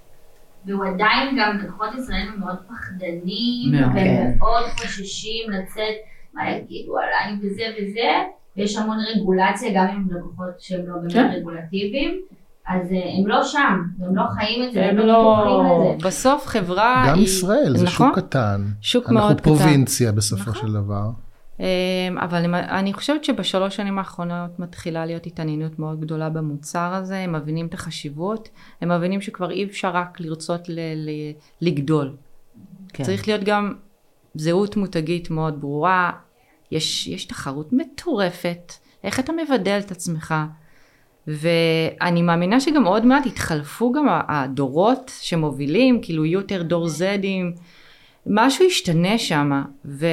והוא 0.66 0.86
עדיין 0.86 1.38
גם, 1.40 1.58
לקוחות 1.58 1.90
ישראלים 1.98 2.34
הם 2.34 2.40
מאוד 2.40 2.58
פחדנים, 2.68 3.72
מאוד. 3.72 3.92
ומאוד 3.92 4.66
חוששים 4.66 5.50
לצאת, 5.50 5.96
מה 6.34 6.52
יגידו 6.52 6.98
עליי 6.98 7.38
וזה 7.42 7.64
וזה, 7.78 8.12
ויש 8.58 8.78
המון 8.78 8.98
רגולציה 9.16 9.70
גם 9.76 9.88
עם 9.88 10.08
לקוחות 10.18 10.60
שהם 10.60 10.82
לא 10.88 10.96
כן. 11.10 11.24
באמת 11.24 11.36
רגולטיביים, 11.36 12.22
אז 12.68 12.92
אה, 12.92 13.20
הם 13.20 13.28
לא 13.28 13.44
שם, 13.44 13.82
הם 14.00 14.16
לא 14.16 14.24
חיים 14.36 14.64
את 14.68 14.74
זה, 14.74 14.86
הם 14.86 14.98
לא... 14.98 15.06
לא 15.06 15.42
בטוחים 15.42 15.98
לזה. 15.98 16.08
בסוף 16.08 16.48
חברה 16.48 17.06
גם 17.08 17.16
היא... 17.16 17.24
ישראל, 17.24 17.78
זה 17.78 17.86
נכון? 17.86 18.08
שוק 18.08 18.20
קטן. 18.20 18.66
שוק 18.82 19.10
מאוד 19.10 19.24
אנחנו 19.24 19.36
קטן. 19.38 19.44
פרובינציה 19.44 20.12
בסופו 20.12 20.52
נכון. 20.52 20.68
של 20.68 20.74
דבר. 20.74 21.10
אמ, 21.60 21.66
אבל 22.18 22.56
אני 22.56 22.94
חושבת 22.94 23.24
שבשלוש 23.24 23.76
שנים 23.76 23.98
האחרונות 23.98 24.60
מתחילה 24.60 25.06
להיות 25.06 25.26
התעניינות 25.26 25.80
מאוד 25.80 26.00
גדולה 26.00 26.30
במוצר 26.30 26.94
הזה, 26.94 27.18
הם 27.18 27.36
מבינים 27.36 27.66
את 27.68 27.74
החשיבות, 27.74 28.50
הם 28.82 28.92
מבינים 28.92 29.22
שכבר 29.22 29.52
אי 29.52 29.64
אפשר 29.64 29.90
רק 29.90 30.20
לרצות 30.20 30.70
ל- 30.70 30.80
ל- 30.80 31.32
לגדול. 31.62 32.16
כן. 32.94 33.04
צריך 33.04 33.28
להיות 33.28 33.44
גם 33.44 33.74
זהות 34.34 34.78
מותגית 34.78 35.30
מאוד 35.30 35.62
ברורה, 35.62 36.12
יש, 36.72 37.08
יש 37.08 37.26
תחרות 37.26 37.74
מטורפת, 37.74 38.74
איך 39.04 39.20
אתה 39.20 39.32
מבדל 39.32 39.80
את 39.80 39.92
עצמך? 39.92 40.36
ואני 41.28 42.22
מאמינה 42.22 42.60
שגם 42.60 42.86
עוד 42.86 43.06
מעט 43.06 43.26
יתחלפו 43.26 43.92
גם 43.92 44.06
הדורות 44.10 45.12
שמובילים, 45.22 46.00
כאילו 46.02 46.26
יהיו 46.26 46.40
יותר 46.40 46.64
דור 46.64 46.88
זדים, 46.88 47.54
משהו 48.26 48.66
ישתנה 48.66 49.18
שם, 49.18 49.64
ו... 49.86 50.08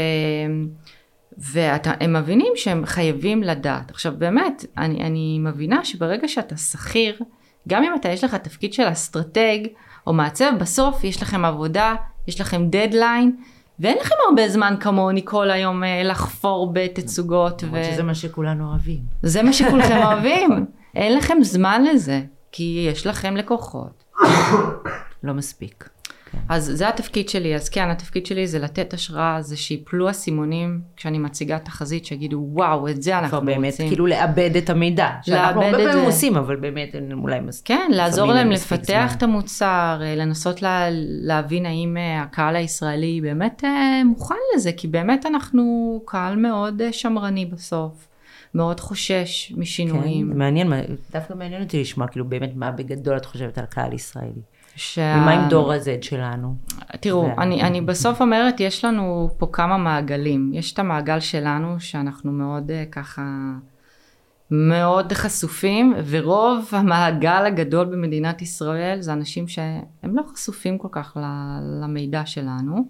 והם 1.39 2.13
מבינים 2.13 2.53
שהם 2.57 2.87
חייבים 2.87 3.43
לדעת. 3.43 3.91
עכשיו 3.91 4.13
באמת, 4.19 4.65
אני, 4.79 5.03
אני 5.03 5.39
מבינה 5.41 5.85
שברגע 5.85 6.29
שאתה 6.29 6.57
שכיר, 6.57 7.21
גם 7.69 7.85
אם 7.85 7.95
אתה 7.95 8.09
יש 8.09 8.25
לך 8.25 8.35
תפקיד 8.35 8.73
של 8.73 8.93
אסטרטג 8.93 9.59
או 10.07 10.13
מעצב, 10.13 10.53
בסוף 10.61 11.05
יש 11.05 11.23
לכם 11.23 11.45
עבודה, 11.45 11.95
יש 12.29 12.41
לכם 12.41 12.67
דדליין, 12.71 13.37
ואין 13.83 13.99
לכם 13.99 14.15
הרבה 14.29 14.49
זמן 14.49 14.75
כמוני 14.81 15.23
כל 15.25 15.51
היום 15.51 15.85
אה, 15.85 16.03
לחפור 16.03 16.71
בתצוגות. 16.73 17.63
למרות 17.63 17.85
שזה 17.93 18.03
מה 18.03 18.15
שכולנו 18.15 18.69
אוהבים. 18.71 19.01
זה 19.23 19.43
מה 19.43 19.53
שכולכם 19.53 19.97
אוהבים. 20.07 20.67
אין 20.95 21.19
לכם 21.19 21.39
זמן 21.43 21.85
לזה, 21.85 22.21
כי 22.53 22.89
יש 22.91 23.07
לכם 23.07 23.37
לקוחות. 23.37 24.05
לא 25.23 25.35
מספיק. 25.35 25.89
אז 26.49 26.73
זה 26.75 26.89
התפקיד 26.89 27.29
שלי, 27.29 27.55
אז 27.55 27.69
כן, 27.69 27.89
התפקיד 27.89 28.27
שלי 28.27 28.47
זה 28.47 28.59
לתת 28.59 28.95
השראה, 28.95 29.43
זה 29.43 29.57
שיפלו 29.57 30.11
אסימונים 30.11 30.81
כשאני 30.97 31.19
מציגה 31.19 31.59
תחזית, 31.59 32.05
שיגידו 32.05 32.47
וואו, 32.53 32.89
את 32.89 33.03
זה 33.03 33.11
כבר 33.11 33.19
אנחנו 33.21 33.41
באמת, 33.41 33.73
רוצים. 33.73 33.89
כאילו 33.89 34.07
לאבד 34.07 34.57
את 34.57 34.71
המידע. 34.71 35.11
שאנחנו 35.23 35.63
הרבה 35.63 35.79
פעמים. 35.79 36.05
עושים, 36.05 36.37
אבל 36.37 36.57
באמת 36.57 36.95
אולי 37.13 37.41
מספיק. 37.41 37.67
כן, 37.69 37.91
לעזור 37.95 38.33
להם 38.33 38.51
לפתח 38.51 38.85
זמן. 38.87 39.17
את 39.17 39.23
המוצר, 39.23 40.01
אה, 40.03 40.15
לנסות 40.17 40.63
לה, 40.63 40.87
להבין 41.23 41.67
האם 41.67 41.97
אה, 41.97 42.23
הקהל 42.23 42.57
הישראלי 42.57 43.21
באמת 43.21 43.65
אה, 43.65 44.05
מוכן 44.05 44.35
לזה, 44.57 44.73
כי 44.73 44.89
באמת 44.89 45.27
אנחנו 45.27 46.03
קהל 46.05 46.37
מאוד 46.37 46.83
שמרני 46.91 47.47
בסוף, 47.47 48.09
מאוד 48.55 48.81
חושש 48.81 49.53
משינויים. 49.57 50.31
כן, 50.33 50.39
מעניין, 50.39 50.73
דווקא 51.13 51.35
מעניין 51.35 51.63
אותי 51.63 51.81
לשמוע, 51.81 52.07
כאילו 52.09 52.25
באמת 52.25 52.53
מה 52.55 52.71
בגדול 52.71 53.17
את 53.17 53.25
חושבת 53.25 53.59
על 53.59 53.65
קהל 53.65 53.93
ישראלי. 53.93 54.43
שה... 54.77 55.15
ומה 55.17 55.31
עם 55.31 55.49
דור 55.49 55.73
ה-Z 55.73 56.03
שלנו? 56.03 56.55
תראו, 57.01 57.29
אני, 57.39 57.63
אני 57.63 57.81
בסוף 57.81 58.21
אומרת, 58.21 58.61
יש 58.61 58.85
לנו 58.85 59.31
פה 59.39 59.47
כמה 59.53 59.77
מעגלים. 59.77 60.51
יש 60.55 60.73
את 60.73 60.79
המעגל 60.79 61.21
שלנו, 61.21 61.81
שאנחנו 61.81 62.33
מאוד 62.33 62.71
אה, 62.71 62.85
ככה, 62.93 63.23
מאוד 64.51 65.13
חשופים, 65.13 65.95
ורוב 66.07 66.69
המעגל 66.73 67.45
הגדול 67.47 67.87
במדינת 67.87 68.43
ישראל 68.43 69.01
זה 69.01 69.13
אנשים 69.13 69.49
שהם 69.49 70.17
לא 70.17 70.23
חשופים 70.33 70.79
כל 70.79 70.89
כך 70.91 71.17
למידע 71.83 72.27
שלנו, 72.27 72.89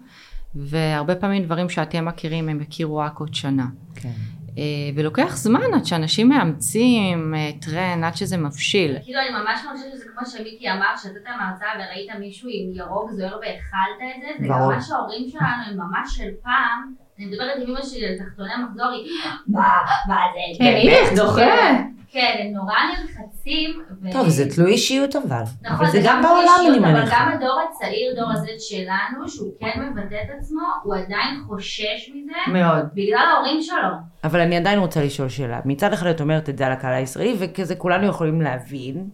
והרבה 0.54 1.14
פעמים 1.14 1.44
דברים 1.44 1.68
שאתם 1.68 2.04
מכירים, 2.04 2.48
הם 2.48 2.60
הכירו 2.60 2.96
רק 2.96 3.18
עוד 3.18 3.34
שנה. 3.34 3.66
כן. 3.94 4.12
אה, 4.58 4.62
ולוקח 4.96 5.36
זמן 5.36 5.74
עד 5.74 5.84
שאנשים 5.84 6.28
מאמצים 6.28 7.34
אה, 7.34 7.50
טרנד, 7.60 8.04
עד 8.04 8.16
שזה 8.16 8.36
מבשיל. 8.36 8.96
כאילו 9.04 9.20
אני 9.20 9.30
ממש 9.30 9.60
חושבת 9.60 9.92
שזה 9.92 10.04
כמו 10.14 10.26
שמיקי 10.26 10.70
אמר, 10.70 10.96
שיצאת 10.96 11.22
מההרצאה 11.38 11.68
וראית 11.74 12.10
מישהו 12.20 12.48
עם 12.52 12.70
ירוק 12.74 13.10
זוהר 13.10 13.38
והאכלת 13.40 13.98
את 14.16 14.20
זה, 14.22 14.28
זה. 14.40 14.48
גם 14.48 14.68
מה 14.68 14.80
שההורים 14.80 15.28
שלנו 15.30 15.62
הם 15.70 15.76
ממש 15.76 16.16
של 16.16 16.30
פעם, 16.42 16.94
אני 17.22 17.30
מדברת 17.30 17.56
עם 17.56 17.70
אמא 17.70 17.82
שלי 17.82 18.06
על 18.06 18.14
תחתוני 18.18 18.52
המחזור, 18.52 18.86
היא, 18.86 19.10
מה, 19.46 19.68
מה 20.08 20.16
זה, 20.34 20.58
כן, 20.64 20.64
באמת, 20.84 21.16
זוכרת. 21.16 21.48
כן, 21.48 21.82
כן, 22.12 22.36
הם 22.40 22.52
נורא 22.52 22.74
נלחצים. 22.90 23.82
ו- 24.02 24.12
טוב, 24.12 24.28
זה 24.28 24.50
תלוי 24.54 24.72
אישיות 24.72 25.16
אבל. 25.16 25.42
נכון, 25.62 25.76
אבל 25.76 25.90
זה 25.90 26.00
גם 26.04 26.22
בעולם, 26.22 26.66
אני 26.68 26.78
אבל 26.78 26.92
מניחה. 26.92 27.16
גם 27.20 27.28
הדור 27.28 27.60
הצעיר, 27.70 28.14
דור 28.16 28.32
הזה 28.32 28.52
שלנו, 28.58 29.28
שהוא 29.28 29.52
כן 29.60 29.80
מבטא 29.82 30.14
את 30.14 30.30
עצמו, 30.38 30.60
הוא 30.82 30.94
עדיין 30.94 31.40
חושש 31.46 32.10
מזה, 32.14 32.32
מאוד. 32.52 32.86
בגלל 32.94 33.26
ההורים 33.34 33.62
שלו. 33.62 33.88
אבל 34.24 34.40
אני 34.40 34.56
עדיין 34.56 34.78
רוצה 34.78 35.04
לשאול 35.04 35.28
שאלה. 35.28 35.60
מצד 35.64 35.92
אחד 35.92 36.06
את 36.06 36.20
אומרת 36.20 36.48
את 36.48 36.58
זה 36.58 36.66
על 36.66 36.72
הקהל 36.72 36.92
הישראלי, 36.94 37.34
וכזה 37.38 37.74
כולנו 37.74 38.06
יכולים 38.06 38.40
להבין. 38.42 39.08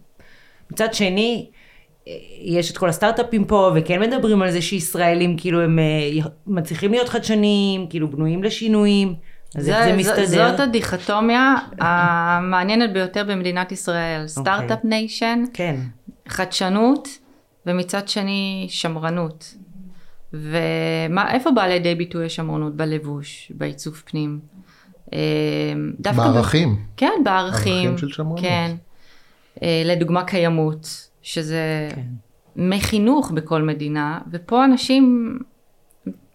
מצד 0.71 0.93
שני, 0.93 1.49
יש 2.41 2.71
את 2.71 2.77
כל 2.77 2.89
הסטארט-אפים 2.89 3.45
פה, 3.45 3.71
וכן 3.75 4.01
מדברים 4.01 4.41
על 4.41 4.51
זה 4.51 4.61
שישראלים 4.61 5.37
כאילו 5.37 5.61
הם 5.61 5.79
אה, 5.79 5.83
מצליחים 6.47 6.91
להיות 6.91 7.09
חדשניים, 7.09 7.87
כאילו 7.89 8.07
בנויים 8.07 8.43
לשינויים. 8.43 9.15
אז 9.55 9.69
איך 9.69 9.83
זה 9.85 9.95
מסתדר? 9.97 10.51
זאת 10.51 10.59
הדיכוטומיה 10.59 11.55
המעניינת 11.79 12.93
ביותר 12.93 13.23
במדינת 13.27 13.71
ישראל. 13.71 14.27
סטארט-אפ 14.27 14.79
nation, 14.83 15.43
כן. 15.53 15.75
חדשנות, 16.27 17.07
ומצד 17.65 18.07
שני 18.07 18.67
שמרנות. 18.69 19.55
ואיפה 20.33 21.51
בא 21.51 21.67
לידי 21.67 21.95
ביטוי 21.95 22.25
השמרנות? 22.25 22.75
בלבוש, 22.75 23.51
בעיצוב 23.55 24.01
פנים. 24.05 24.39
אה, 25.13 25.19
דווקא 25.99 26.21
ב- 26.29 26.33
בערכים. 26.33 26.75
כן, 26.97 27.11
בערכים. 27.23 27.73
ערכים 27.73 27.97
של 27.97 28.09
שמרנות. 28.09 28.39
כן. 28.39 28.71
אה, 29.63 29.81
לדוגמה 29.85 30.23
קיימות. 30.23 31.08
שזה 31.21 31.89
כן. 31.95 32.01
מחינוך 32.55 33.31
בכל 33.31 33.61
מדינה, 33.61 34.19
ופה 34.31 34.65
אנשים, 34.65 35.37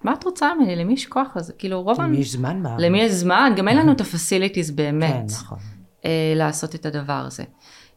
מה 0.03 0.13
את 0.13 0.25
רוצה 0.25 0.55
ממני? 0.55 0.77
למי 0.77 0.93
יש 0.93 1.07
כוח 1.07 1.37
לזה? 1.37 1.53
כאילו 1.53 1.83
רוב... 1.83 2.01
למי 2.01 2.17
יש 2.17 2.33
זמן 2.33 2.63
בארץ? 2.63 2.81
למי 2.81 3.03
יש 3.03 3.13
זמן? 3.13 3.53
גם 3.57 3.69
אין 3.69 3.77
לנו 3.77 3.93
את 3.93 4.01
הפסיליטיז 4.01 4.71
כן, 4.71 4.77
באמת 4.77 5.25
נכון. 5.31 5.59
אה, 6.05 6.33
לעשות 6.37 6.75
את 6.75 6.87
הדבר 6.87 7.23
הזה. 7.27 7.45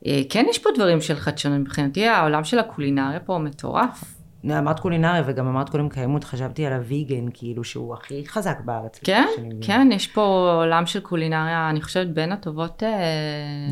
אה, 0.06 0.22
כן 0.30 0.46
יש 0.50 0.60
פה 0.60 0.70
דברים 0.76 1.02
של 1.02 1.16
חדשנות 1.16 1.60
מבחינתי, 1.60 2.06
העולם 2.08 2.44
של 2.44 2.60
הקולינריה 2.60 3.20
פה 3.20 3.38
מטורף. 3.38 4.17
אמרת 4.46 4.80
קולינריה 4.80 5.24
וגם 5.26 5.48
אמרת 5.48 5.70
קודם 5.70 5.90
קיימות, 5.90 6.24
חשבתי 6.24 6.66
על 6.66 6.74
הוויגן, 6.74 7.26
כאילו 7.34 7.64
שהוא 7.64 7.94
הכי 7.94 8.24
חזק 8.28 8.58
בארץ. 8.66 9.00
כן. 9.04 9.28
כן, 9.62 9.90
יש 9.92 10.08
פה 10.08 10.54
עולם 10.62 10.86
של 10.86 11.00
קולינריה, 11.00 11.70
אני 11.70 11.82
חושבת 11.82 12.08
בין 12.08 12.32
הטובות, 12.32 12.84
אה, 12.84 12.90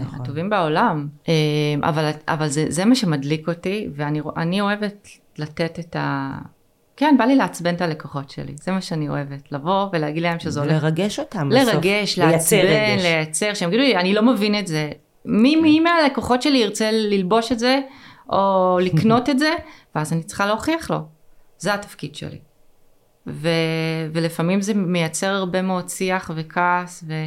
נכון. 0.01 0.21
הטובים 0.21 0.49
בעולם. 0.49 1.07
אה, 1.27 1.33
אבל, 1.83 2.09
אבל 2.27 2.47
זה, 2.47 2.65
זה 2.69 2.85
מה 2.85 2.95
שמדליק 2.95 3.49
אותי, 3.49 3.87
ואני 3.95 4.61
אוהבת 4.61 5.07
לתת 5.37 5.79
את 5.79 5.95
ה... 5.95 6.37
כן, 6.97 7.15
בא 7.17 7.25
לי 7.25 7.35
לעצבן 7.35 7.75
את 7.75 7.81
הלקוחות 7.81 8.29
שלי, 8.29 8.53
זה 8.61 8.71
מה 8.71 8.81
שאני 8.81 9.09
אוהבת, 9.09 9.51
לבוא 9.51 9.87
ולהגיד 9.93 10.23
להם 10.23 10.39
שזה 10.39 10.59
הולך 10.59 10.83
לרגש 10.83 11.19
אותם 11.19 11.49
בסוף. 11.49 11.73
לרגש, 11.73 12.19
לייצר 12.19 12.31
לעצבן, 12.31 12.93
רגש. 12.93 13.03
לייצר, 13.03 13.53
שהם 13.53 13.69
יגידו 13.69 13.83
לי, 13.83 13.95
אני 13.95 14.13
לא 14.13 14.21
מבין 14.21 14.59
את 14.59 14.67
זה. 14.67 14.89
מי, 15.25 15.55
מי 15.55 15.79
מהלקוחות 15.79 16.41
שלי 16.41 16.57
ירצה 16.57 16.89
ללבוש 16.91 17.51
את 17.51 17.59
זה, 17.59 17.79
או 18.29 18.77
לקנות 18.81 19.29
את 19.29 19.39
זה, 19.39 19.49
ואז 19.95 20.13
אני 20.13 20.23
צריכה 20.23 20.45
להוכיח 20.45 20.91
לו. 20.91 20.99
זה 21.57 21.73
התפקיד 21.73 22.15
שלי. 22.15 22.39
ו, 23.27 23.49
ולפעמים 24.13 24.61
זה 24.61 24.73
מייצר 24.73 25.27
הרבה 25.27 25.61
מאוד 25.61 25.89
שיח 25.89 26.31
וכעס, 26.35 27.03
ו, 27.07 27.25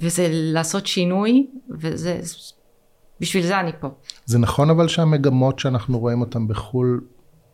וזה 0.00 0.28
לעשות 0.30 0.86
שינוי, 0.86 1.46
וזה, 1.70 2.20
בשביל 3.20 3.46
זה 3.46 3.60
אני 3.60 3.72
פה. 3.80 3.88
זה 4.24 4.38
נכון 4.38 4.70
אבל 4.70 4.88
שהמגמות 4.88 5.58
שאנחנו 5.58 5.98
רואים 5.98 6.20
אותן 6.20 6.48
בחו"ל 6.48 7.00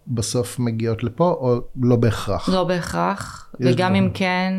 בסוף 0.07 0.59
מגיעות 0.59 1.05
לפה, 1.05 1.29
או 1.31 1.61
לא 1.83 1.97
בהכרח? 1.97 2.49
לא 2.49 2.65
בהכרח, 2.65 3.55
וגם 3.61 3.89
דברים. 3.89 4.05
אם 4.05 4.11
כן, 4.15 4.55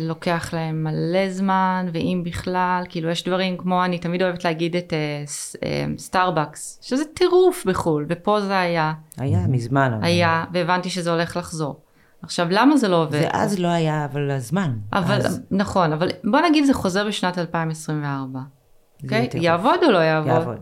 לוקח 0.00 0.54
להם 0.54 0.84
מלא 0.84 1.30
זמן, 1.30 1.86
ואם 1.92 2.22
בכלל, 2.24 2.84
כאילו 2.88 3.10
יש 3.10 3.24
דברים 3.24 3.56
כמו, 3.56 3.84
אני 3.84 3.98
תמיד 3.98 4.22
אוהבת 4.22 4.44
להגיד 4.44 4.76
את 4.76 4.92
אה, 4.92 5.24
אה, 5.64 5.84
סטארבקס, 5.98 6.78
שזה 6.82 7.04
טירוף 7.14 7.64
בחו"ל, 7.66 8.06
ופה 8.08 8.40
זה 8.40 8.58
היה, 8.58 8.92
היה, 9.18 9.46
מזמן. 9.48 9.92
אבל. 9.96 10.04
היה, 10.04 10.44
והבנתי 10.52 10.90
שזה 10.90 11.10
הולך 11.10 11.36
לחזור. 11.36 11.80
עכשיו, 12.22 12.46
למה 12.50 12.76
זה 12.76 12.88
לא 12.88 13.02
עובד? 13.02 13.20
ואז 13.22 13.58
לא 13.58 13.68
היה, 13.68 14.04
אבל 14.04 14.30
הזמן. 14.30 14.76
אבל, 14.92 15.14
אז 15.14 15.42
נכון, 15.50 15.92
אבל 15.92 16.08
בוא 16.24 16.40
נגיד 16.40 16.64
זה 16.64 16.74
חוזר 16.74 17.06
בשנת 17.06 17.38
2024. 17.38 18.40
זה 18.40 19.04
אוקיי? 19.04 19.22
יותר 19.22 19.38
יעבוד 19.38 19.80
או 19.82 19.90
לא 19.90 19.98
יעבוד? 19.98 20.30
יעבוד. 20.30 20.56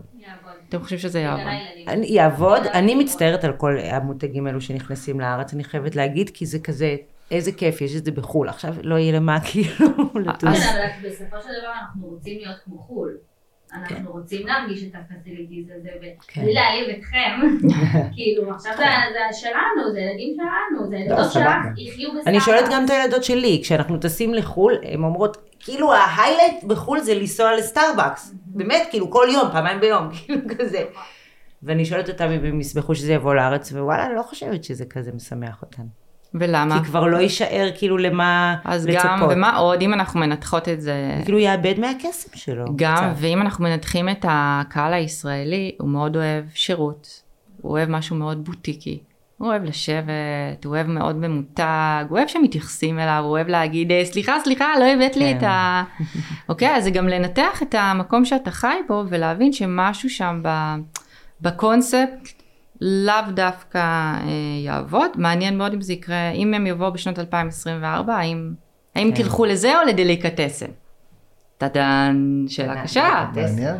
אתם 0.69 0.83
חושבים 0.83 0.99
שזה 0.99 1.19
יעבוד? 1.19 1.45
יעבוד, 2.03 2.61
אני 2.65 2.95
מצטערת 2.95 3.43
על 3.43 3.53
כל 3.53 3.77
המותגים 3.77 4.47
האלו 4.47 4.61
שנכנסים 4.61 5.19
לארץ, 5.19 5.53
אני 5.53 5.63
חייבת 5.63 5.95
להגיד, 5.95 6.29
כי 6.29 6.45
זה 6.45 6.59
כזה, 6.59 6.95
איזה 7.31 7.51
כיף, 7.51 7.81
יש 7.81 7.95
את 7.95 8.05
זה 8.05 8.11
בחו"ל, 8.11 8.49
עכשיו 8.49 8.73
לא 8.83 8.95
יהיה 8.95 9.13
למה 9.13 9.39
כאילו 9.39 9.87
לטוס. 10.25 10.59
כן, 10.59 10.69
אבל 10.69 11.09
בסופו 11.09 11.35
של 11.41 11.49
דבר 11.61 11.71
אנחנו 11.81 12.07
רוצים 12.07 12.37
להיות 12.39 12.57
כמו 12.65 12.77
חו"ל. 12.77 13.17
אנחנו 13.73 14.11
רוצים 14.11 14.47
להרגיש 14.47 14.83
את 14.83 14.91
ה 14.95 15.01
facilities 15.01 15.65
הזה, 15.79 15.89
כן. 16.27 16.41
ובלי 16.41 16.53
להעליב 16.53 16.89
אתכם, 16.97 17.67
כאילו 18.15 18.51
עכשיו 18.51 18.73
זה 18.77 18.83
זה 19.13 19.37
שלנו, 19.39 19.91
זה 19.91 19.99
ילדים 19.99 20.35
שלנו, 20.35 20.89
זה 20.89 20.95
ילדות 20.95 21.17
לא, 21.19 21.23
סבבה. 21.23 21.33
שלך, 21.33 21.87
יחיו 21.87 22.09
בסטארט. 22.09 22.27
אני 22.27 22.39
שואלת 22.39 22.65
גם 22.71 22.85
את 22.85 22.89
הילדות 22.89 23.23
שלי, 23.23 23.59
כשאנחנו 23.63 23.97
טסים 23.97 24.33
לחו"ל, 24.33 24.73
הן 24.83 25.03
אומרות, 25.03 25.37
כאילו 25.59 25.93
ה 25.93 26.00
highlight 26.00 26.63
בחו"ל 26.63 26.99
זה 26.99 27.15
לנסוע 27.15 27.55
לסטארבקס. 27.55 28.33
באמת, 28.45 28.87
כאילו 28.89 29.11
כל 29.11 29.27
יום, 29.33 29.51
פעמיים 29.51 29.79
ביום, 29.79 30.09
כאילו 30.13 30.41
כזה. 30.59 30.83
ואני 31.63 31.85
שואלת 31.85 32.09
אותם 32.09 32.25
אם 32.31 32.45
הם 32.45 32.61
ישמחו 32.61 32.95
שזה 32.95 33.13
יבוא 33.13 33.33
לארץ, 33.35 33.71
ווואלה, 33.71 34.05
אני 34.05 34.15
לא 34.15 34.21
חושבת 34.21 34.63
שזה 34.63 34.85
כזה 34.85 35.11
משמח 35.11 35.61
אותן. 35.61 35.83
ולמה? 36.39 36.79
כי 36.79 36.85
כבר 36.85 37.07
לא 37.07 37.17
יישאר 37.17 37.69
כאילו 37.77 37.97
למה 37.97 38.55
אז 38.65 38.87
לצפות. 38.87 39.11
גם, 39.11 39.27
ומה 39.29 39.57
עוד, 39.57 39.81
אם 39.81 39.93
אנחנו 39.93 40.19
מנתחות 40.19 40.69
את 40.69 40.81
זה... 40.81 41.19
כאילו 41.23 41.39
יאבד 41.39 41.79
מהקסם 41.79 42.29
שלו. 42.33 42.65
גם, 42.75 42.95
קצת. 42.95 43.07
ואם 43.15 43.41
אנחנו 43.41 43.63
מנתחים 43.63 44.09
את 44.09 44.25
הקהל 44.29 44.93
הישראלי, 44.93 45.75
הוא 45.79 45.89
מאוד 45.89 46.15
אוהב 46.15 46.43
שירות, 46.53 47.21
הוא 47.61 47.71
אוהב 47.71 47.89
משהו 47.89 48.15
מאוד 48.15 48.45
בוטיקי. 48.45 48.99
הוא 49.37 49.47
אוהב 49.47 49.63
לשבת, 49.63 50.65
הוא 50.65 50.75
אוהב 50.75 50.87
מאוד 50.87 51.15
ממותג, 51.15 52.05
הוא 52.09 52.17
אוהב 52.17 52.27
שמתייחסים 52.27 52.99
אליו, 52.99 53.21
הוא 53.23 53.31
אוהב 53.31 53.47
להגיד, 53.47 53.91
"אה, 53.91 54.05
סליחה, 54.05 54.35
סליחה, 54.43 54.65
לא 54.79 54.85
הבאת 54.85 55.17
לי 55.17 55.31
כן. 55.31 55.37
את 55.37 55.43
ה... 55.43 55.83
אוקיי, 56.49 56.75
אז 56.75 56.83
זה 56.83 56.91
גם 56.91 57.07
לנתח 57.07 57.63
את 57.63 57.75
המקום 57.77 58.25
שאתה 58.25 58.51
חי 58.51 58.77
בו, 58.87 59.03
ולהבין 59.09 59.53
שמשהו 59.53 60.09
שם 60.09 60.39
ב... 60.43 60.75
בקונספט 61.41 62.44
לאו 62.81 63.31
דווקא 63.33 63.77
אה, 63.77 64.21
יעבוד. 64.65 65.11
מעניין 65.15 65.57
מאוד 65.57 65.73
אם 65.73 65.81
זה 65.81 65.93
יקרה, 65.93 66.31
אם 66.31 66.53
הם 66.53 66.67
יבואו 66.67 66.93
בשנות 66.93 67.19
2024, 67.19 68.15
האם, 68.15 68.53
האם 68.95 69.11
כן. 69.15 69.23
תלכו 69.23 69.45
לזה 69.45 69.79
או 69.79 69.87
לדליקטסן? 69.87 70.65
טאדם, 71.57 72.45
שאלה 72.47 72.83
קשה. 72.83 73.25
מעניין. 73.35 73.75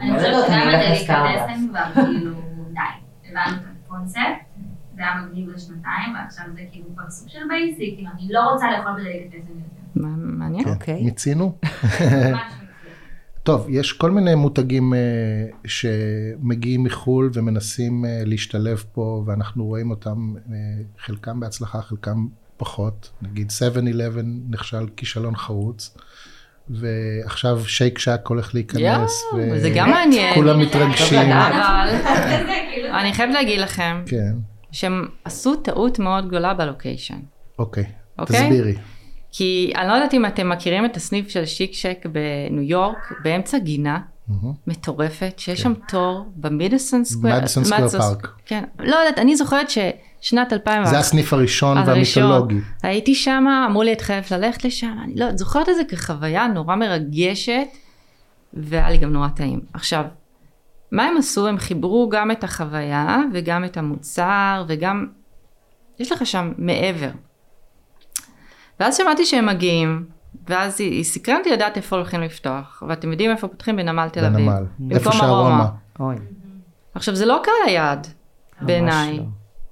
אני 0.00 0.10
לא 0.10 0.16
חושבת 0.18 0.46
שגם 0.46 0.68
הדליקטסן 0.68 1.68
כבר 1.68 2.04
כאילו, 2.04 2.30
די, 2.72 2.80
הבנו 3.28 3.56
את 3.56 3.62
הקונספט, 3.84 4.20
זה 4.96 5.02
היה 5.02 5.14
מגניב 5.22 5.48
לשנתיים, 5.48 6.14
ועכשיו 6.14 6.44
זה 6.54 6.60
כאילו 6.72 6.86
כבר 6.94 7.10
סוג 7.10 7.28
של 7.28 7.38
basic, 7.48 7.94
כאילו 7.94 8.10
אני 8.14 8.28
לא 8.30 8.40
רוצה 8.40 8.66
לאכול 8.70 8.92
בדליקטסן 8.92 9.36
יותר. 9.36 9.74
מעניין. 10.16 10.64
כן. 10.64 10.70
אוקיי. 10.70 11.02
מיצינו? 11.04 11.52
ממש. 12.32 12.53
טוב, 13.44 13.66
יש 13.70 13.92
כל 13.92 14.10
מיני 14.10 14.34
מותגים 14.34 14.94
אה, 14.94 14.98
שמגיעים 15.66 16.84
מחו"ל 16.84 17.30
ומנסים 17.34 18.04
אה, 18.04 18.22
להשתלב 18.24 18.84
פה, 18.92 19.22
ואנחנו 19.26 19.64
רואים 19.64 19.90
אותם, 19.90 20.34
אה, 20.52 20.56
חלקם 20.98 21.40
בהצלחה, 21.40 21.82
חלקם 21.82 22.26
פחות. 22.56 23.10
נגיד 23.22 23.50
7-11 23.50 23.52
נכשל 24.50 24.86
כישלון 24.96 25.36
חרוץ, 25.36 25.96
ועכשיו 26.68 27.64
שייק 27.64 27.98
שק 27.98 28.20
הולך 28.28 28.54
להיכנס. 28.54 29.22
יואו, 29.32 29.60
זה 29.60 29.70
גם 29.74 29.90
מעניין. 29.90 30.34
כולם 30.34 30.64
טוב 30.64 30.68
מתרגשים. 30.68 31.18
אני 33.00 33.12
חייבת 33.12 33.34
להגיד 33.34 33.60
לכם 33.60 34.02
כן, 34.06 34.32
שהם 34.72 35.08
עשו 35.24 35.56
טעות 35.56 35.98
מאוד 35.98 36.28
גדולה 36.28 36.54
בלוקיישן. 36.54 37.18
אוקיי. 37.58 37.84
אוקיי? 38.18 38.44
תסבירי. 38.44 38.74
כי 39.36 39.72
אני 39.76 39.88
לא 39.88 39.92
יודעת 39.92 40.14
אם 40.14 40.26
אתם 40.26 40.48
מכירים 40.48 40.84
את 40.84 40.96
הסניף 40.96 41.28
של 41.28 41.44
שיק 41.46 41.72
שק 41.72 42.06
בניו 42.12 42.62
יורק, 42.62 43.12
באמצע 43.22 43.58
גינה 43.58 43.98
מהמם. 44.28 44.52
מטורפת, 44.66 45.34
שיש 45.36 45.60
שם 45.60 45.72
תור 45.88 46.26
במידיסון 46.36 47.04
סקוויר. 47.04 47.34
Square 47.34 47.66
Madison- 47.66 48.22
Park. 48.22 48.28
כן, 48.46 48.64
לא 48.78 48.96
יודעת, 48.96 49.18
אני 49.18 49.36
זוכרת 49.36 49.66
ששנת 49.70 50.52
2000... 50.52 50.84
זה 50.84 50.98
הסניף 50.98 51.32
הראשון. 51.32 51.78
והמיתולוגי. 51.86 52.58
הייתי 52.82 53.14
שם, 53.14 53.44
אמרו 53.66 53.82
לי 53.82 53.92
את 53.92 54.00
חייבת 54.00 54.30
ללכת 54.30 54.64
לשם, 54.64 54.96
אני 55.04 55.14
לא, 55.14 55.36
זוכרת 55.36 55.68
את 55.68 55.74
זה 55.76 55.82
כחוויה 55.88 56.46
נורא 56.46 56.76
מרגשת, 56.76 57.66
והיה 58.54 58.90
לי 58.90 58.98
גם 58.98 59.12
נורא 59.12 59.28
טעים. 59.28 59.60
עכשיו, 59.72 60.04
מה 60.92 61.04
הם 61.04 61.16
עשו? 61.16 61.46
הם 61.46 61.58
חיברו 61.58 62.08
גם 62.08 62.30
את 62.30 62.44
החוויה, 62.44 63.18
וגם 63.32 63.64
את 63.64 63.76
המוצר, 63.76 64.64
וגם, 64.68 65.06
יש 65.98 66.12
לך 66.12 66.26
שם 66.26 66.52
מעבר. 66.58 67.10
ואז 68.80 68.96
שמעתי 68.96 69.24
שהם 69.24 69.46
מגיעים, 69.46 70.06
ואז 70.48 70.80
היא, 70.80 70.92
היא 70.92 71.04
סקרנת 71.04 71.38
אותי 71.38 71.50
לדעת 71.50 71.76
איפה 71.76 71.96
הולכים 71.96 72.20
לפתוח, 72.20 72.82
ואתם 72.88 73.12
יודעים 73.12 73.30
איפה 73.30 73.48
פותחים? 73.48 73.76
בנמל 73.76 74.08
תל 74.08 74.24
אביב. 74.24 74.50
בנמל. 74.50 74.64
איפה 74.90 75.12
שהרומא. 75.12 75.64
עכשיו, 76.94 77.14
זה 77.14 77.26
לא 77.26 77.40
קהל 77.44 77.54
היעד, 77.66 78.06
בעיניי. 78.60 79.16
לא. 79.16 79.24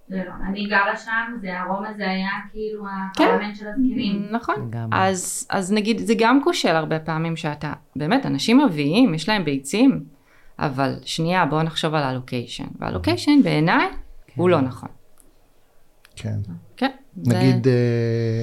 זה 0.09 0.23
לא, 0.27 0.33
אני 0.49 0.67
גרה 0.67 0.97
שם, 0.97 1.37
זה 1.41 1.61
הרומא 1.61 1.89
זה 1.97 2.11
היה 2.11 2.31
כאילו 2.51 2.85
כן. 3.15 3.25
הפרלמנט 3.25 3.57
של 3.57 3.69
הזקנים. 3.69 4.27
נכון. 4.31 4.71
אז, 4.93 5.47
אז 5.51 5.73
נגיד, 5.73 5.99
זה 5.99 6.15
גם 6.19 6.45
כושל 6.45 6.77
הרבה 6.77 6.99
פעמים 6.99 7.37
שאתה, 7.37 7.73
באמת, 7.97 8.27
אנשים 8.27 8.65
מביאים, 8.65 9.15
יש 9.15 9.29
להם 9.29 9.45
ביצים, 9.45 10.05
אבל 10.59 10.95
שנייה, 11.05 11.47
בואו 11.47 11.63
נחשוב 11.63 11.95
על 11.95 12.03
הלוקיישן. 12.03 12.67
והלוקיישן 12.79 13.43
בעיניי 13.43 13.87
הוא 14.35 14.51
לא 14.51 14.61
נכון. 14.61 14.89
כן. 16.17 16.39
כן. 16.77 16.91
נגיד 17.17 17.69
אה, 17.69 18.43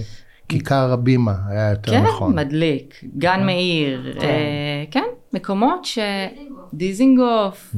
כיכר 0.49 0.91
הבימה 0.93 1.33
היה 1.47 1.69
יותר 1.69 1.91
כן, 1.91 2.03
נכון. 2.03 2.35
מדליק, 2.35 2.93
גן 3.17 3.45
מאיר, 3.45 4.13
כן. 4.19 4.25
אה, 4.27 4.83
כן, 4.91 5.03
מקומות 5.33 5.85
ש... 5.85 5.99
דיזינגוף. 6.73 7.75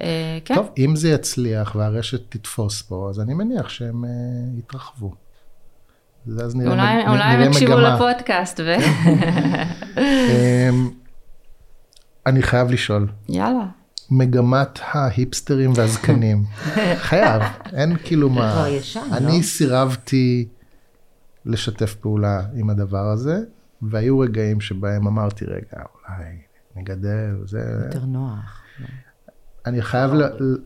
אה, 0.00 0.38
כן. 0.44 0.54
טוב, 0.54 0.68
אם 0.78 0.96
זה 0.96 1.10
יצליח 1.10 1.74
והרשת 1.78 2.20
תתפוס 2.30 2.82
פה, 2.82 3.06
אז 3.10 3.20
אני 3.20 3.34
מניח 3.34 3.68
שהם 3.68 4.04
אה, 4.04 4.10
יתרחבו. 4.58 5.14
אז 6.38 6.56
נראה, 6.56 6.72
אולי 6.72 7.02
מג- 7.02 7.08
אולי 7.08 7.22
הם 7.22 7.38
נראה 7.40 7.50
יקשיבו. 7.50 7.72
לפודקאסט 7.80 8.60
ו... 8.60 8.74
אמ, 9.98 10.90
אני 12.26 12.42
חייב 12.42 12.70
לשאול, 12.70 13.08
יאללה. 13.28 13.66
מגמת 14.10 14.78
ההיפסטרים 14.92 15.72
והזקנים, 15.76 16.44
חייב, 17.08 17.42
אין 17.72 17.96
כאילו 18.04 18.30
מה, 18.30 18.66
ישן, 18.68 19.00
לא? 19.10 19.16
אני 19.16 19.42
סירבתי 19.42 20.48
לשתף 21.46 21.94
פעולה 21.94 22.46
עם 22.54 22.70
הדבר 22.70 23.10
הזה, 23.10 23.40
והיו 23.82 24.18
רגעים 24.18 24.60
שבהם 24.60 25.06
אמרתי, 25.06 25.44
רגע, 25.44 25.84
אולי 25.94 26.38
נגדל, 26.76 27.36
זה, 27.46 27.80
יותר 27.84 28.04
נוח. 28.04 28.62
אני 29.66 29.82
חייב, 29.82 30.14
ל... 30.14 30.22
ל- 30.22 30.56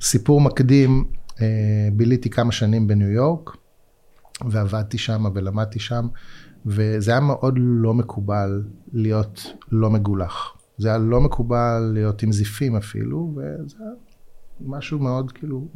סיפור 0.00 0.40
מקדים, 0.40 1.04
אה, 1.40 1.88
ביליתי 1.92 2.30
כמה 2.30 2.52
שנים 2.52 2.86
בניו 2.86 3.08
יורק, 3.08 3.50
ועבדתי 4.50 4.98
שם 4.98 5.24
ולמדתי 5.34 5.78
שם, 5.78 6.08
וזה 6.66 7.10
היה 7.10 7.20
מאוד 7.20 7.54
לא 7.58 7.94
מקובל 7.94 8.62
להיות 8.92 9.46
לא 9.72 9.90
מגולח. 9.90 10.56
זה 10.78 10.88
היה 10.88 10.98
לא 10.98 11.20
מקובל 11.20 11.90
להיות 11.94 12.22
עם 12.22 12.32
זיפים 12.32 12.76
אפילו, 12.76 13.34
וזה 13.36 13.76
היה 13.80 13.90
משהו 14.60 14.98
מאוד 14.98 15.32
כאילו, 15.32 15.68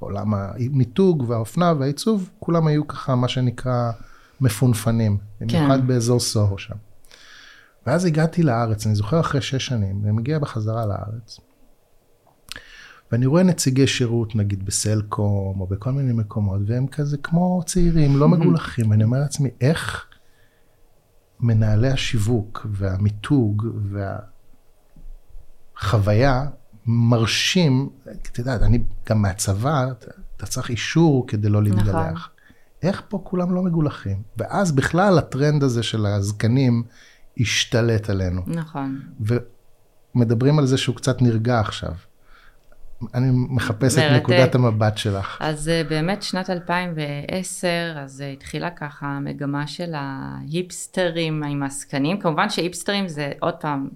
בעולם 0.00 0.34
המיתוג 0.34 1.24
והאופנה 1.28 1.72
והעיצוב, 1.78 2.30
כולם 2.38 2.66
היו 2.66 2.88
ככה 2.88 3.14
מה 3.14 3.28
שנקרא 3.28 3.90
מפונפנים, 4.40 5.18
במיוחד 5.40 5.86
באזור 5.86 6.20
סוהו 6.20 6.58
שם. 6.58 6.76
ואז 7.86 8.04
הגעתי 8.04 8.42
לארץ, 8.42 8.86
אני 8.86 8.94
זוכר 8.94 9.20
אחרי 9.20 9.40
שש 9.40 9.66
שנים, 9.66 10.00
אני 10.04 10.12
מגיע 10.12 10.38
בחזרה 10.38 10.86
לארץ. 10.86 11.40
ואני 13.12 13.26
רואה 13.26 13.42
נציגי 13.42 13.86
שירות, 13.86 14.36
נגיד 14.36 14.66
בסלקום 14.66 15.60
או 15.60 15.66
בכל 15.66 15.92
מיני 15.92 16.12
מקומות, 16.12 16.60
והם 16.66 16.86
כזה 16.86 17.16
כמו 17.18 17.62
צעירים, 17.66 18.16
לא 18.16 18.28
מגולחים, 18.28 18.90
ואני 18.90 19.04
אומר 19.04 19.18
לעצמי, 19.18 19.50
איך 19.60 20.06
מנהלי 21.40 21.88
השיווק 21.88 22.66
והמיתוג 22.70 23.66
והחוויה 25.76 26.46
מרשים, 26.86 27.88
את 28.12 28.38
יודעת, 28.38 28.62
אני 28.62 28.78
גם 29.08 29.22
מהצבא, 29.22 29.86
אתה- 29.90 30.46
צריך 30.46 30.70
אישור 30.70 31.26
כדי 31.28 31.48
לא 31.48 31.62
להתגלח. 31.62 32.30
איך 32.82 33.02
פה 33.08 33.20
כולם 33.24 33.54
לא 33.54 33.62
מגולחים? 33.62 34.22
ואז 34.36 34.72
בכלל 34.72 35.18
הטרנד 35.18 35.62
הזה 35.62 35.82
של 35.82 36.06
הזקנים 36.06 36.82
השתלט 37.40 38.10
עלינו. 38.10 38.42
נכון. 38.46 39.00
ומדברים 40.14 40.58
על 40.58 40.66
זה 40.66 40.78
שהוא 40.78 40.96
קצת 40.96 41.22
נרגע 41.22 41.60
עכשיו. 41.60 41.92
אני 43.14 43.30
מחפש 43.32 43.98
את 43.98 44.02
מרתק. 44.02 44.22
נקודת 44.22 44.54
המבט 44.54 44.98
שלך. 44.98 45.36
אז 45.40 45.68
אה, 45.68 45.82
באמת 45.88 46.22
שנת 46.22 46.50
2010, 46.50 47.68
אז 47.96 48.20
אה, 48.20 48.30
התחילה 48.32 48.70
ככה 48.70 49.06
המגמה 49.06 49.66
של 49.66 49.92
ההיפסטרים 49.94 51.42
עם 51.42 51.62
הזקנים. 51.62 52.20
כמובן 52.20 52.50
שהיפסטרים 52.50 53.08
זה 53.08 53.32
עוד 53.40 53.54
פעם, 53.54 53.88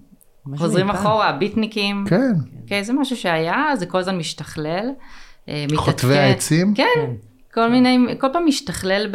חוזרים. 0.55 0.89
אחורה, 0.89 1.31
ביטניקים. 1.31 2.05
כן, 2.09 2.31
אוקיי, 2.61 2.83
זה 2.83 2.93
משהו 2.93 3.17
שהיה, 3.17 3.65
זה 3.75 3.85
כל 3.85 3.97
הזמן 3.97 4.17
משתכלל. 4.17 4.89
אה, 5.49 5.65
חוטבי. 5.75 6.17
העצים. 6.17 6.73
כן, 6.75 7.11
כל 7.53 7.69
מיני, 7.69 7.97
כל 8.19 8.27
פעם 8.33 8.45
משתכלל 8.45 9.13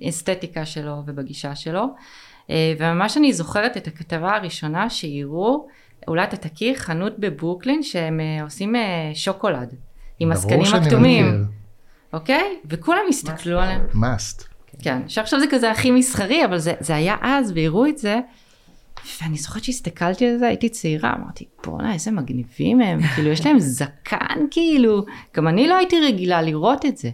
באסתטיקה 0.00 0.66
שלו 0.66 1.02
ובגישה 1.06 1.54
שלו. 1.54 1.94
אה, 2.50 2.74
וממש 2.78 3.16
אני 3.16 3.32
זוכרת 3.32 3.76
את 3.76 3.86
הכתבה 3.86 4.36
הראשונה 4.36 4.90
שהראו, 4.90 5.66
אולי 6.08 6.24
אתה 6.24 6.36
תכיר, 6.36 6.76
חנות 6.76 7.18
בברוקלין 7.18 7.82
שהם 7.82 8.20
אה, 8.20 8.42
עושים 8.42 8.74
שוקולד. 9.14 9.74
עם 10.18 10.32
שאני 10.36 10.84
הכתומים. 10.84 11.44
אוקיי? 12.12 12.56
וכולם 12.66 13.00
הסתכלו 13.08 13.60
עליהם. 13.60 13.82
מאסט. 13.94 14.44
כן, 14.82 15.08
שעכשיו 15.08 15.40
זה 15.40 15.46
כזה 15.50 15.70
הכי 15.70 15.90
מסחרי, 15.90 16.44
אבל 16.44 16.58
זה, 16.58 16.74
זה 16.80 16.94
היה 16.94 17.16
אז, 17.22 17.52
והראו 17.54 17.86
את 17.86 17.98
זה. 17.98 18.20
ואני 19.22 19.36
זוכרת 19.36 19.64
שהסתכלתי 19.64 20.26
על 20.26 20.38
זה, 20.38 20.46
הייתי 20.46 20.68
צעירה, 20.68 21.14
אמרתי, 21.14 21.44
בואנה, 21.64 21.92
איזה 21.92 22.10
מגניבים 22.10 22.80
הם, 22.80 23.02
כאילו, 23.14 23.30
יש 23.30 23.46
להם 23.46 23.60
זקן, 23.60 24.46
כאילו, 24.50 25.04
גם 25.36 25.48
אני 25.48 25.68
לא 25.68 25.76
הייתי 25.76 26.00
רגילה 26.00 26.42
לראות 26.42 26.86
את 26.86 26.96
זה. 26.96 27.10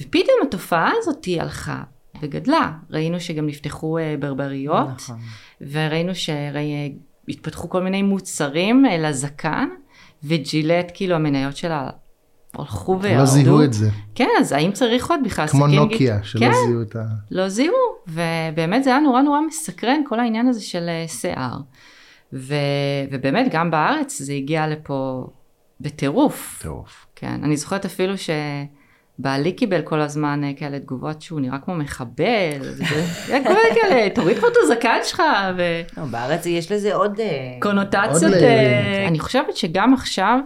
ופתאום 0.00 0.36
התופעה 0.48 0.90
הזאת 0.98 1.26
הלכה 1.40 1.82
וגדלה. 2.22 2.72
ראינו 2.90 3.20
שגם 3.20 3.46
נפתחו 3.46 3.98
אה, 3.98 4.14
ברבריות, 4.20 4.88
נכון. 4.96 5.18
וראינו 5.60 6.12
שהתפתחו 6.14 7.68
כל 7.68 7.82
מיני 7.82 8.02
מוצרים 8.02 8.86
אה, 8.86 8.98
לזקן, 8.98 9.68
וג'ילט, 10.22 10.92
כאילו, 10.94 11.14
המניות 11.14 11.56
שלה 11.56 11.90
הלכו 12.58 12.98
וירדו. 13.00 13.20
לא 13.20 13.26
זיהו 13.26 13.62
את 13.62 13.72
זה. 13.72 13.88
כן, 14.14 14.28
אז 14.40 14.52
האם 14.52 14.72
צריך 14.72 15.10
עוד 15.10 15.20
בכלל 15.24 15.46
כמו 15.46 15.66
סכין 15.66 15.78
נוקיה, 15.78 16.16
גיט- 16.16 16.24
שלא 16.24 16.40
כן, 16.40 16.52
זיהו 16.66 16.82
את 16.82 16.96
ה... 16.96 17.02
לא 17.30 17.48
זיהו, 17.48 17.74
ובאמת 18.08 18.84
זה 18.84 18.90
היה 18.90 19.00
נורא 19.00 19.22
נורא 19.22 19.40
מסקרן, 19.40 20.00
כל 20.08 20.20
העניין 20.20 20.48
הזה 20.48 20.62
של 20.62 20.88
אה, 20.88 21.04
שיער. 21.08 21.56
ו, 22.32 22.54
ובאמת, 23.12 23.46
גם 23.52 23.70
בארץ 23.70 24.18
זה 24.22 24.32
הגיע 24.32 24.66
לפה 24.66 25.26
בטירוף. 25.80 26.58
טירוף. 26.62 27.06
כן, 27.16 27.40
אני 27.42 27.56
זוכרת 27.56 27.84
אפילו 27.84 28.14
שבעלי 29.18 29.52
קיבל 29.52 29.82
כל 29.82 30.00
הזמן 30.00 30.44
אה, 30.44 30.52
כאלה 30.56 30.78
תגובות 30.78 31.22
שהוא 31.22 31.40
נראה 31.40 31.58
כמו 31.58 31.74
מחבל, 31.74 32.58
כל 33.26 33.48
מיני 33.48 33.80
כאלה, 33.82 34.10
תוריד 34.14 34.38
פה 34.38 34.46
את 34.48 34.56
הזקן 34.62 34.98
שלך, 35.04 35.22
לא, 35.96 36.04
בארץ 36.04 36.46
יש 36.46 36.72
לזה 36.72 36.94
עוד... 36.94 37.20
אה, 37.20 37.56
ליירים. 38.40 39.08
אני 39.08 39.18
חושבת 39.18 39.56
שגם 39.56 39.94
עכשיו, 39.94 40.38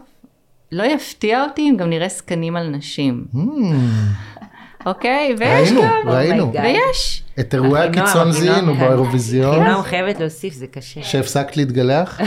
לא 0.73 0.83
יפתיע 0.83 1.45
אותי 1.45 1.63
אם 1.71 1.77
גם 1.77 1.91
נראה 1.91 2.09
זקנים 2.09 2.57
על 2.57 2.69
נשים, 2.69 3.25
Hmm, 3.35 3.39
אוקיי? 4.87 5.35
ויש 5.39 5.69
ראינו, 5.69 5.83
גם, 5.83 6.09
ראינו. 6.09 6.53
Oh 6.53 6.55
my 6.55 6.59
God. 6.59 6.63
ויש. 6.63 7.23
את 7.41 7.55
אירועי 7.55 7.89
הקיצון 7.89 8.33
זיהינו. 8.33 8.75
באירוויזיון, 8.75 9.65
חינם 9.65 9.83
חייבת 9.83 10.21
להוסיף, 10.21 10.55
זה 10.55 10.67
קשה. 10.67 11.03
שהפסקת 11.03 11.57
להתגלח. 11.57 12.21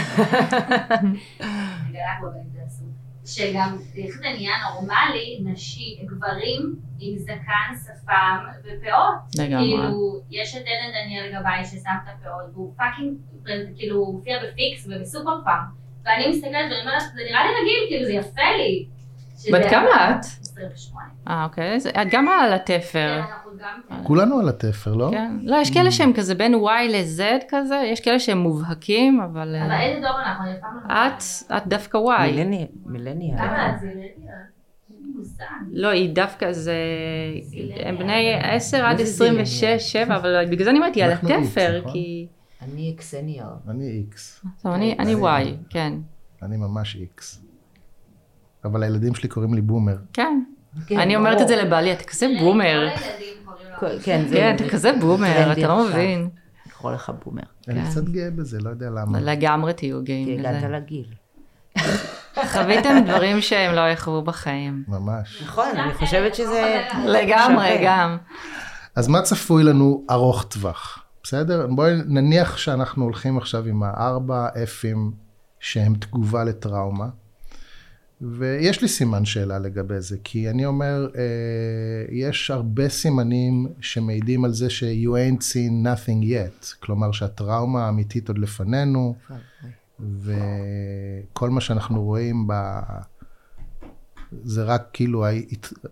שגם, 3.25 3.77
איך 3.97 4.15
זה 4.17 4.23
נהיה 4.35 4.51
נורמלי, 4.73 5.39
נשים, 5.43 5.97
גברים 6.05 6.75
עם 6.99 7.17
זקן, 7.17 7.75
שפם 7.83 8.37
ופאות. 8.63 9.15
לגמרי. 9.37 9.65
כאילו, 9.77 10.21
יש 10.31 10.55
את 10.55 10.61
עדן 10.61 10.91
דניאל 11.05 11.39
גבאי 11.39 11.65
ששם 11.65 11.89
את 12.03 12.09
הפאות, 12.19 12.53
והוא 12.53 12.73
fucking, 12.77 13.13
כאילו, 13.77 13.95
הוא 13.97 14.07
הופיע 14.17 14.37
בפיקס 14.43 14.87
ובסופר 14.89 15.43
פארם. 15.43 15.80
ואני 16.05 16.27
מסתכלת 16.29 16.53
ואני 16.53 16.81
אומרת, 16.81 17.01
זה 17.01 17.21
נראה 17.29 17.41
לי 17.45 17.51
רגיל, 17.61 17.85
כאילו, 17.89 18.05
זה 18.05 18.11
יפה 18.13 18.41
לי. 18.57 18.85
בת 19.51 19.69
כמה 19.69 19.87
את? 20.11 20.25
28. 20.41 21.05
אה, 21.27 21.43
אוקיי. 21.43 21.77
את 22.01 22.07
גם 22.11 22.27
על 22.27 22.49
כן, 22.49 22.73
התפר. 22.75 23.17
אנחנו 23.19 23.51
גם... 23.59 24.03
כולנו 24.03 24.39
על 24.39 24.49
התפר, 24.49 24.93
לא? 24.93 25.07
כן. 25.11 25.31
לא, 25.43 25.57
יש 25.57 25.71
כאלה 25.73 25.91
שהם 25.91 26.13
כזה 26.13 26.35
בין 26.35 26.53
Y 26.55 26.91
ל-Z 26.91 27.21
כזה, 27.49 27.75
יש 27.85 27.99
כאלה 27.99 28.19
שהם 28.19 28.37
מובהקים, 28.37 29.21
אבל... 29.21 29.55
אבל 29.61 29.71
אה, 29.71 29.81
איזה 29.83 29.99
דור 30.01 30.19
אנחנו? 30.21 30.45
לא 30.89 31.07
את, 31.07 31.23
את 31.57 31.67
דווקא 31.67 31.97
Y. 31.97 32.21
millenni- 32.21 32.67
millennial. 32.85 33.37
כמה 33.37 33.69
את 33.69 33.79
זה? 33.81 33.87
לא, 35.71 35.87
היא 35.87 36.09
דווקא 36.15 36.51
זה... 36.51 36.75
הם 37.79 37.97
בני 37.97 38.33
10 38.43 38.77
עד 38.77 38.83
מה 38.83 38.97
זה 38.97 39.05
זילניאל? 39.05 39.41
26, 39.41 39.91
7, 39.91 40.15
אבל 40.15 40.45
בגלל 40.45 40.63
זה 40.63 40.69
אני 40.69 40.79
אומרת, 40.79 40.95
היא 40.95 41.03
על 41.03 41.11
התפר, 41.11 41.79
נכון? 41.79 41.91
כי... 41.93 42.27
אני 42.61 42.93
אקסניאל. 42.95 43.45
אני 43.67 43.89
איקס. 43.91 44.45
טוב, 44.63 44.71
אני 44.71 44.95
אני 44.99 45.15
Y, 45.15 45.47
כן. 45.69 45.93
אני 46.41 46.57
ממש 46.57 46.95
איקס. 46.95 47.41
אבל 48.63 48.83
הילדים 48.83 49.15
שלי 49.15 49.29
קוראים 49.29 49.53
לי 49.53 49.61
בומר. 49.61 49.97
כן. 50.13 50.43
כן, 50.87 50.99
אני 50.99 51.15
אומרת. 51.15 51.41
את 51.41 51.47
זה 51.47 51.55
לבעלי, 51.55 51.93
אתה 51.93 52.03
כזה 52.03 52.27
בומר. 52.39 52.89
כן, 54.03 54.27
זה... 54.27 54.35
כן, 54.35 54.55
אתה 54.55 54.69
כזה 54.69 54.91
בומר, 55.01 55.51
אתה 55.51 55.67
לא. 55.67 55.85
מבין. 55.85 56.29
לקרוא 56.67 56.91
לך 56.91 57.11
בומר. 57.25 57.43
אני 57.67 57.81
כן. 57.81 57.89
קצת 57.89 58.03
גאה 58.03 58.31
בזה, 58.31 58.59
לא 58.59 58.69
יודע 58.69 58.89
למה. 58.89 59.19
לגמרי 59.19 59.73
תהיו 59.73 59.99
כי 59.99 60.05
גאים 60.05 60.39
הגעת 60.39 60.55
בזה. 60.55 60.67
לגיל. 60.67 61.05
חוויתם 62.45 62.95
דברים 63.07 63.41
שהם 63.41 63.75
לא 63.75 63.81
יחוו 63.89 64.21
בחיים. 64.21 64.83
ממש. 64.87 65.41
נכון, 65.45 65.77
אני 65.77 65.93
חושבת 65.93 66.35
שזה... 66.35 66.87
לגמרי. 67.05 67.81
גם. 67.83 68.17
אז 68.95 69.07
מה 69.07 69.21
צפוי 69.21 69.63
לנו 69.63 70.05
ארוך 70.09 70.43
טווח? 70.43 71.00
בסדר? 71.23 71.67
בואי 71.67 71.93
נניח 72.07 72.57
שאנחנו 72.57 73.03
הולכים 73.03 73.37
עכשיו 73.37 73.65
עם 73.65 73.83
הארבע 73.83 74.47
אפים 74.63 75.11
שהם 75.59 75.95
תגובה 75.95 76.43
לטראומה, 76.43 77.09
ויש 78.21 78.81
לי 78.81 78.87
סימן 78.87 79.25
שאלה 79.25 79.59
לגבי 79.59 80.01
זה, 80.01 80.17
כי 80.23 80.49
אני 80.49 80.65
אומר, 80.65 81.07
אה, 81.15 81.21
יש 82.11 82.51
הרבה 82.51 82.89
סימנים 82.89 83.67
שמעידים 83.79 84.45
על 84.45 84.53
זה 84.53 84.69
ש- 84.69 84.83
you 84.83 85.09
ain't 85.09 85.41
seen 85.41 85.85
nothing 85.87 86.23
yet, 86.25 86.75
כלומר 86.79 87.11
שהטראומה 87.11 87.85
האמיתית 87.85 88.27
עוד 88.27 88.37
לפנינו, 88.37 89.15
וכל 89.99 91.49
מה 91.49 91.61
שאנחנו 91.61 92.03
רואים 92.03 92.47
ב... 92.47 92.53
זה 94.43 94.63
רק 94.63 94.89
כאילו 94.93 95.25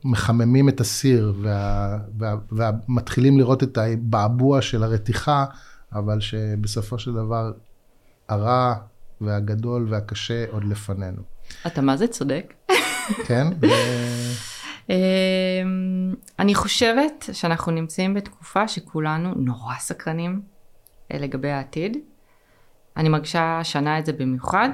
מחממים 0.04 0.70
את 0.70 0.80
הסיר 0.80 1.34
וה, 1.42 1.98
וה, 2.18 2.36
ומתחילים 2.52 3.38
לראות 3.38 3.64
את 3.64 3.78
הבעבוע 3.78 4.62
של 4.62 4.84
הרתיחה, 4.84 5.46
אבל 5.94 6.20
שבסופו 6.20 7.00
של 7.00 7.14
דבר 7.14 7.52
הרע 8.30 8.76
והגדול 9.22 9.88
והקשה 9.90 10.46
עוד 10.52 10.64
לפנינו. 10.64 11.22
אתה 11.68 11.82
מה 11.82 11.98
זה 11.98 12.08
צודק? 12.08 12.54
כן? 13.26 13.48
ו- 13.62 14.50
אמ, 14.90 16.14
אני 16.40 16.56
חושבת 16.56 17.30
שאנחנו 17.32 17.72
נמצאים 17.72 18.14
בתקופה 18.14 18.68
שכולנו 18.68 19.34
נורא 19.36 19.76
סקרנים 19.80 20.42
אה, 21.12 21.18
לגבי 21.18 21.52
העתיד. 21.52 21.98
אני 22.98 23.10
מרגישה 23.10 23.60
השנה 23.60 24.00
את 24.00 24.06
זה 24.06 24.14
במיוחד, 24.14 24.70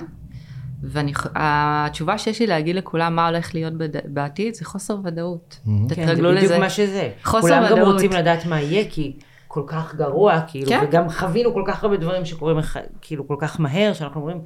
והתשובה 0.88 2.18
שיש 2.18 2.40
לי 2.40 2.48
להגיד 2.48 2.76
לכולם 2.76 3.16
מה 3.16 3.28
הולך 3.28 3.54
להיות 3.54 3.74
בד- 3.74 4.14
בעתיד 4.14 4.54
זה 4.54 4.66
חוסר 4.66 4.98
ודאות. 5.04 5.60
כן, 5.66 5.72
זה 5.90 5.96
תתרגלו 5.96 6.30
בדיוק 6.32 6.44
לזה. 6.44 6.60
מה 6.60 6.70
שזה. 6.70 7.10
חוסר 7.24 7.42
כולם 7.48 7.66
גם 7.70 7.74
ודאות. 7.78 7.94
רוצים 7.94 8.12
לדעת 8.12 8.46
מה 8.46 8.62
יהיה, 8.62 8.84
כי 8.90 9.14
כל 9.48 9.64
כך 9.68 9.96
גרוע, 9.96 10.42
כאילו, 10.48 10.70
כן. 10.70 10.80
וגם 10.84 11.10
חווינו 11.10 11.54
כל 11.54 11.64
כך 11.68 11.84
הרבה 11.84 11.98
דברים 11.98 12.26
שקורים, 12.26 12.58
כאילו, 13.02 13.28
כל 13.28 13.36
כך 13.40 13.60
מהר, 13.60 13.94
שאנחנו 13.94 14.22
אומרים, 14.22 14.42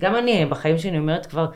גם 0.00 0.16
אני 0.16 0.46
בחיים 0.50 0.78
שלי 0.78 0.98
אומרת 0.98 1.26
כבר, 1.26 1.46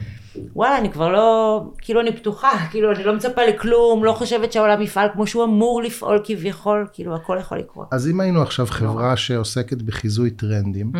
וואלה, 0.55 0.79
אני 0.79 0.91
כבר 0.93 1.09
לא, 1.09 1.61
כאילו 1.79 2.01
אני 2.01 2.17
פתוחה, 2.17 2.51
כאילו 2.71 2.93
אני 2.93 3.05
לא 3.05 3.15
מצפה 3.17 3.43
לכלום, 3.49 4.05
לא 4.05 4.13
חושבת 4.13 4.53
שהעולם 4.53 4.83
יפעל 4.83 5.09
כמו 5.13 5.27
שהוא 5.27 5.45
אמור 5.45 5.83
לפעול 5.83 6.21
כביכול, 6.25 6.87
כאילו 6.93 7.15
הכל 7.15 7.37
יכול 7.41 7.59
לקרות. 7.59 7.89
אז 7.93 8.09
אם 8.09 8.21
היינו 8.21 8.43
עכשיו 8.43 8.67
חברה 8.67 9.17
שעוסקת 9.17 9.83
בחיזוי 9.83 10.31
טרנדים, 10.31 10.93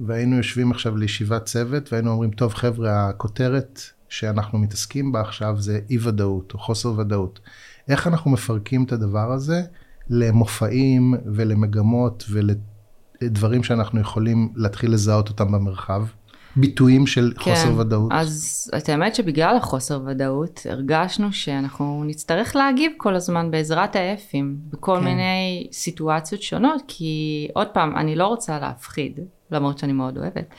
והיינו 0.00 0.36
יושבים 0.36 0.70
עכשיו 0.70 0.96
לישיבת 0.96 1.44
צוות, 1.44 1.92
והיינו 1.92 2.10
אומרים, 2.10 2.30
טוב 2.30 2.54
חבר'ה, 2.54 3.08
הכותרת 3.08 3.80
שאנחנו 4.08 4.58
מתעסקים 4.58 5.12
בה 5.12 5.20
עכשיו 5.20 5.60
זה 5.60 5.80
אי 5.90 5.98
ודאות 6.02 6.52
או 6.54 6.58
חוסר 6.58 6.98
ודאות. 6.98 7.40
איך 7.88 8.06
אנחנו 8.06 8.30
מפרקים 8.30 8.84
את 8.84 8.92
הדבר 8.92 9.32
הזה 9.32 9.62
למופעים 10.10 11.14
ולמגמות 11.34 12.24
ולדברים 12.30 13.62
שאנחנו 13.62 14.00
יכולים 14.00 14.52
להתחיל 14.56 14.92
לזהות 14.92 15.28
אותם 15.28 15.52
במרחב? 15.52 16.02
ביטויים 16.56 17.06
של 17.06 17.32
חוסר 17.38 17.78
ודאות. 17.78 18.12
אז 18.12 18.70
את 18.76 18.88
האמת 18.88 19.14
שבגלל 19.14 19.56
החוסר 19.56 20.00
ודאות, 20.06 20.66
הרגשנו 20.70 21.32
שאנחנו 21.32 22.04
נצטרך 22.06 22.56
להגיב 22.56 22.92
כל 22.96 23.14
הזמן 23.14 23.50
בעזרת 23.50 23.96
האפים, 23.96 24.56
בכל 24.70 24.96
כן. 24.98 25.04
מיני 25.04 25.68
סיטואציות 25.72 26.42
שונות, 26.42 26.82
כי 26.88 27.48
עוד 27.54 27.66
פעם, 27.66 27.96
אני 27.96 28.16
לא 28.16 28.26
רוצה 28.26 28.58
להפחיד, 28.58 29.20
למרות 29.50 29.78
שאני 29.78 29.92
מאוד 29.92 30.18
אוהבת, 30.18 30.54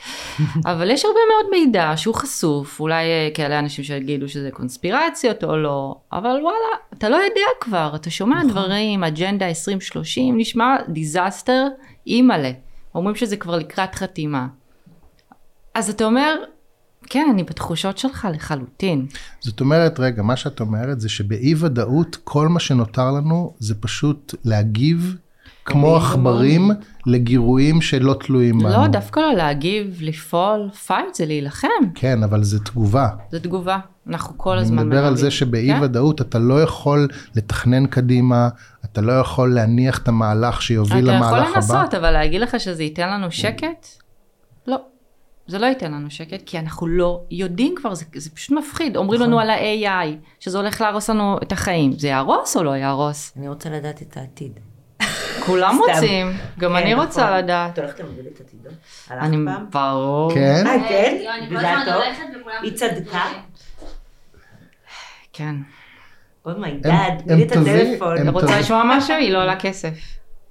אבל 0.64 0.90
יש 0.90 1.04
הרבה 1.04 1.20
מאוד 1.32 1.50
מידע 1.50 1.92
שהוא 1.96 2.14
חשוף, 2.14 2.80
אולי 2.80 3.04
כאלה 3.34 3.58
אנשים 3.58 3.84
שיגידו 3.84 4.28
שזה 4.28 4.50
קונספירציות 4.50 5.44
או 5.44 5.56
לא, 5.56 5.96
אבל 6.12 6.38
וואלה, 6.42 6.76
אתה 6.98 7.08
לא 7.08 7.16
יודע 7.16 7.46
כבר, 7.60 7.92
אתה 7.94 8.10
שומע 8.10 8.36
נכון. 8.36 8.50
דברים, 8.50 9.04
אג'נדה 9.04 9.48
2030, 9.48 10.38
נשמע 10.38 10.76
דיזסטר, 10.88 11.66
אימא'לה, 12.06 12.50
אומרים 12.94 13.16
שזה 13.16 13.36
כבר 13.36 13.56
לקראת 13.56 13.94
חתימה. 13.94 14.46
אז 15.74 15.90
אתה 15.90 16.04
אומר, 16.04 16.36
כן, 17.06 17.26
אני 17.30 17.44
בתחושות 17.44 17.98
שלך 17.98 18.28
לחלוטין. 18.32 19.06
זאת 19.40 19.60
אומרת, 19.60 20.00
רגע, 20.00 20.22
מה 20.22 20.36
שאת 20.36 20.60
אומרת 20.60 21.00
זה 21.00 21.08
שבאי 21.08 21.54
ודאות, 21.58 22.16
כל 22.24 22.48
מה 22.48 22.60
שנותר 22.60 23.10
לנו 23.10 23.54
זה 23.58 23.74
פשוט 23.74 24.34
להגיב 24.44 25.16
כמו 25.70 25.96
עכברים 25.96 26.70
לגירויים 27.06 27.80
שלא 27.80 28.14
תלויים 28.20 28.58
בנו. 28.58 28.68
לא, 28.68 28.86
דווקא 28.86 29.20
לא 29.20 29.34
להגיב, 29.34 29.98
לפעול, 30.00 30.70
fight 30.86 31.14
זה 31.14 31.26
להילחם, 31.26 31.68
כן, 31.94 32.22
אבל 32.22 32.42
זה 32.42 32.60
תגובה. 32.60 33.08
זו 33.32 33.38
תגובה. 33.38 33.78
אנחנו 34.08 34.38
כל 34.38 34.52
אני 34.52 34.60
הזמן 34.60 34.86
מדבר 34.86 35.04
על. 35.06 35.16
זה 35.16 35.30
שבאי 35.30 35.68
כן? 35.68 35.82
ודאות 35.82 36.20
אתה 36.20 36.38
לא 36.38 36.62
יכול 36.62 37.08
לתכנן 37.34 37.86
קדימה, 37.86 38.48
אתה 38.84 39.00
לא 39.00 39.12
יכול 39.12 39.54
להניח 39.54 39.98
את 39.98 40.08
המהלך 40.08 40.62
שיוביל 40.62 41.10
אתה 41.10 41.16
יכול 41.16 41.26
למהלך 41.26 41.48
הבא. 41.48 41.56
לנסות, 41.56 41.94
אבל 41.94 42.10
להגיד 42.10 42.40
לך 42.40 42.60
שזה 42.60 42.82
ייתן 42.82 43.08
לנו 43.08 43.30
שקט? 43.30 43.86
לא. 44.66 44.76
זה 45.46 45.58
לא 45.58 45.66
ייתן 45.66 45.92
לנו 45.92 46.10
שקט, 46.10 46.42
כי 46.46 46.58
אנחנו 46.58 46.86
לא 46.86 47.22
יודעים 47.30 47.74
כבר, 47.76 47.94
זה, 47.94 48.04
זה 48.14 48.30
פשוט 48.30 48.58
מפחיד. 48.58 48.96
אומרים 48.96 49.20
נכון. 49.20 49.30
לנו 49.30 49.40
על 49.40 49.50
ה-AI, 49.50 50.08
שזה 50.40 50.58
הולך 50.58 50.80
להרוס 50.80 51.10
לנו 51.10 51.38
את 51.42 51.52
החיים. 51.52 51.92
זה 51.92 52.08
יהרוס 52.08 52.56
או 52.56 52.62
לא 52.62 52.70
יהרוס? 52.76 53.32
אני 53.36 53.48
רוצה 53.48 53.70
לדעת 53.70 54.02
את 54.02 54.16
העתיד. 54.16 54.60
כולם. 55.50 55.78
רוצים, 55.78 56.32
גם 56.58 56.70
כן, 56.70 56.76
אני 56.76 56.94
נכון. 56.94 57.06
רוצה 57.06 57.38
לדעת. 57.38 57.72
את 57.72 57.78
הולכת 57.78 58.00
למודד 58.00 58.26
את 58.26 58.40
עתידו? 58.40 58.70
הלכת 59.10 59.24
אני? 59.24 59.36
ברור. 59.70 60.34
כן? 60.34 60.66
אה, 60.66 60.88
כן? 60.88 61.18
לא. 61.86 62.02
היא 62.62 62.72
צדקה? 62.74 63.24
כן. 65.32 65.54
אומייגאד, 66.46 67.22
תני 67.24 67.36
לי 67.36 67.42
את 67.42 67.52
הטלפון. 67.52 68.28
רוצה. 68.28 68.58
לשמוע 68.60 68.82
משהו? 68.86 69.16
היא 69.16 69.32
לא 69.32 69.42
עולה 69.42 69.56
כסף. 69.60 69.94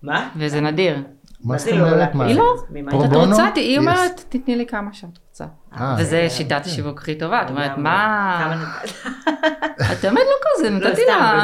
מה? 0.04 0.30
וזה 0.36 0.62
נדיר. 0.62 0.97
מה 1.43 1.57
זאת 1.57 1.65
זה 1.69 1.75
לא 1.75 1.87
אומרת? 1.87 2.09
היא 2.15 2.35
לא. 2.35 2.55
היא 2.75 2.83
את? 3.05 3.13
רוצה, 3.13 3.47
היא. 3.55 3.77
אומרת, 3.79 4.25
תתני 4.29 4.55
לי 4.55 4.65
כמה 4.65 4.93
שאת 4.93 5.09
רוצה. 5.29 5.45
אה, 5.79 5.95
וזה 5.99 6.19
כן, 6.29 6.29
שיטת. 6.35 6.61
השיווק 6.65 6.99
הכי 6.99 7.15
טובה, 7.15 7.41
את 7.41 7.49
אומרת. 7.49 7.77
מה... 7.77 8.53
את 9.91 10.03
האמת 10.05 10.17
לא 10.17 10.47
כזה, 10.57 10.69
לא 10.69 10.77
נתתי 10.89 11.01
לה... 11.07 11.43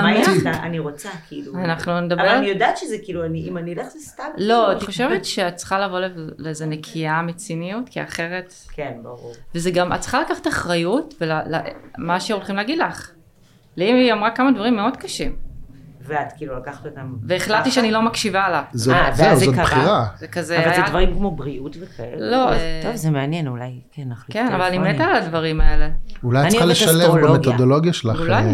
אני 0.64 0.80
רוצה, 0.80 1.10
כאילו. 1.28 1.54
אנחנו 1.56 2.00
נדבר. 2.02 2.22
אבל 2.22 2.30
אני 2.30 2.48
יודעת 2.48 2.78
שזה 2.78 2.96
כאילו, 3.04 3.26
אני- 3.26 3.50
אם 3.50 3.58
אני 3.58 3.74
אלך 3.74 3.88
זה 3.88 4.00
סתם. 4.00 4.24
לא, 4.38 4.64
כאילו, 4.68 4.72
את 4.72 4.84
חושבת 4.84 5.26
שאת 5.26 5.56
צריכה 5.56 5.80
לבוא 5.80 6.00
לב- 6.00 6.30
לאיזה 6.38 6.66
נקייה 6.66 7.22
מציניות, 7.22 7.90
כי 7.90 8.04
אחרת... 8.04 8.54
כן, 8.74 8.94
ברור. 9.04 9.34
וזה 9.56 9.72
גם, 9.72 9.94
את 9.94 10.00
צריכה 10.00 10.22
לקחת 10.22 10.48
אחריות, 10.48 11.14
ומה 11.98 12.20
שהולכים 12.20 12.56
להגיד 12.56 12.78
לך. 12.80 13.12
לי 13.78 13.86
היא 13.94 14.14
אמרה 14.14 14.32
כמה 14.32 14.52
דברים 14.52 14.76
מאוד 14.76 14.98
קשים, 14.98 15.36
ואת 16.08 16.34
כאילו 16.38 16.58
לקחת 16.60 16.86
אותם. 16.86 17.14
והחלטתי? 17.24 17.72
שאני 17.72 17.92
לא 17.92 18.02
מקשיבה 18.02 18.50
לה. 18.50 18.64
זאת- 18.74 18.94
אה, 18.96 19.10
זהו, 19.14 19.36
זה 19.36 19.46
זאת 19.46 19.56
קרה. 19.56 19.64
בחירה. 19.64 20.06
זה 20.18 20.28
כזה 20.28 20.58
אבל 20.58 20.66
זה 20.76 20.82
היה... 20.82 20.90
דברים 20.90 21.14
כמו 21.14 21.32
בריאות 21.32 21.76
וכאלה. 21.82 22.32
לא, 22.32 22.52
אה, 22.52 22.80
טוב, 22.84 22.96
זה 22.96 23.12
מעניין, 23.12 23.48
אולי 23.48 23.80
כן 23.92 24.04
נחליף 24.10 24.34
כן, 24.38 24.48
אבל 24.54 24.62
אני. 24.62 24.78
מתה 24.78 25.04
על 25.04 25.16
הדברים 25.16 25.62
האלה. 25.62 25.90
אולי 26.24 26.40
את 26.40 26.44
אני 26.44 26.52
צריכה 26.52 26.66
לשלב. 26.66 27.12
במתודולוגיה 27.12 27.94
שלך. 27.94 28.20
אולי. 28.20 28.34
אה, 28.34 28.52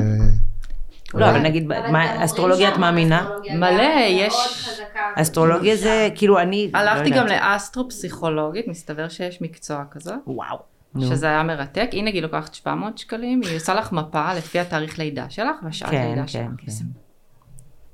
לא, 1.14 1.30
אבל 1.30 1.39
נגיד, 1.39 1.68
גם 1.88 1.95
אסטרולוגיה 1.95 2.70
את 2.70 2.78
מאמינה? 2.78 3.30
מלא, 3.56 3.68
גם 3.70 3.99
יש-. 4.10 4.70
אסטרולוגיה 5.16 5.76
זה, 5.76 6.10
כאילו 6.16 6.39
אני... 6.39 6.72
הלכתי 6.74 7.10
לא 7.10 7.16
גם 7.18 7.24
יודעת. 7.24 7.41
לאסטרו-פסיכולוגית, 7.54 8.68
מסתבר 8.68 9.10
שיש 9.10 9.41
מקצוע 9.41 9.84
כזה. 9.91 10.14
וואו. 10.28 10.58
שזה 11.02 11.28
היה 11.28 11.43
מרתק. 11.43 11.89
היא 11.91 12.04
נגיד 12.04 12.24
לוקחת 12.24 12.54
700 12.54 12.97
שקלים, 12.97 13.41
היא 13.45 13.56
עושה 13.58 13.74
לך 13.74 13.91
מפה 13.91 14.34
לפי 14.34 14.60
התאריך 14.60 14.99
לידה 14.99 15.26
שלך 15.30 15.56
והשעת 15.64 15.89
כן, 15.89 16.08
לידה 16.10 16.22
כן, 16.22 16.28
שלך. 16.28 16.41
כן. 16.66 16.86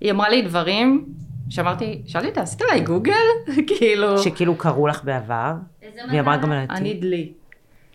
היא 0.02 0.12
אמרה 0.12 0.30
לי 0.30 0.42
דברים 0.42 1.06
שאמרתי, 1.50 2.02
שאלתי 2.08 2.28
אותה, 2.28 2.42
עשית 2.42 2.62
עליי 2.62 2.80
גוגל? 2.80 3.14
כאילו, 3.78 4.18
שכאילו 4.18 4.56
קראו 4.56 4.88
לך 4.88 5.04
בעבר, 5.04 5.54
איזה 5.82 6.02
והיא 6.10 6.20
אמרה 6.20 6.38
מזל. 6.38 6.46
גם 6.46 6.52
על 6.52 6.66
אני. 6.70 6.94
דלי. 6.94 7.32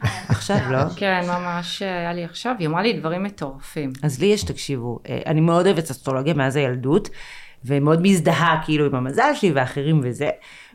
עכשיו 0.29 0.57
לא? 0.71 0.79
כן, 0.97 1.21
ממש 1.29 1.83
היה 1.83 2.13
לי 2.13 2.25
עכשיו, 2.25 2.55
היא 2.59 2.69
אמרה 2.69 2.83
לי 2.83 2.93
דברים 2.93 3.23
מטורפים. 3.23 3.93
אז 4.03 4.21
לי 4.21 4.27
יש, 4.27 4.45
תקשיבו, 4.45 4.99
אה, 5.09 5.21
אני 5.27 5.41
מאוד 5.41 5.67
אוהבת 5.67 5.91
אסטרולוגיה 5.91 6.35
מאז 6.35 6.57
הילדות, 6.57 7.09
ומאוד 7.65 8.03
מזדהה 8.03 8.61
כאילו 8.65 8.87
עם 8.87 8.95
המזל 8.95 9.31
שלי 9.35 9.53
ואחרים 9.55 10.01
וזה, 10.05 10.31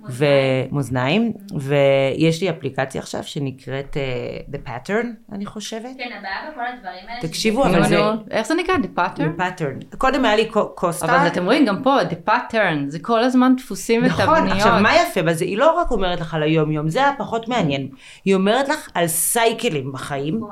ומאזניים, 0.10 1.34
ויש 1.60 2.42
לי 2.42 2.50
אפליקציה 2.50 3.02
עכשיו 3.02 3.24
שנקראת 3.24 3.98
uh, 3.98 4.54
The 4.56 4.70
Pattern, 4.70 5.06
אני 5.32 5.46
חושבת. 5.46 5.90
כן, 5.98 6.10
הבעיה 6.20 6.52
בכל 6.52 6.62
הדברים 6.62 7.04
האלה... 7.10 7.22
תקשיבו, 7.22 7.66
שזה- 7.66 7.78
אבל 7.78 7.88
זה- 7.88 7.98
נו, 7.98 8.12
איך 8.32 8.48
זה 8.48 8.56
נקרא? 8.56 8.76
The 8.76 9.00
pattern? 9.00 9.20
The 9.22 9.42
Pattern. 9.42 9.98
קודם 9.98 10.26
היה 10.26 10.36
לי 10.36 10.50
קוסטה. 10.76 11.06
אבל 11.06 11.28
אתם 11.28 11.46
רואים 11.46 11.66
גם 11.66 11.84
פה, 11.84 11.98
the 12.02 12.30
pattern, 12.30 12.78
זה 12.88 13.00
כל 13.00 13.24
הזמן 13.24 13.54
דפוסים 13.58 14.06
נכון, 14.06 14.30
ותבניות. 14.30 14.56
עכשיו 14.58 14.80
מה 14.82 14.96
יפה 14.96 15.22
בזה? 15.24 15.46
היא 15.46 15.58
לא 15.58 15.72
רק 15.80 15.92
אומרת 15.92 16.20
לך 16.20 16.34
על 16.34 16.44
היום 16.44 16.72
יום, 16.72 16.90
זה 16.90 17.08
הפחות 17.08 17.48
מעניין. 17.48 17.88
היא 18.26 18.36
אומרת 18.36 18.70
לך 18.70 18.90
על 18.94 19.08
cycleים 19.08 19.92
בחיים, 19.92 20.36
נכון. 20.38 20.50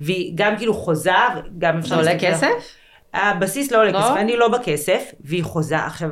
והיא 0.00 0.32
גם 0.34 0.56
כאילו 0.56 0.74
חוזה, 0.74 1.10
גם 1.58 1.78
אפשר 1.78 1.88
זה 2.02 2.10
עולה 2.10 2.18
כסף? 2.20 2.48
הבסיס 3.14 3.72
לא 3.72 3.80
עולה 3.80 3.92
לא? 3.92 3.98
כסף, 3.98 4.16
אני 4.16 4.36
לא 4.36 4.48
בכסף, 4.48 5.12
והיא 5.20 5.44
חוזה. 5.44 5.78
עכשיו, 5.78 6.10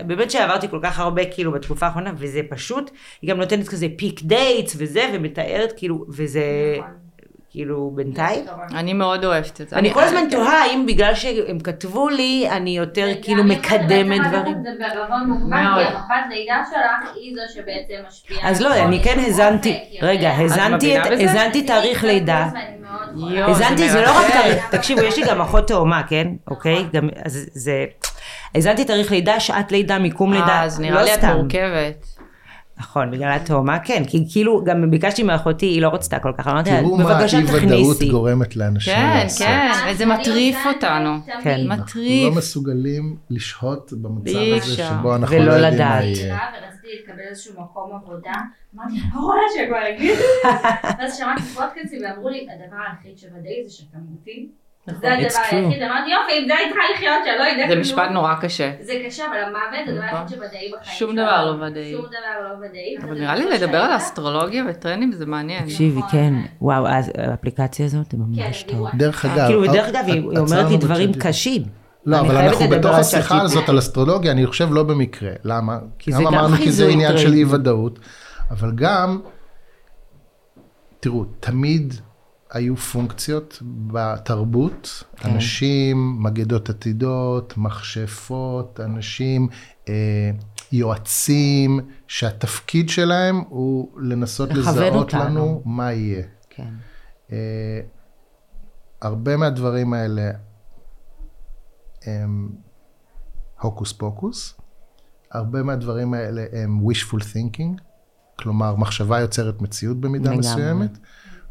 באמת 0.00 0.30
שעברתי 0.30 0.68
כל 0.68 0.80
כך 0.82 0.98
הרבה 0.98 1.24
כאילו 1.24 1.52
בתקופה 1.52 1.86
האחרונה, 1.86 2.12
וזה 2.16 2.40
פשוט, 2.50 2.90
היא 3.22 3.30
גם 3.30 3.36
נותנת 3.38 3.68
כזה 3.68 3.86
peak 3.96 4.22
dates 4.22 4.74
וזה, 4.78 5.10
ומתארת 5.14 5.72
כאילו, 5.76 6.04
וזה 6.08 6.42
נכון. 6.78 7.07
כאילו 7.50 7.90
בינתיים. 7.94 8.44
אני 8.74 8.92
מאוד 8.92 9.24
אוהבת 9.24 9.60
את 9.60 9.68
זה. 9.68 9.76
אני 9.76 9.94
כל 9.94 10.00
הזמן 10.02 10.30
תוהה 10.30 10.62
האם 10.62 10.86
בגלל 10.86 11.14
שהם 11.14 11.58
כתבו 11.58 12.08
לי, 12.08 12.48
אני 12.50 12.76
יותר 12.76 13.08
כאילו 13.22 13.44
מקדמת 13.44 14.20
דברים. 14.28 14.56
זה 14.62 14.70
בערבון 14.78 15.30
מוגבל. 15.30 15.56
כי 15.56 15.96
מפת 15.96 16.14
לידה 16.30 16.62
שלך 16.70 17.14
היא 17.14 17.34
זו 17.34 17.54
שבעצם 17.54 18.08
משפיעה. 18.08 18.50
אז 18.50 18.62
לא, 18.62 18.74
אני 18.74 19.02
כן 19.02 19.16
מישהו 19.16 19.28
האזנתי, 19.28 19.72
אופק, 19.74 19.94
יודע. 19.94 20.06
רגע, 20.08 20.30
האזנתי 20.30 21.62
תאריך 21.62 22.04
לידה. 22.04 22.48
האזנתי, 23.36 23.90
זה 23.90 24.00
לא 24.00 24.10
רק. 24.18 24.32
תאריך, 24.32 24.70
תקשיבו, 24.70 25.00
יש 25.02 25.18
לי 25.18 25.24
גם 25.26 25.40
אחות 25.40 25.68
תאומה, 25.68 26.02
כן? 26.08 26.28
אוקיי? 26.50 26.84
גם, 26.92 27.08
אז 27.24 27.46
זה... 27.52 27.84
האזנתי 28.54 28.84
תאריך 28.84 29.10
לידה, 29.12 29.40
שעת 29.40 29.72
לידה, 29.72 29.98
מיקום 29.98 30.32
לידה, 30.32 30.46
אה, 30.46 30.62
אז 30.62 30.80
נראה 30.80 30.94
לא 30.94 31.02
לי 31.02 31.14
את. 31.14 31.24
מורכבת. 31.24 32.17
נכון, 32.78 33.10
בגלל 33.10 33.32
התאומה, 33.32 33.78
כן. 33.78 34.02
כי 34.06 34.24
כאילו, 34.32 34.64
גם 34.64 34.90
ביקשתי 34.90 35.22
מאחותי, 35.22 35.66
היא 35.66 35.82
לא 35.82 35.88
רצתה 35.88 36.18
כל 36.18 36.32
כך, 36.38 36.46
אמרתי 36.46 36.70
לה, 36.70 36.80
תראו 36.80 36.96
מה 36.96 37.04
בבקשה 37.04 37.38
אי 37.38 37.44
ודאות 37.44 37.62
תכניסי. 37.62 38.08
גורמת 38.08 38.56
לאנשים 38.56 38.94
כן, 38.94 39.20
לעשות. 39.22 39.46
כן, 39.46 39.70
אה, 39.72 39.92
וזה 39.92 40.04
אני 40.04 40.12
מטריף 40.14 40.56
אותנו. 40.66 41.10
כן. 41.42 41.60
אנחנו 41.70 41.82
מטריף. 41.84 42.30
לא 42.30 42.38
מסוגלים 42.38 43.16
לשהות 43.30 43.92
במצב 43.92 44.38
הזה. 44.56 44.76
שבו 44.76 45.16
אנחנו 45.16 45.38
לא 45.38 45.52
יודעים. 45.52 45.78
מה 45.88 46.00
יהיה. 46.02 46.38
ורציתי 46.62 46.88
להתקבל 46.96 47.22
לאיזשהו 47.26 47.62
מקום 47.62 47.90
עבודה, 47.94 48.32
אמרתי, 48.74 48.92
אני 48.92 49.00
לא 49.14 49.20
רואה 49.20 49.38
שכבר 49.56 49.78
יגידו. 49.94 50.22
ואז 50.98 51.18
שמעתי 51.18 51.42
פודקאסטים 51.42 52.00
ואמרו 52.04 52.28
לי, 52.28 52.46
הדבר 52.54 52.76
היחיד 52.90 53.18
שוודאי 53.18 53.64
זה 53.64 53.72
שתמותי. 53.72 54.48
זה 55.00 55.12
הדבר 55.14 55.26
It's 55.28 55.32
true. 55.32 55.54
היחיד, 55.54 55.82
אמרתי, 55.82 56.10
יופי, 56.10 56.32
עם 56.42 56.48
זה 56.48 56.54
אני 56.54 56.72
צריכה 56.72 56.82
לחיות, 56.94 57.14
שאני 57.24 57.38
לא 57.38 57.44
יודע 57.44 57.62
זה 57.62 57.68
כלום. 57.68 57.80
משפט 57.80 58.10
נורא 58.10 58.34
קשה. 58.40 58.72
זה 58.80 58.92
קשה, 59.06 59.24
אבל 59.26 59.36
המוות 59.36 59.58
זה 59.86 59.92
הדבר 59.92 60.04
נכון. 60.06 60.18
היחיד 60.18 60.28
שוודאי 60.36 60.48
בחיים 60.80 60.98
שום 60.98 61.10
שלנו. 61.12 61.26
דבר 61.26 61.44
לא 61.50 61.66
ודאי. 61.66 61.92
שום 61.92 62.04
דבר 62.06 62.48
לא 62.48 62.66
ודאי. 62.66 62.96
אבל 63.02 63.20
נראה 63.20 63.34
לי 63.36 63.44
דבר 63.44 63.54
לדבר 63.54 63.78
על 63.78 63.96
אסטרולוגיה 63.96 64.64
וטרנדים 64.70 65.12
זה 65.12 65.26
מעניין. 65.26 65.64
תקשיבי, 65.64 65.98
נכון. 65.98 66.10
כן. 66.10 66.34
וואו, 66.62 66.86
אז 66.88 67.10
האפליקציה 67.18 67.86
הזאת 67.86 68.12
היא 68.12 68.20
ממש 68.20 68.62
כן, 68.62 68.68
טוב. 68.68 68.76
דיברו- 68.90 68.98
דרך 68.98 69.24
אגב, 69.24 69.46
כאילו, 69.46 69.64
אה, 69.64 69.72
דרך 69.72 69.88
אגב, 69.88 70.04
היא 70.06 70.22
אומרת 70.38 70.70
לי 70.70 70.76
דברים. 70.76 71.12
קשים. 71.20 71.62
לא, 72.06 72.20
אבל 72.20 72.36
אנחנו 72.36 72.68
בתוך 72.68 72.94
על 72.94 73.00
השיחה 73.00 73.42
הזאת 73.42 73.68
על 73.68 73.78
אסטרולוגיה, 73.78 74.32
אני 74.32 74.46
חושב 74.46 74.68
לא 74.72 74.82
במקרה. 74.82 75.30
למה? 75.44 75.78
כי 75.98 76.10
גם 76.10 76.16
זה 76.18 76.22
גם 76.24 76.34
אמרנו 76.34 76.56
כי 76.56 76.72
זה 76.72 76.86
עניין 76.88 77.18
של. 77.18 77.32
אי 77.32 77.44
ודאות, 77.44 77.98
אבל 78.50 78.72
גם 78.74 79.20
תראו, 81.00 81.24
תמיד 81.40 81.94
היו 82.50 82.76
פונקציות 82.76 83.62
בתרבות, 83.62 85.04
כן. 85.16 85.30
אנשים, 85.30 86.22
מגדות 86.22 86.70
עתידות, 86.70 87.54
מכשפות, 87.56 88.80
אנשים, 88.80 89.48
אה, 89.88 90.30
יועצים, 90.72 91.80
שהתפקיד 92.06 92.88
שלהם 92.88 93.36
הוא 93.48 94.00
לנסות 94.00 94.50
לזהות 94.50 94.94
אותנו. 94.94 95.24
לנו 95.24 95.62
מה 95.64 95.92
יהיה. 95.92 96.22
כן. 96.50 96.68
אה, 97.32 97.80
הרבה 99.02 99.36
מהדברים 99.36 99.92
האלה 99.92 100.30
הם 102.04 102.48
הוקוס 103.60 103.92
פוקוס, 103.92 104.54
הרבה 105.32 105.62
מהדברים 105.62 106.14
האלה 106.14 106.44
הם 106.52 106.80
wishful 106.80 107.20
thinking, 107.20 107.82
כלומר 108.38 108.76
מחשבה 108.76 109.20
יוצרת 109.20 109.62
מציאות 109.62 110.00
במידה 110.00 110.30
לגמרי. 110.30 110.38
מסוימת, 110.38 110.98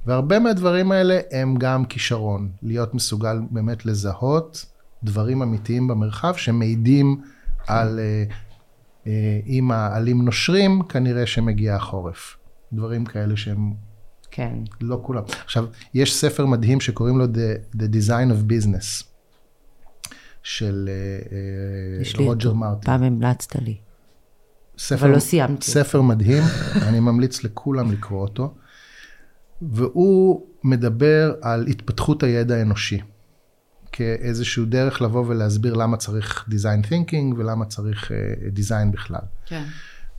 והרבה 0.07 0.39
מהדברים 0.39 0.91
האלה 0.91 1.19
הם 1.31 1.55
גם 1.55 1.85
כישרון, 1.85 2.49
להיות 2.63 2.93
מסוגל 2.93 3.39
באמת 3.51 3.85
לזהות 3.85 4.65
דברים 5.03 5.41
אמיתיים 5.41 5.87
במרחב 5.87 6.35
שמעידים 6.35 7.21
על 7.67 7.99
אה, 7.99 8.23
אה, 9.07 9.39
אם 9.47 9.71
העלים 9.71 10.25
נושרים, 10.25 10.81
כנראה 10.83 11.25
שמגיע 11.25 11.75
החורף. 11.75 12.37
דברים 12.73 13.05
כאלה 13.05 13.37
שהם 13.37 13.73
כן. 14.31 14.53
לא 14.81 14.99
כולם. 15.03 15.23
עכשיו, 15.43 15.65
יש 15.93 16.15
ספר 16.15 16.45
מדהים 16.45 16.81
שקוראים 16.81 17.17
לו 17.17 17.25
The, 17.25 17.77
The 17.77 17.95
Design 17.95 18.31
of 18.31 18.51
Business, 18.51 19.03
של 20.43 20.89
אה, 20.89 22.25
רוג'ר. 22.25 22.53
מרטין. 22.53 22.81
פעם 22.81 23.03
המלצת 23.03 23.55
לי. 23.55 23.77
ספר, 24.77 25.05
אבל 25.05 25.15
לא 25.15 25.19
סיימתי. 25.19 25.71
ספר 25.71 26.01
מדהים, 26.01 26.43
אני 26.87 26.99
ממליץ 26.99 27.43
לכולם 27.43 27.91
לקרוא 27.91 28.21
אותו. 28.21 28.53
והוא 29.61 30.47
מדבר 30.63 31.33
על 31.41 31.67
התפתחות 31.67 32.23
הידע 32.23 32.55
האנושי, 32.55 33.01
כאיזשהו 33.91 34.65
דרך 34.65 35.01
לבוא 35.01 35.25
ולהסביר 35.27 35.73
למה 35.73 35.97
צריך 35.97 36.49
design 36.49 36.85
thinking 36.89 37.35
ולמה 37.37 37.65
צריך 37.65 38.11
uh, 38.11 38.57
design 38.59 38.91
בכלל. 38.91 39.21
כן. 39.45 39.63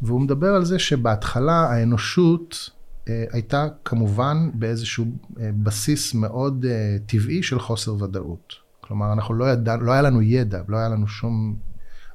והוא 0.02 0.20
מדבר 0.20 0.54
על 0.54 0.64
זה 0.64 0.78
שבהתחלה 0.78 1.52
האנושות 1.52 2.70
אה, 3.08 3.24
הייתה 3.32 3.66
כמובן 3.84 4.50
באיזשהו 4.54 5.04
אה, 5.40 5.50
בסיס 5.62 6.14
מאוד 6.14 6.64
אה, 6.68 6.96
טבעי 7.06 7.42
של 7.42 7.58
חוסר 7.58 8.02
ודאות. 8.02 8.54
כלומר, 8.80 9.12
אנחנו 9.12 9.34
לא 9.34 9.44
ידענו, 9.44 9.84
לא 9.84 9.92
היה 9.92 10.02
לנו 10.02 10.22
ידע, 10.22 10.62
לא 10.68 10.76
היה 10.76 10.88
לנו 10.88 11.08
שום... 11.08 11.56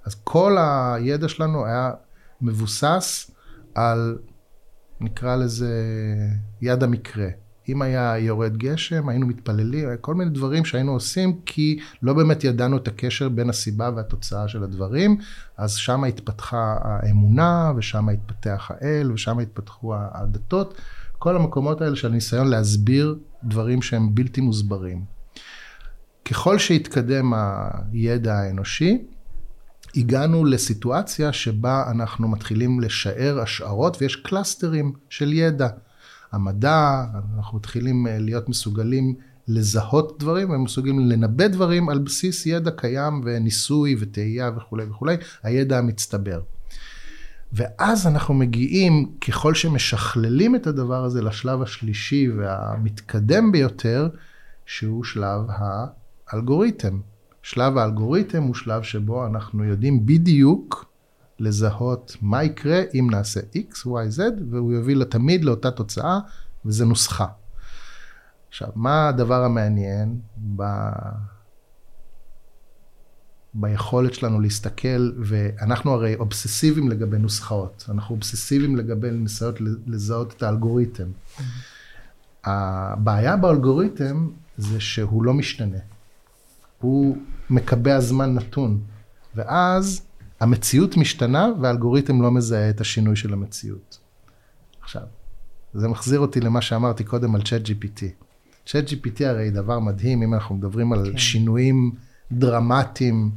אז 0.05 0.15
כל 0.23 0.57
הידע 0.59 1.27
שלנו 1.27 1.65
היה 1.65 1.91
מבוסס 2.41 3.31
על, 3.75 4.17
נקרא 5.01 5.35
לזה, 5.35 5.73
יד 6.61 6.83
המקרה. 6.83 7.27
אם 7.69 7.81
היה 7.81 8.17
יורד 8.17 8.57
גשם, 8.57 9.09
היינו 9.09 9.27
מתפללים, 9.27 9.89
כל 10.01 10.15
מיני 10.15 10.31
דברים 10.31 10.65
שהיינו 10.65 10.91
עושים, 10.91 11.39
כי 11.45 11.79
לא 12.01 12.13
באמת 12.13 12.43
ידענו 12.43 12.77
את 12.77 12.87
הקשר 12.87 13.29
בין 13.29 13.49
הסיבה 13.49 13.89
והתוצאה 13.95 14.47
של 14.47 14.63
הדברים, 14.63 15.17
אז 15.57 15.75
שם 15.75 16.03
התפתחה 16.03 16.77
האמונה, 16.81 17.71
ושם 17.75 18.09
התפתח 18.09 18.71
האל, 18.73 19.11
ושם 19.11 19.39
התפתחו 19.39 19.95
הדתות, 19.95 20.81
כל 21.19 21.35
המקומות 21.35 21.81
האלה 21.81 21.95
של 21.95 22.09
ניסיון 22.09 22.47
להסביר 22.47 23.19
דברים 23.43 23.81
שהם 23.81 24.15
בלתי 24.15 24.41
מוסברים. 24.41 25.05
ככל 26.25 26.57
שהתקדם 26.57 27.33
הידע 27.91 28.35
האנושי, 28.35 29.05
הגענו 29.95 30.45
לסיטואציה 30.45 31.33
שבה 31.33 31.91
אנחנו 31.91 32.27
מתחילים 32.27 32.79
לשער 32.79 33.39
השערות 33.39 34.01
ויש 34.01 34.15
קלאסטרים 34.15 34.93
של 35.09 35.33
ידע. 35.33 35.67
המדע, 36.31 37.05
אנחנו 37.37 37.57
מתחילים 37.57 38.07
אה, 38.07 38.19
להיות 38.19 38.49
מסוגלים 38.49 39.15
לזהות 39.47 40.19
דברים 40.19 40.49
ומסוגלים 40.49 40.99
לנבא 40.99 41.47
דברים 41.47 41.89
על 41.89 41.99
בסיס 41.99 42.45
ידע 42.45 42.71
קיים 42.71 43.21
וניסוי 43.25 43.95
וטעייה 43.99 44.51
וכולי 44.57 44.83
וכולי, 44.83 45.15
הידע 45.43 45.77
המצטבר. 45.77 46.41
ואז 47.53 48.07
אנחנו 48.07 48.33
מגיעים, 48.33 49.11
ככל 49.27 49.53
שמשכללים 49.53 50.55
את 50.55 50.67
הדבר 50.67 51.03
הזה 51.03 51.21
לשלב 51.21 51.61
השלישי 51.61 52.29
והמתקדם 52.37 53.51
ביותר, 53.51 54.09
שהוא 54.65 55.03
שלב 55.03 55.41
האלגוריתם. 56.27 56.99
שלב 57.43 57.77
האלגוריתם 57.77 58.43
הוא 58.43 58.55
שלב 58.55 58.83
שבו 58.83 59.25
אנחנו 59.25 59.63
יודעים 59.63 60.05
בדיוק 60.05 60.85
לזהות 61.39 62.17
מה 62.21 62.43
יקרה 62.43 62.81
אם 62.93 63.07
נעשה 63.11 63.39
x, 63.39 63.85
y, 63.85 64.17
z, 64.17 64.21
והוא 64.49 64.73
יוביל 64.73 65.03
תמיד 65.03 65.45
לאותה 65.45 65.71
תוצאה, 65.71 66.19
וזה 66.65 66.85
נוסחה. 66.85 67.25
עכשיו, 68.49 68.69
מה 68.75 69.07
הדבר 69.07 69.43
המעניין 69.43 70.19
ב... 70.55 70.63
ביכולת 73.53 74.13
שלנו 74.13 74.39
להסתכל, 74.39 75.11
ואנחנו 75.19 75.91
הרי 75.91 76.15
אובססיביים 76.15 76.89
לגבי 76.89 77.17
נוסחאות, 77.17 77.85
אנחנו 77.89 78.15
אובססיביים 78.15 78.75
לגבי 78.75 79.11
ניסיונות 79.11 79.57
לזהות 79.87 80.33
את 80.37 80.43
האלגוריתם. 80.43 81.07
הבעיה 82.43 83.37
באלגוריתם 83.37 84.29
זה 84.57 84.79
שהוא 84.79 85.23
לא 85.23 85.33
משתנה. 85.33 85.77
הוא 86.83 87.17
מקבע 87.49 87.99
זמן 87.99 88.33
נתון, 88.33 88.81
ואז 89.35 90.01
המציאות 90.39 90.97
משתנה 90.97 91.47
והאלגוריתם 91.61 92.21
לא 92.21 92.31
מזהה 92.31 92.69
את 92.69 92.81
השינוי 92.81 93.15
של 93.15 93.33
המציאות. 93.33 93.99
עכשיו, 94.81 95.01
זה 95.73 95.87
מחזיר 95.87 96.19
אותי 96.19 96.39
למה 96.39 96.61
שאמרתי 96.61 97.03
קודם 97.03 97.35
על 97.35 97.41
צ'אט 97.41 97.61
GPT. 97.65 98.01
צ'אט 98.65 98.89
GPT 98.89 99.25
הרי 99.25 99.51
דבר 99.51 99.79
מדהים, 99.79 100.23
אם 100.23 100.33
אנחנו 100.33 100.55
מדברים 100.55 100.93
על 100.93 101.11
כן. 101.11 101.17
שינויים 101.17 101.91
דרמטיים, 102.31 103.31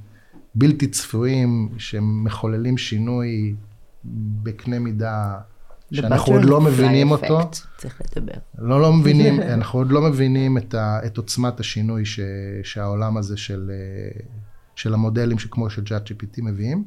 בלתי 0.55 0.87
צפויים, 0.87 1.69
שמחוללים 1.79 2.79
שינוי 2.79 3.55
בקנה 4.43 4.79
מידה 4.79 5.39
שאנחנו 5.93 6.33
עוד 6.33 6.45
לא 6.45 6.61
מבינים 6.61 7.11
אותו. 7.11 7.51
צריך 7.77 8.01
לדבר. 8.01 8.33
לא, 8.59 8.81
לא 8.81 8.93
מבינים, 8.93 9.41
אנחנו 9.55 9.79
עוד 9.79 9.91
לא 9.91 10.03
מבינים 10.03 10.59
את, 10.59 10.75
ה, 10.75 11.07
את 11.07 11.17
עוצמת 11.17 11.61
השינוי 11.61 12.05
ש, 12.05 12.21
שהעולם 12.63 13.17
הזה 13.17 13.37
של, 13.37 13.71
אה, 13.71 14.21
של 14.75 14.95
המודלים 14.95 15.39
שכמו 15.39 15.71
שג'אט 15.71 16.11
GPT 16.11 16.43
מביאים. 16.43 16.85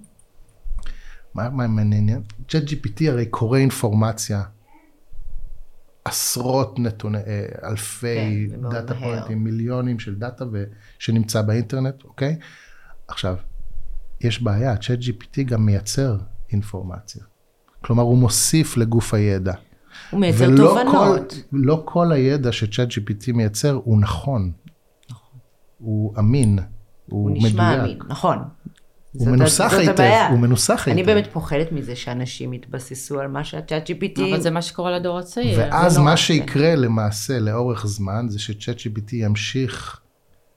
מה 1.33 1.49
מה 1.49 1.67
מעניין? 1.67 2.21
ChatGPT 2.51 3.09
הרי 3.09 3.25
קורא 3.25 3.57
אינפורמציה, 3.57 4.43
עשרות 6.05 6.79
נתוני, 6.79 7.17
אה, 7.17 7.45
אלפי 7.63 8.47
כן, 8.51 8.69
data. 8.69 8.95
pointים, 8.95 9.43
מיליונים 9.43 9.99
של 9.99 10.15
data 10.15 10.45
ו, 10.51 10.63
שנמצא 10.99 11.41
באינטרנט, 11.41 12.03
אוקיי? 12.03 12.37
עכשיו, 13.07 13.35
יש 14.21 14.43
בעיה, 14.43 14.77
ChatGPT 14.77 15.43
גם 15.45 15.65
מייצר 15.65 16.17
אינפורמציה. 16.51 17.23
כלומר, 17.81 18.03
הוא 18.03 18.17
מוסיף 18.17 18.77
לגוף 18.77 19.13
הידע. 19.13 19.53
הוא 20.11 20.19
מייצר 20.19 20.45
ולא 20.49 20.67
תובנות. 20.67 21.31
כל, 21.31 21.35
לא 21.51 21.81
כל 21.85 22.11
הידע 22.11 22.51
שצ'אט 22.51 22.87
GPT 22.91 23.33
מייצר 23.33 23.79
הוא 23.83 24.01
נכון. 24.01 24.51
הוא 25.77 26.13
אמין, 26.19 26.59
הוא, 27.09 27.29
הוא 27.29 27.37
נשמע 27.37 27.75
מדויק. 27.77 27.97
אמין, 28.01 28.11
נכון. 28.11 28.37
הוא 28.37 29.19
זאת- 29.25 29.27
מנוסח 29.27 29.67
זאת 29.71 29.79
היטב, 29.79 29.91
הבעיה. 29.91 30.29
הוא 30.29 30.39
מנוסח 30.39 30.87
אני 30.87 31.01
היטב. 31.01 31.11
באמת 31.11 31.27
פוחדת 31.33 31.71
מזה 31.71 31.95
שאנשים 31.95 32.53
יתבססו 32.53 33.19
על 33.19 33.27
מה 33.27 33.43
שהצ'אט 33.43 33.89
GPT... 33.89 34.21
אבל 34.29 34.41
זה 34.41 34.51
מה 34.51 34.61
שקורה 34.61 34.91
לדור 34.99 35.19
הצעיר. 35.19 35.59
ואז 35.59 35.97
נורא, 35.97 36.05
מה 36.05 36.11
כן. 36.11 36.17
שיקרה 36.17 36.75
למעשה 36.75 37.39
לאורך 37.39 37.87
זמן 37.87 38.25
זה 38.29 38.39
שצ'אט 38.39 38.77
GPT 38.77 39.09
ימשיך 39.13 39.99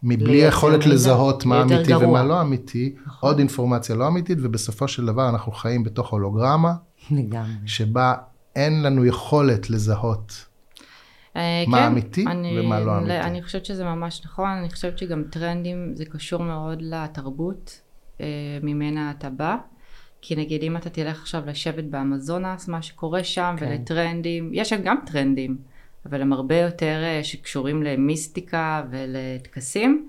מבלי 0.02 0.36
יכולת. 0.36 0.86
לזהות 0.86 1.44
מה 1.44 1.62
אמיתי 1.62 1.82
גרוע. 1.90 2.08
ומה 2.08 2.22
לא 2.24 2.40
אמיתי, 2.40 2.94
עוד 3.20 3.38
אינפורמציה 3.38 3.96
לא 3.96 4.08
אמיתית, 4.08 4.38
ובסופו 4.42 4.88
של 4.88 5.06
דבר 5.06 5.28
אנחנו 5.28 5.52
חיים 5.52 5.84
בתוך 5.84 6.10
הולוגרמה, 6.10 6.72
לגמרי. 7.10 7.52
שבה 7.66 8.14
אין 8.56 8.82
לנו 8.82 9.04
יכולת 9.06 9.70
לזהות 9.70 10.46
אה, 11.36 11.64
מה 11.68 11.78
כן, 11.78 11.84
אמיתי 11.84 12.24
אני- 12.26 12.60
ומה 12.60 12.80
לא 12.80 12.98
אמיתי. 12.98 13.20
אני 13.20 13.42
חושבת 13.42 13.64
שזה 13.66 13.84
ממש 13.84 14.22
נכון, 14.24 14.48
אני 14.48 14.70
חושבת 14.70 14.98
שגם 14.98 15.22
טרנדים 15.30 15.90
זה 15.94 16.04
קשור 16.04 16.42
מאוד 16.42 16.78
לתרבות 16.82 17.80
אה, 18.20 18.26
ממנה 18.62 19.10
אתה 19.10 19.30
בא. 19.30 19.56
כי 20.24 20.36
נגיד 20.36 20.62
אם 20.62 20.76
אתה 20.76 20.90
תלך 20.90 21.20
עכשיו 21.20 21.42
לשבת 21.46 21.84
באמזונס, 21.84 22.68
מה 22.68 22.82
שקורה 22.82 23.24
שם, 23.24 23.54
כן. 23.58 23.66
ולטרנדים, 23.66 24.50
יש 24.54 24.68
שם 24.68 24.82
גם 24.84 24.96
טרנדים, 25.06 25.56
אבל 26.06 26.22
הם 26.22 26.32
הרבה 26.32 26.56
יותר 26.60 27.00
אה, 27.04 27.24
שקשורים 27.24 27.82
למיסטיקה 27.82 28.82
ולטקסים. 28.90 30.08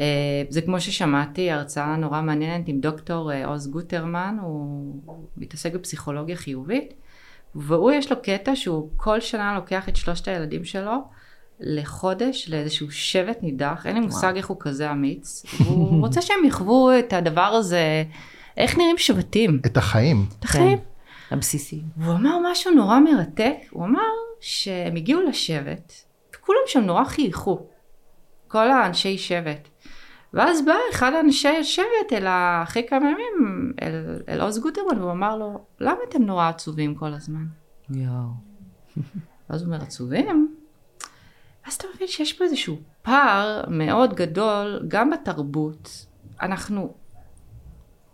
אה, 0.00 0.04
זה 0.48 0.62
כמו 0.62 0.80
ששמעתי 0.80 1.50
הרצאה 1.50 1.96
נורא 1.96 2.22
מעניינת 2.22 2.68
עם 2.68 2.80
דוקטור 2.80 3.32
אה, 3.32 3.46
עוז 3.46 3.66
גוטרמן, 3.70 4.36
הוא 4.42 4.94
מתעסק 5.36 5.72
בפסיכולוגיה 5.74 6.36
חיובית, 6.36 6.94
והוא 7.54 7.92
יש 7.92 8.12
לו 8.12 8.22
קטע 8.22 8.56
שהוא 8.56 8.88
כל 8.96 9.20
שנה 9.20 9.54
לוקח 9.54 9.88
את 9.88 9.96
שלושת 9.96 10.28
הילדים 10.28 10.64
שלו 10.64 10.92
לחודש 11.60 12.48
לאיזשהו 12.48 12.90
שבט 12.90 13.42
נידח, 13.42 13.86
אין 13.86 13.94
לי 13.94 14.00
מושג 14.00 14.32
איך 14.36 14.46
הוא 14.46 14.56
כזה 14.60 14.90
אמיץ, 14.90 15.44
והוא 15.60 16.00
רוצה 16.04 16.22
שהם 16.22 16.44
יחוו 16.44 16.90
את 16.98 17.12
הדבר 17.12 17.40
הזה, 17.40 18.04
איך 18.56 18.78
נראים 18.78 18.98
שבטים, 18.98 19.60
את 19.66 19.76
החיים. 19.76 20.26
את 20.38 20.44
החיים. 20.44 20.78
הבסיסי. 21.30 21.80
והוא 21.96 22.14
אמר 22.14 22.38
משהו 22.50 22.70
נורא 22.70 22.98
מרתק, 23.00 23.54
הוא 23.70 23.84
אמר 23.84 24.00
שהם 24.40 24.96
הגיעו 24.96 25.22
לשבט, 25.22 25.92
וכולם 26.36 26.58
שם 26.66 26.80
נורא 26.80 27.04
חייכו, 27.04 27.66
כל 28.48 28.70
האנשי 28.70 29.18
שבט. 29.18 29.68
ואז 30.34 30.64
בא 30.64 30.74
אחד 30.90 31.12
האנשי 31.12 31.48
השבט 31.48 32.12
אל 32.12 32.26
אחרי 32.62 32.86
כמה 32.88 33.10
ימים, 33.10 33.72
אל, 33.82 34.22
אל 34.28 34.40
עוז 34.40 34.58
גוטרמן, 34.58 34.98
והוא 34.98 35.12
אמר 35.12 35.36
לו, 35.36 35.64
למה 35.80 35.98
אתם 36.08 36.22
נורא 36.22 36.48
עצובים 36.48 36.94
כל 36.94 37.14
הזמן? 37.14 37.44
יואו. 37.90 38.28
ואז 39.50 39.62
הוא 39.62 39.66
אומר, 39.66 39.82
עצובים? 39.82 40.54
ואז 41.64 41.74
אתה 41.74 41.86
מבין 41.94 42.08
שיש 42.08 42.32
פה 42.32 42.44
איזשהו 42.44 42.76
פער 43.02 43.64
מאוד 43.68 44.14
גדול, 44.14 44.84
גם 44.88 45.10
בתרבות. 45.10 46.06
אנחנו, 46.42 46.94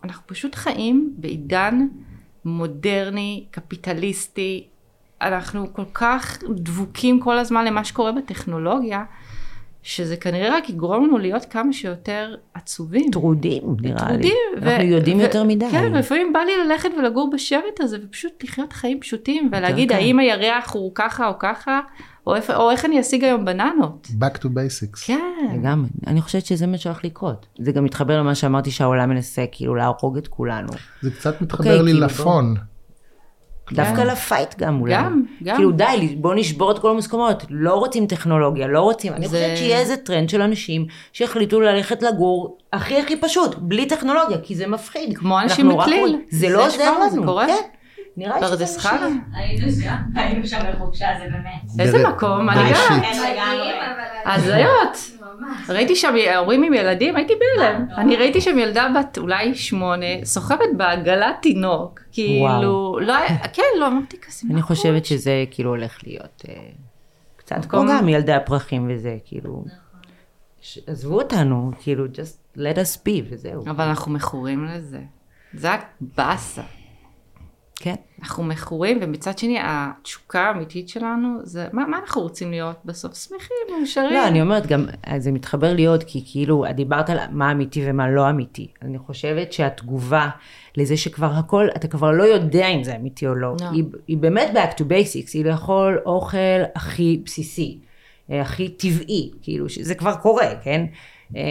אנחנו 0.03 0.27
פשוט 0.27 0.55
חיים 0.55 1.13
בעידן 1.17 1.87
מודרני, 2.45 3.45
קפיטליסטי. 3.51 4.67
אנחנו 5.21 5.73
כל 5.73 5.85
כך 5.93 6.37
דבוקים 6.55 7.19
כל 7.19 7.37
הזמן 7.37 7.65
למה 7.65 7.83
שקורה 7.83 8.11
בטכנולוגיה, 8.11 9.03
שזה 9.83 10.17
כנראה 10.17 10.57
רק 10.57 10.69
יגרום 10.69 11.05
לנו 11.05 11.17
להיות 11.17 11.45
כמה 11.45 11.73
שיותר 11.73 12.35
עצובים. 12.53 13.11
טרודים, 13.11 13.63
נראה 13.81 13.93
לי. 13.93 14.07
טרודים. 14.07 14.33
אנחנו 14.67 14.83
יודעים 14.83 15.19
יותר 15.19 15.43
מדי. 15.43 15.65
כן, 15.71 15.93
לפעמים 15.93 16.33
בא 16.33 16.39
לי 16.39 16.51
ללכת 16.65 16.89
ולגור 16.99 17.29
בשבט 17.33 17.79
הזה 17.79 17.97
ופשוט 18.03 18.43
לחיות 18.43 18.73
חיים 18.73 18.99
פשוטים 18.99 19.49
ולהגיד 19.51 19.89
קל. 19.89 19.95
האם 19.95 20.19
הירח 20.19 20.73
הוא 20.73 20.91
ככה 20.95 21.27
או 21.27 21.33
ככה, 21.39 21.79
או, 22.27 22.35
איפה, 22.35 22.55
או 22.55 22.71
איך 22.71 22.85
אני 22.85 22.99
אשיג 22.99 23.23
היום 23.23 23.45
בננות. 23.45 24.07
Back 24.19 24.37
to 24.37 24.45
basics. 24.45 25.05
כן. 25.05 25.47
לגמרי. 25.53 25.89
אני 26.07 26.21
חושבת 26.21 26.45
שזה 26.45 26.67
מה 26.67 26.77
שהולך 26.77 27.05
לקרות. 27.05 27.45
זה 27.59 27.71
גם 27.71 27.83
מתחבר 27.83 28.17
למה 28.19 28.35
שאמרתי 28.35 28.71
שהעולם 28.71 29.09
מנסה 29.09 29.45
כאילו 29.51 29.75
להרוג 29.75 30.17
את 30.17 30.27
כולנו. 30.27 30.69
זה 31.01 31.11
קצת 31.11 31.41
מתחבר 31.41 31.69
אוקיי, 31.69 31.83
לי 31.83 31.91
כאילו, 31.91 32.05
לפון. 32.05 32.55
דווקא 33.73 34.01
לפייט 34.01 34.55
גם 34.57 34.81
אולי. 34.81 34.93
גם, 34.95 35.23
גם. 35.43 35.55
כאילו 35.55 35.71
די, 35.71 36.15
בוא 36.19 36.33
נשבור 36.35 36.71
את 36.71 36.79
כל 36.79 36.89
המוסכמות. 36.89 37.43
לא 37.49 37.73
רוצים 37.73 38.07
טכנולוגיה, 38.07 38.67
לא 38.67 38.79
רוצים. 38.81 39.13
אני 39.13 39.27
חושבת 39.27 39.57
שיהיה 39.57 39.79
איזה 39.79 39.97
טרנד 39.97 40.29
של 40.29 40.41
אנשים 40.41 40.85
שיחליטו 41.13 41.61
ללכת 41.61 42.03
לגור 42.03 42.57
הכי 42.73 42.99
הכי 42.99 43.17
פשוט, 43.17 43.55
בלי 43.57 43.85
טכנולוגיה, 43.85 44.37
כי 44.43 44.55
זה 44.55 44.67
מפחיד. 44.67 45.17
כמו 45.17 45.39
אנשים. 45.41 45.71
רואים- 45.71 46.21
זה 46.29 46.39
זה 46.47 46.49
לא 46.53 46.65
עוזר 46.65 46.77
כבר, 46.77 47.09
זה 47.09 47.17
לנו. 47.17 47.25
קורה. 47.25 47.45
כן. 47.47 47.53
נראה 48.17 48.39
לי 48.39 48.47
שזה 48.47 48.57
פרדס 48.57 48.75
מה 48.75 48.81
חנה. 48.83 48.99
שיהיה. 48.99 49.13
היינו 49.33 49.71
שם, 49.81 49.89
היינו 50.19 50.47
שם 50.47 50.59
בחופשה, 50.73 51.05
זה 51.19 51.23
באמת. 51.31 51.79
איזה 51.87 52.07
מקום, 52.07 52.49
אני. 52.49 52.71
גם. 52.73 52.99
הזיות. 54.25 55.20
ממש. 55.41 55.69
ראיתי 55.69 55.95
שם 55.95 56.13
הורים 56.37 56.63
עם 56.63 56.73
ילדים, 56.73 57.15
הייתי 57.15 57.33
בהלם. 57.39 57.85
אני 57.97 58.15
ראיתי 58.15 58.41
שם 58.41 58.57
ילדה 58.59 58.87
בת 58.99 59.17
אולי 59.17 59.55
שמונה, 59.55 60.05
סוחבת 60.23 60.69
בעגלת 60.77 61.35
תינוק. 61.41 61.99
כאילו, 62.11 62.99
לא 63.01 63.15
היה, 63.17 63.37
כן, 63.47 63.63
לא, 63.79 63.87
אמרתי 63.87 64.17
כזה, 64.21 64.47
אני 64.51 64.61
חושבת 64.61 65.05
שזה 65.05 65.43
כאילו 65.51 65.69
הולך 65.69 65.97
להיות 66.07 66.41
אה, 66.49 66.53
קצת 67.35 67.65
כמו 67.69 67.81
גם 67.89 68.09
ילדי 68.09 68.33
הפרחים 68.33 68.89
וזה, 68.93 69.17
כאילו. 69.25 69.65
ש- 70.61 70.79
עזבו 70.87 71.21
אותנו, 71.21 71.71
כאילו, 71.79 72.05
just 72.05 72.57
let 72.57 72.75
us 72.75 72.97
be 73.07 73.21
וזהו. 73.29 73.63
אבל 73.69 73.83
אנחנו 73.83 74.11
מכורים 74.11 74.65
לזה. 74.65 74.99
זה 75.53 75.69
הבאסה. 76.01 76.61
כן. 77.81 77.95
אנחנו 78.21 78.43
מכורים, 78.43 78.99
ומצד 79.01 79.37
שני, 79.37 79.57
התשוקה 79.61 80.41
האמיתית 80.41 80.89
שלנו, 80.89 81.39
זה, 81.43 81.67
מה, 81.73 81.85
מה 81.87 81.99
אנחנו 81.99 82.21
רוצים 82.21 82.51
להיות 82.51 82.75
בסוף? 82.85 83.15
שמחים, 83.15 83.77
מאושרים. 83.77 84.13
לא, 84.13 84.27
אני 84.27 84.41
אומרת 84.41 84.67
גם, 84.67 84.85
זה 85.17 85.31
מתחבר 85.31 85.73
לי 85.73 85.85
עוד, 85.85 86.03
כי 86.03 86.23
כאילו, 86.31 86.65
את 86.65 86.75
דיברת 86.75 87.09
על 87.09 87.17
מה 87.31 87.51
אמיתי 87.51 87.81
ומה 87.85 88.09
לא 88.09 88.29
אמיתי. 88.29 88.67
אני 88.81 88.97
חושבת 88.97 89.53
שהתגובה 89.53 90.29
לזה 90.77 90.97
שכבר 90.97 91.31
הכל, 91.33 91.67
אתה 91.75 91.87
כבר 91.87 92.11
לא 92.11 92.23
יודע 92.23 92.67
אם 92.67 92.83
זה 92.83 92.95
אמיתי 92.95 93.27
או 93.27 93.35
לא, 93.35 93.55
לא. 93.61 93.67
היא, 93.71 93.83
היא 94.07 94.17
באמת 94.17 94.49
back 94.53 94.77
to 94.77 94.81
basics, 94.81 95.31
היא 95.33 95.45
לאכול 95.45 96.01
אוכל 96.05 96.37
הכי 96.75 97.21
בסיסי, 97.25 97.79
אה, 98.31 98.41
הכי 98.41 98.69
טבעי, 98.69 99.31
כאילו, 99.41 99.69
שזה 99.69 99.95
כבר 99.95 100.15
קורה, 100.15 100.55
כן? 100.63 100.85
אה, 101.35 101.41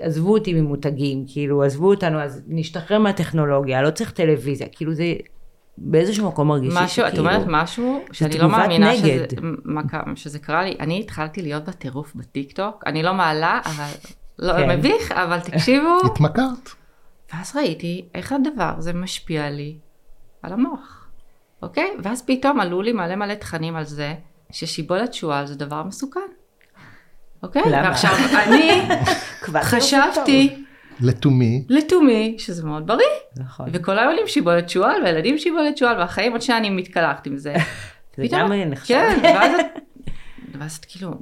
עזבו 0.00 0.32
אותי 0.32 0.54
ממותגים, 0.54 1.24
כאילו, 1.28 1.62
עזבו 1.62 1.90
אותנו, 1.90 2.20
אז 2.20 2.42
נשתחרר 2.48 2.98
מהטכנולוגיה, 2.98 3.82
לא 3.82 3.90
צריך 3.90 4.10
טלוויזיה, 4.10 4.66
כאילו 4.72 4.94
זה... 4.94 5.14
באיזשהו 5.80 6.28
מקום 6.28 6.48
מרגיש 6.48 6.74
משהו, 6.76 7.06
את 7.08 7.18
אומרת 7.18 7.42
משהו 7.46 8.04
שאני 8.12 8.38
לא 8.38 8.48
מאמינה 8.48 8.96
שזה, 8.96 9.04
נגד. 9.06 9.26
מה 9.64 9.88
קרה- 9.88 10.02
שזה 10.14 10.38
קרה 10.38 10.64
לי. 10.64 10.76
אני 10.80 11.00
התחלתי 11.00 11.42
להיות 11.42 11.64
בטירוף 11.64 12.14
בטיקטוק, 12.14 12.82
אני 12.86 13.02
לא 13.02 13.14
מעלה, 13.14 13.60
אבל, 13.64 13.84
לא, 14.38 14.52
כן. 14.52 14.78
מביך, 14.78 15.12
אבל 15.12 15.40
תקשיבו. 15.40 15.98
התמכרת. 16.12 16.70
ואז 17.34 17.56
ראיתי 17.56 18.04
איך 18.14 18.32
הדבר 18.32 18.72
הזה 18.78 18.92
משפיע 18.92 19.50
לי 19.50 19.76
על 20.42 20.52
המוח, 20.52 21.06
אוקיי? 21.62 21.90
ואז 22.02 22.22
פתאום 22.26 22.60
עלו 22.60 22.82
לי 22.82 22.92
מלא 22.92 23.16
מלא 23.16 23.34
תכנים 23.34 23.76
על 23.76 23.84
זה, 23.84 24.14
ששיבולת 24.50 25.14
שועל 25.14 25.46
זה 25.46 25.54
דבר 25.54 25.82
מסוכן. 25.82 26.20
אוקיי? 27.42 27.62
למה? 27.66 27.82
ועכשיו 27.88 28.10
אני 28.46 28.82
כבר 29.44 29.62
חשבתי 29.62 30.64
לתומי, 31.00 31.64
לתומי 31.68 32.34
שזה 32.38 32.64
מאוד 32.64 32.86
בריא. 32.86 33.06
נכון. 33.36 33.68
וכל 33.72 33.98
היום 33.98 34.10
עולים 34.10 34.26
שיבולת 34.26 34.68
שועל, 34.68 35.02
והילדים 35.02 35.38
שיבולת 35.38 35.76
שועל, 35.76 35.98
והחיים 35.98 36.32
עוד 36.32 36.42
שנייה 36.42 36.60
אני 36.60 36.70
מתקלחת 36.70 37.26
עם 37.26 37.36
זה. 37.36 37.54
זה 38.16 38.26
גם 38.30 38.52
נחשב. 38.52 38.94
כן, 38.94 39.20
ואז 39.34 39.52
את, 39.60 39.82
ואז 40.58 40.76
את 40.76 40.84
כאילו, 40.84 41.14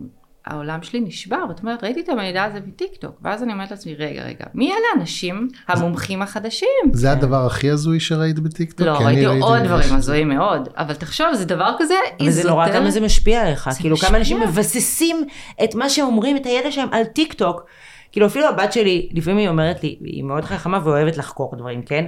העולם 0.46 0.82
שלי 0.82 1.00
נשבר, 1.00 1.44
ואת 1.48 1.60
אומרת, 1.60 1.84
ראיתי 1.84 2.00
את 2.00 2.08
המידע 2.08 2.44
הזה 2.44 2.60
בטיקטוק, 2.60 3.20
ואז 3.22 3.42
אני 3.42 3.52
אומרת 3.52 3.70
לעצמי, 3.70 3.94
רגע, 3.94 4.22
רגע, 4.22 4.44
מי 4.54 4.70
אלה 4.70 4.78
האנשים 4.94 5.48
המומחים 5.68 6.22
החדשים? 6.22 6.68
זה 6.92 7.12
הדבר 7.12 7.46
הכי 7.46 7.70
הזוי 7.70 8.00
שראית 8.00 8.38
בטיקטוק? 8.38 8.86
לא, 8.86 8.92
ראיתי 8.92 9.24
עוד 9.24 9.62
דברים 9.62 9.94
הזויים 9.94 10.28
מאוד, 10.28 10.68
אבל 10.76 10.94
תחשוב, 10.94 11.26
זה 11.34 11.44
דבר 11.44 11.74
כזה 11.78 11.94
זה 12.28 12.48
נורא. 12.48 12.72
כמה 12.72 12.90
זה 12.90 13.00
משפיע 13.00 13.46
עליך, 13.46 13.70
כאילו. 13.78 13.96
כמה 13.96 14.18
אנשים 14.18 14.40
מבססים 14.40 15.16
את 15.64 15.74
מה 15.74 15.88
שאומרים, 15.88 16.36
את 16.36 16.46
הידע 16.46 16.70
שלהם 16.70 16.88
על 16.92 17.04
טיקטוק. 17.04 17.66
כאילו 18.12 18.26
אפילו 18.26 18.48
הבת 18.48 18.72
שלי, 18.72 19.08
לפעמים 19.12 19.38
היא 19.38 19.48
אומרת 19.48 19.82
לי, 19.82 19.96
היא 20.00 20.22
מאוד 20.24 20.44
חכמה 20.44 20.80
ואוהבת 20.84 21.16
לחקור 21.16 21.54
דברים, 21.56 21.82
כן? 21.82 22.04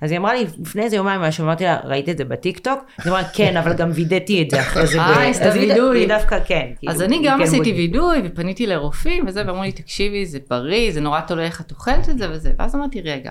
אז 0.00 0.10
היא 0.10 0.18
אמרה 0.18 0.34
לי, 0.34 0.44
לפני 0.60 0.82
איזה 0.82 0.96
יומיים 0.96 1.20
משהו, 1.20 1.44
אמרתי 1.44 1.64
לה, 1.64 1.76
ראית 1.84 2.08
את 2.08 2.18
זה 2.18 2.24
בטיקטוק? 2.24 2.78
אז 2.98 3.06
היא 3.06 3.12
אמרה, 3.12 3.24
כן, 3.34 3.56
אבל 3.56 3.72
גם 3.72 3.90
וידאתי 3.94 4.42
את 4.42 4.50
זה 4.50 4.60
אחרי 4.60 4.86
זה. 4.86 4.98
ב-" 4.98 5.00
אה, 5.00 5.28
אז 5.28 5.56
היא- 5.56 5.68
וידוא. 5.72 5.98
היא 5.98 6.08
דווקא 6.08 6.38
כן. 6.44 6.66
כאילו, 6.78 6.92
אז 6.92 7.02
אני 7.02 7.20
גם 7.24 7.38
כן 7.38 7.44
עשיתי. 7.44 7.72
וידוא 7.72 8.22
ופניתי 8.24 8.66
לרופאים 8.66 9.24
וזה, 9.26 9.42
ואמרו 9.46 9.62
לי, 9.62 9.72
תקשיבי, 9.72 10.26
זה 10.26 10.38
בריא, 10.50 10.92
זה 10.92 11.00
נורא 11.00 11.20
תלוי 11.20 11.44
איך 11.44 11.60
את 11.60 11.70
אוכלת 11.70 12.08
את 12.08 12.18
זה 12.18 12.26
וזה. 12.30 12.52
ואז 12.58 12.74
אמרתי, 12.74 13.00
רגע, 13.00 13.30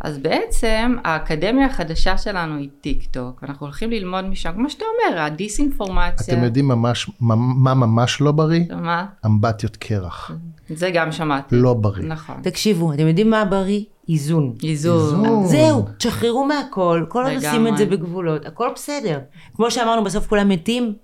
אז 0.00 0.18
בעצם 0.18 0.96
האקדמיה 1.04 1.66
החדשה 1.66 2.18
שלנו 2.18 2.56
היא 2.56 2.68
טיקטוק, 2.80 3.42
ואנחנו 3.42 3.66
הולכים 3.66 3.90
ללמוד 3.90 4.24
משם, 4.24 4.52
כמו 4.52 4.70
שאתה 4.70 4.84
אומר, 4.84 5.20
הדיסאינפורמציה. 5.20 6.34
אתם 6.34 6.44
יודעים 6.44 6.68
ממש, 6.68 7.10
מה 7.20 7.34
מה 7.36 7.74
ממש 7.74 8.20
לא 8.20 8.32
בריא? 8.32 8.64
מה? 8.76 9.06
אמבטיות 9.26 9.76
קרח. 9.76 10.30
זה 10.68 10.90
גם 10.90 11.12
שמעתי. 11.12 11.56
לא 11.56 11.74
בריא. 11.74 12.04
נכון. 12.04 12.36
תקשיבו, 12.42 12.92
אתם 12.92 13.06
יודעים 13.06 13.30
מה 13.30 13.44
בריא? 13.44 13.80
איזון. 14.08 14.54
איזון. 14.62 15.24
איזון. 15.24 15.46
זהו, 15.46 15.84
תשחררו 15.98 16.44
מהכל, 16.44 17.04
כל 17.08 17.24
עוד. 17.24 17.34
עושים 17.34 17.66
את 17.66 17.76
זה 17.76 17.86
בגבולות, 17.86 18.46
הכל 18.46 18.68
בסדר. 18.74 19.18
כמו 19.54 19.70
שאמרנו, 19.70 20.04
בסוף 20.04 20.26
כולם 20.26 20.48
מתים, 20.48 20.94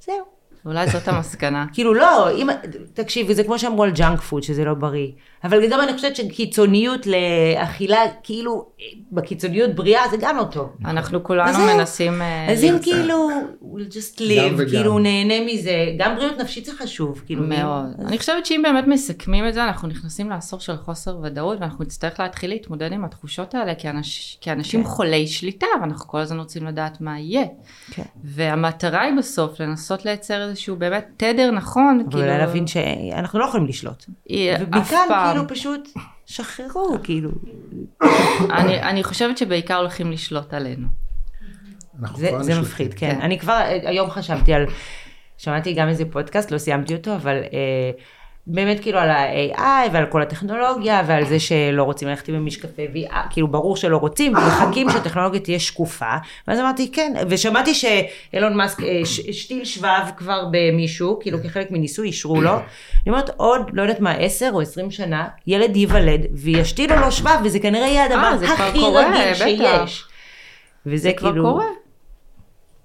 זהו. 0.00 0.38
אולי 0.66 0.90
זאת 0.90 1.08
המסקנה. 1.08 1.66
כאילו 1.74 1.94
לא, 1.94 2.30
אם, 2.30 2.46
תקשיבי, 2.94 3.34
זה 3.34 3.44
כמו 3.44 3.58
שאמרו 3.58 3.84
על 3.84 3.90
junk 3.90 4.20
food, 4.20 4.42
שזה 4.42 4.64
לא 4.64 4.74
בריא. 4.74 5.08
אבל 5.44 5.70
גם 5.70 5.80
אני 5.80 5.92
חושבת 5.92 6.16
שקיצוניות 6.16 7.06
לאכילה, 7.06 7.98
כאילו, 8.22 8.66
בקיצוניות 9.12 9.74
בריאה, 9.74 10.08
זה 10.10 10.16
גם 10.20 10.36
לא 10.36 10.44
טוב. 10.44 10.76
אנחנו 10.84 11.24
כולנו. 11.24 11.58
מנסים... 11.58 12.22
אה, 12.22 12.52
אז 12.52 12.64
אם 12.64 12.72
למצוא. 12.72 12.92
כאילו, 12.92 13.28
we'll 13.62 13.92
just 13.92 14.20
live. 14.20 14.68
כאילו 14.68 14.98
נהנה 14.98 15.34
מזה, 15.46 15.94
גם 15.98 16.16
בריאות 16.16 16.38
נפשית 16.40 16.64
זה 16.64 16.72
חשוב, 16.72 17.22
כאילו. 17.26 17.42
מאוד. 17.42 17.86
אני 18.06 18.18
חושבת 18.18 18.46
שאם 18.46 18.60
באמת 18.62 18.84
מסכמים 18.86 19.48
את 19.48 19.54
זה, 19.54 19.64
אנחנו 19.64 19.88
נכנסים 19.88 20.30
לעשור 20.30 20.60
של 20.60 20.76
חוסר 20.76 21.18
ודאות, 21.22 21.60
ואנחנו 21.60 21.84
נצטרך 21.84 22.20
להתחיל 22.20 22.50
להתמודד 22.50 22.92
עם 22.92 23.04
התחושות 23.04 23.54
האלה 23.54 23.74
כאנש, 23.74 24.38
כאנשים 24.40 24.82
כן. 24.82 24.88
חולי 24.88 25.26
שליטה, 25.26 25.66
ואנחנו 25.80 26.06
כל 26.06 26.18
הזמן 26.18 26.38
רוצים 26.38 26.66
לדעת 26.66 27.00
מה 27.00 27.20
יהיה. 27.20 27.44
כן. 27.90 28.02
והמטרה 28.24 29.02
היא 29.02 29.14
בסוף 29.18 29.60
לנסות 29.60 30.04
לייצר 30.04 30.48
איזשהו 30.48 30.76
באמת 30.76 31.06
תדר 31.16 31.50
נכון, 31.50 32.04
אבל 32.10 32.20
אולי 32.20 32.38
להבין 32.38 32.66
שאנחנו 32.66 33.38
לא 33.38 33.44
יכולים 33.44 33.66
לשלוט. 33.66 34.04
אף 34.70 34.92
פעם. 35.08 35.27
כאילו 35.32 35.48
פשוט 35.48 35.88
שחררו, 36.26 36.96
כאילו. 37.02 37.30
אני, 38.50 38.82
אני 38.82 39.04
חושבת 39.04 39.38
שבעיקר 39.38 39.76
הולכים 39.76 40.12
לשלוט 40.12 40.54
עלינו. 40.54 40.88
זה, 42.14 42.30
זה. 42.40 42.60
מפחיד, 42.60 42.94
כן. 42.94 43.14
כן. 43.14 43.20
אני 43.20 43.38
כבר 43.38 43.52
אה, 43.52 43.78
היום 43.82 44.10
חשבתי 44.10 44.54
על, 44.54 44.66
שמעתי 45.38 45.72
גם 45.72 45.88
איזה 45.88 46.04
פודקאסט, 46.10 46.50
לא 46.50 46.58
סיימתי 46.58 46.94
אותו, 46.94 47.14
אבל 47.14 47.36
אה, 47.36 47.90
באמת 48.50 48.80
כאילו 48.80 48.98
על 48.98 49.10
ה-AI 49.10 49.90
ועל 49.92 50.06
כל 50.06 50.22
הטכנולוגיה 50.22 51.02
ועל 51.06 51.24
זה 51.24 51.40
שלא 51.40 51.82
רוצים 51.82 52.08
ללכת 52.08 52.28
עם 52.28 52.34
המשקפי 52.34 52.86
VR, 52.94 53.14
כאילו 53.30 53.48
ברור 53.48 53.76
שלא 53.76 53.96
רוצים, 53.96 54.32
ומחכים 54.32 54.90
שהטכנולוגיה 54.92 55.40
תהיה 55.40 55.58
שקופה, 55.58 56.12
ואז 56.48 56.60
אמרתי 56.60 56.92
כן, 56.92 57.12
ושמעתי 57.28 57.74
שאילון 57.74 58.54
מאסק 58.54 58.82
אה, 58.82 59.00
השתיל 59.28 59.64
שבב 59.64 60.10
כבר 60.16 60.44
במישהו, 60.50 61.18
כאילו 61.20 61.38
כחלק 61.42 61.70
מניסוי 61.70 62.06
אישרו 62.06 62.40
לו, 62.40 62.52
אני 62.56 62.62
אומרת 63.06 63.30
עוד, 63.36 63.70
לא 63.72 63.82
יודעת 63.82 64.00
מה, 64.00 64.12
10 64.12 64.50
או 64.52 64.60
20 64.60 64.90
שנה, 64.90 65.28
ילד 65.46 65.76
ייוולד 65.76 66.20
וישתילו 66.32 66.96
לו 66.96 67.12
שבב, 67.12 67.40
וזה 67.44 67.58
כנראה 67.58 67.86
יהיה 67.86 68.04
הדבר 68.04 68.46
אה, 68.48 68.54
הכי 68.54 68.80
רגיל. 69.40 69.66
שיש. 69.84 70.04
וזה 70.86 71.02
זה 71.02 71.12
כבר 71.12 71.30
כאילו... 71.30 71.44
קורה. 71.44 71.64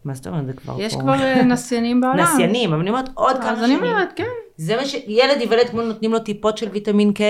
מה 0.05 0.13
זאת 0.13 0.27
אומרת 0.27 0.45
זה 0.45 0.53
כבר 0.53 0.81
יש 0.81 0.93
קורה? 0.93 1.03
כבר 1.03 1.25
אה, 1.25 1.43
נסיינים 1.43 2.01
בעולם. 2.01 2.19
נסיינים, 2.19 2.73
אבל 2.73 2.81
אני 2.81 2.89
אומרת 2.89 3.09
עוד 3.13 3.37
כמה 3.37 3.51
אז 3.51 3.57
שנים. 3.57 3.79
אני 3.79 3.91
אומרת, 3.91 4.09
כן. 4.15 4.23
זה 4.57 4.75
מה 4.75 4.85
ש... 4.85 4.95
ילד 5.07 5.41
ייוולד 5.41 5.69
כמו 5.69 5.81
נותנים 5.81 6.11
לו 6.11 6.19
טיפות 6.19 6.57
של 6.57 6.69
ויטמין 6.69 7.11
K, 7.17 7.21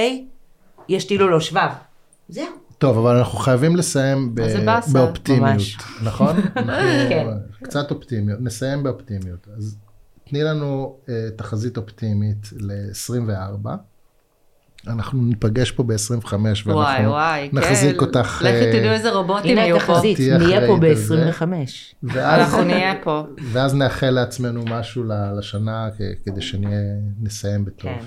ישתילו 0.90 1.30
לו 1.30 1.42
שבב. 1.42 1.70
זהו. 2.30 2.46
טוב, 2.78 2.98
אבל 2.98 3.16
אנחנו 3.16 3.38
חייבים 3.40 3.76
לסיים 3.76 4.36
ב-. 4.36 4.42
באופטימיות, 4.92 5.42
ממש. 5.42 5.78
נכון? 6.08 6.42
כן. 7.10 7.28
קצת 7.64 7.92
אופטימיות, 7.92 8.40
נסיים 8.42 8.84
באופטימיות. 8.84 9.48
אז 9.58 9.78
תני 10.24 10.44
לנו 10.44 10.98
uh, 11.06 11.10
תחזית 11.36 11.78
אופטימית 11.78 12.50
ל-24. 12.60 13.70
אנחנו 14.88 15.22
ניפגש 15.22 15.72
פה 15.72 15.84
ב-25 15.84 16.34
וואי 16.34 16.54
ואנחנו 16.66 17.10
וואי, 17.10 17.50
כן. 17.52 17.58
נחזיק 17.58 18.02
אותך. 18.02 18.42
לכי 18.46 18.66
אה, 18.66 18.80
תדעו 18.80 18.92
איזה 18.92 19.12
רובוטים 19.12 19.52
הנה 19.52 19.62
יהיו 19.62 19.80
פה. 19.80 19.94
התחזית, 19.94 20.18
תהיה 20.18 20.38
נהיה 20.38 20.68
פה 20.68 20.76
אחראית 20.76 20.84
על 20.84 20.96
זה. 20.96 21.32
ב-25. 21.32 21.44
ואז, 22.04 22.42
אנחנו 22.42 22.64
נהיה 22.64 22.94
פה. 23.04 23.24
ואז 23.52 23.76
נאחל 23.76 24.10
לעצמנו 24.10 24.64
משהו 24.66 25.04
לשנה 25.38 25.90
כדי 26.26 26.42
שנסיים 26.42 27.66
בטוב. 27.66 27.92
כן. 27.92 28.06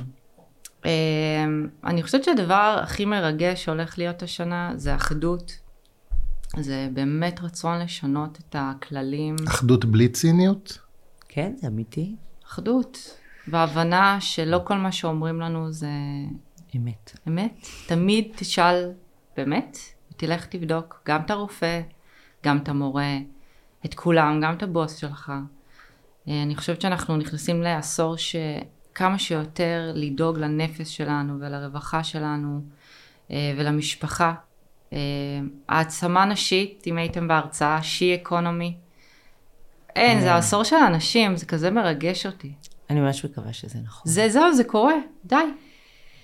אמ, 0.85 1.69
אני 1.85 2.03
חושבת 2.03 2.25
שהדבר 2.25 2.81
הכי 2.83 3.05
מרגש 3.05 3.65
שהולך 3.65 3.99
להיות 3.99 4.23
השנה 4.23 4.73
זה 4.77 4.95
אחדות. 4.95 5.53
זה 6.61 6.89
באמת 6.93 7.41
רצון 7.43 7.79
לשנות 7.79 8.39
את 8.49 8.57
הכללים. 8.59 9.37
אחדות 9.49 9.85
בלי 9.85 10.09
ציניות? 10.09 10.79
כן, 11.29 11.53
זה 11.57 11.67
אמיתי. 11.67 12.17
אחדות. 12.47 13.19
והבנה 13.49 14.17
שלא 14.21 14.61
כל 14.65 14.75
מה 14.75 14.93
שאומרים 14.93 15.41
לנו 15.41 15.73
זה 15.73 15.89
אמת. 16.77 17.19
אמת. 17.29 17.67
תמיד 17.87 18.33
תשאל 18.37 18.93
באמת, 19.37 19.79
ותלך 20.13 20.47
תבדוק 20.47 21.03
גם 21.07 21.21
את 21.21 21.31
הרופא, 21.31 21.81
גם 22.45 22.59
את 22.59 22.69
המורה, 22.69 23.17
את 23.85 23.95
כולם, 23.95 24.41
גם 24.43 24.55
את 24.55 24.63
הבוס 24.63 24.97
שלך. 24.97 25.33
אה, 26.29 26.43
אני 26.43 26.57
חושבת 26.57 26.81
שאנחנו 26.81 27.17
נכנסים 27.17 27.63
לעשור 27.63 28.17
שכמה 28.17 29.19
שיותר 29.19 29.93
לדאוג 29.95 30.39
לנפש 30.39 30.97
שלנו 30.97 31.41
ולרווחה 31.41 32.05
שלנו 32.05 32.61
אה, 33.31 33.55
ולמשפחה. 33.57 34.35
אה, 34.93 34.99
העצמה 35.69 36.25
נשית, 36.25 36.85
אם 36.87 36.99
הייתם 36.99 37.29
בהרצאה, 37.29 37.83
שי 37.83 38.15
אקונומי. 38.15 38.77
אין, 39.97 40.21
זה 40.21 40.33
העשור 40.33 40.63
של 40.63 40.77
האנשים, 40.77 41.37
זה 41.37 41.47
כזה 41.47 41.71
מרגש 41.71 42.27
אותי. 42.27 42.53
אני 42.91 43.01
ממש 43.01 43.25
מקווה 43.25 43.53
שזה 43.53 43.79
נכון. 43.85 44.13
זה 44.13 44.29
זהו, 44.29 44.55
זה 44.55 44.65
קורה, 44.65 44.95
די. 45.25 45.37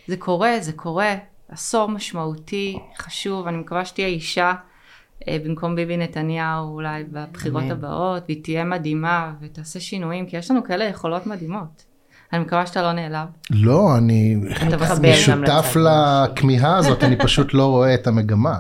זה 0.07 0.17
קורה, 0.17 0.57
זה 0.61 0.73
קורה. 0.73 1.15
עשור 1.49 1.89
משמעותי, 1.89 2.79
חשוב, 2.99 3.47
אני 3.47 3.57
מקווה 3.57 3.85
שתהיה 3.85 4.07
אישה 4.07 4.53
אה, 5.29 5.37
במקום 5.45 5.77
ביבי 5.77 5.97
נתניהו 5.97 6.75
אולי 6.75 7.05
בבחירות 7.05 7.63
אמן. 7.63 7.71
הבאות, 7.71 8.23
והיא 8.29 8.43
תהיה 8.45 8.65
מדהימה 8.65 9.33
ותעשה 9.41 9.81
שינויים, 9.81 10.27
כי 10.27 10.37
יש 10.37 10.51
לנו 10.51 10.65
כאלה 10.65 10.85
יכולות 10.85 11.27
מדהימות. 11.27 11.85
אני 12.33 12.41
מקווה 12.41 12.67
שאתה 12.67 12.83
לא 12.83 12.93
נעלב. 12.93 13.29
לא, 13.51 13.97
אני 13.97 14.37
אתה 14.57 14.65
מתחבר 14.65 14.93
מסביר. 14.93 15.11
גם 15.11 15.17
שותף 15.17 15.77
לצד 15.77 15.81
לכמיהה 16.33 16.77
הזאת, 16.77 17.05
אני 17.05 17.17
פשוט 17.19 17.55
לא 17.55 17.67
רואה 17.67 17.95
את 17.95 18.07
המגמה. 18.07 18.59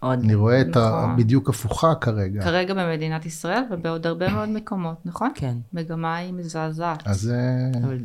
עוד. 0.00 0.18
אני 0.24 0.34
רואה 0.34 0.60
את. 0.60 0.76
נכון. 0.76 1.16
בדיוק 1.16 1.48
הפוכה 1.48 1.94
כרגע. 1.94 2.42
כרגע 2.42 2.74
במדינת 2.74 3.26
ישראל 3.26 3.62
ובעוד 3.70 4.06
הרבה 4.06 4.28
מאוד 4.28 4.48
מקומות, 4.48 4.96
נכון? 5.04 5.30
כן. 5.34 5.56
מגמה 5.72 6.16
היא 6.16 6.32
מזעזעת. 6.32 7.02
אז 7.06 7.32
אה, 7.34 7.80
אבל 7.84 7.98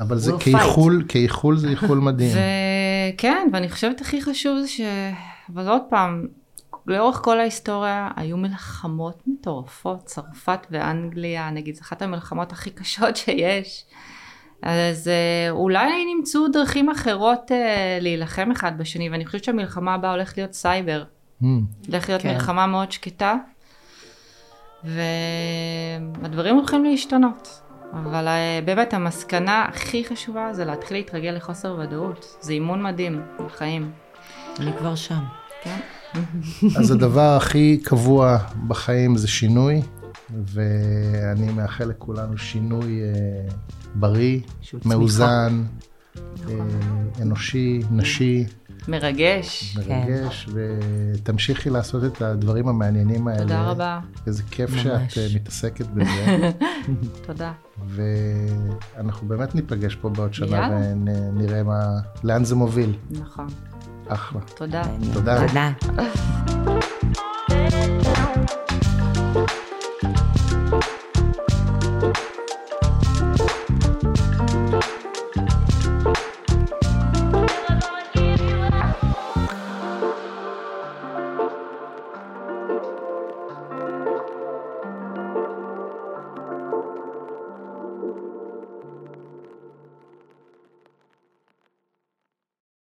אבל 0.00 0.18
זה 0.18 0.32
כאיחול, 0.40 1.04
כאיחול 1.08 1.56
זה 1.56 1.68
איחול 1.68 1.98
מדהים. 1.98 2.36
וכן, 3.14 3.48
ואני 3.52 3.68
חושבת 3.68 4.00
הכי 4.00 4.22
חשוב 4.22 4.60
זה 4.60 4.68
ש... 4.68 4.80
אבל 5.54 5.68
עוד 5.68 5.82
פעם, 5.90 6.26
לאורך 6.86 7.16
כל 7.16 7.40
ההיסטוריה 7.40 8.10
היו 8.16 8.36
מלחמות 8.36 9.22
מטורפות, 9.26 10.04
צרפת 10.04 10.66
ואנגליה, 10.70 11.50
נגיד, 11.50 11.74
זו 11.74 11.80
אחת 11.80 12.02
המלחמות 12.02 12.52
הכי 12.52 12.70
קשות 12.70 13.16
שיש. 13.16 13.84
אז 14.62 15.08
אה, 15.08 15.50
אולי 15.50 16.14
נמצאו 16.16 16.48
דרכים 16.48 16.90
אחרות 16.90 17.52
אה, 17.52 17.98
להילחם 18.00 18.50
אחד 18.50 18.78
בשני, 18.78 19.10
ואני 19.10 19.26
חושבת 19.26 19.44
שהמלחמה 19.44 19.94
הבאה 19.94 20.10
הולכת 20.10 20.36
להיות 20.36 20.52
סייבר. 20.52 21.04
Hmm. 21.42 21.44
הולכת 21.86 22.08
להיות 22.08 22.22
כן. 22.22 22.32
מלחמה 22.32 22.66
מאוד 22.66 22.92
שקטה, 22.92 23.34
והדברים 24.84 26.56
הולכים 26.56 26.84
להשתנות. 26.84 27.60
אבל 27.92 28.28
אה, 28.28 28.60
באמת 28.64 28.94
המסקנה 28.94 29.64
הכי 29.68 30.04
חשובה 30.04 30.52
זה 30.52 30.64
להתחיל 30.64 30.96
להתרגל 30.96 31.30
לחוסר 31.30 31.76
ודאות. 31.78 32.36
זה 32.40 32.52
אימון 32.52 32.82
מדהים 32.82 33.22
לחיים. 33.46 33.90
אני 34.60 34.72
כבר 34.78 34.94
שם. 34.94 35.24
כן? 35.62 35.80
אז 36.78 36.90
הדבר 36.90 37.36
הכי 37.36 37.80
קבוע 37.84 38.38
בחיים 38.68 39.16
זה 39.16 39.28
שינוי, 39.28 39.82
ואני 40.30 41.52
מאחל 41.52 41.84
לכולנו 41.84 42.38
שינוי 42.38 43.00
אה, 43.02 43.48
בריא. 43.94 44.40
מאוזן, 44.84 45.64
אה, 46.16 46.54
אנושי, 47.22 47.80
נשי, 47.90 48.44
מרגש. 48.88 49.76
מרגש, 49.76 50.48
ותמשיכי 50.52 51.70
לעשות 51.70 52.04
את 52.04 52.22
הדברים 52.22 52.68
המעניינים 52.68 53.28
האלה. 53.28 53.42
תודה 53.42 53.62
רבה. 53.62 54.00
איזה 54.26 54.42
כיף 54.50 54.70
ממש. 54.70 54.84
שאת 54.84 55.18
אה, 55.18 55.26
מתעסקת 55.34 55.86
בזה, 55.86 56.50
תודה. 57.26 57.52
ואנחנו 57.88 59.28
באמת 59.28 59.54
ניפגש 59.54 59.94
פה 59.94 60.08
בעוד 60.08 60.34
שנה. 60.34 60.68
ונראה 60.70 61.62
מה, 61.62 61.80
לאן 62.24 62.44
זה 62.44 62.54
מוביל. 62.54 62.92
נכון. 63.10 63.46
אחלה. 64.08 64.40
תודה. 64.40 64.82
תודה. 65.12 65.46
תודה. 65.48 65.70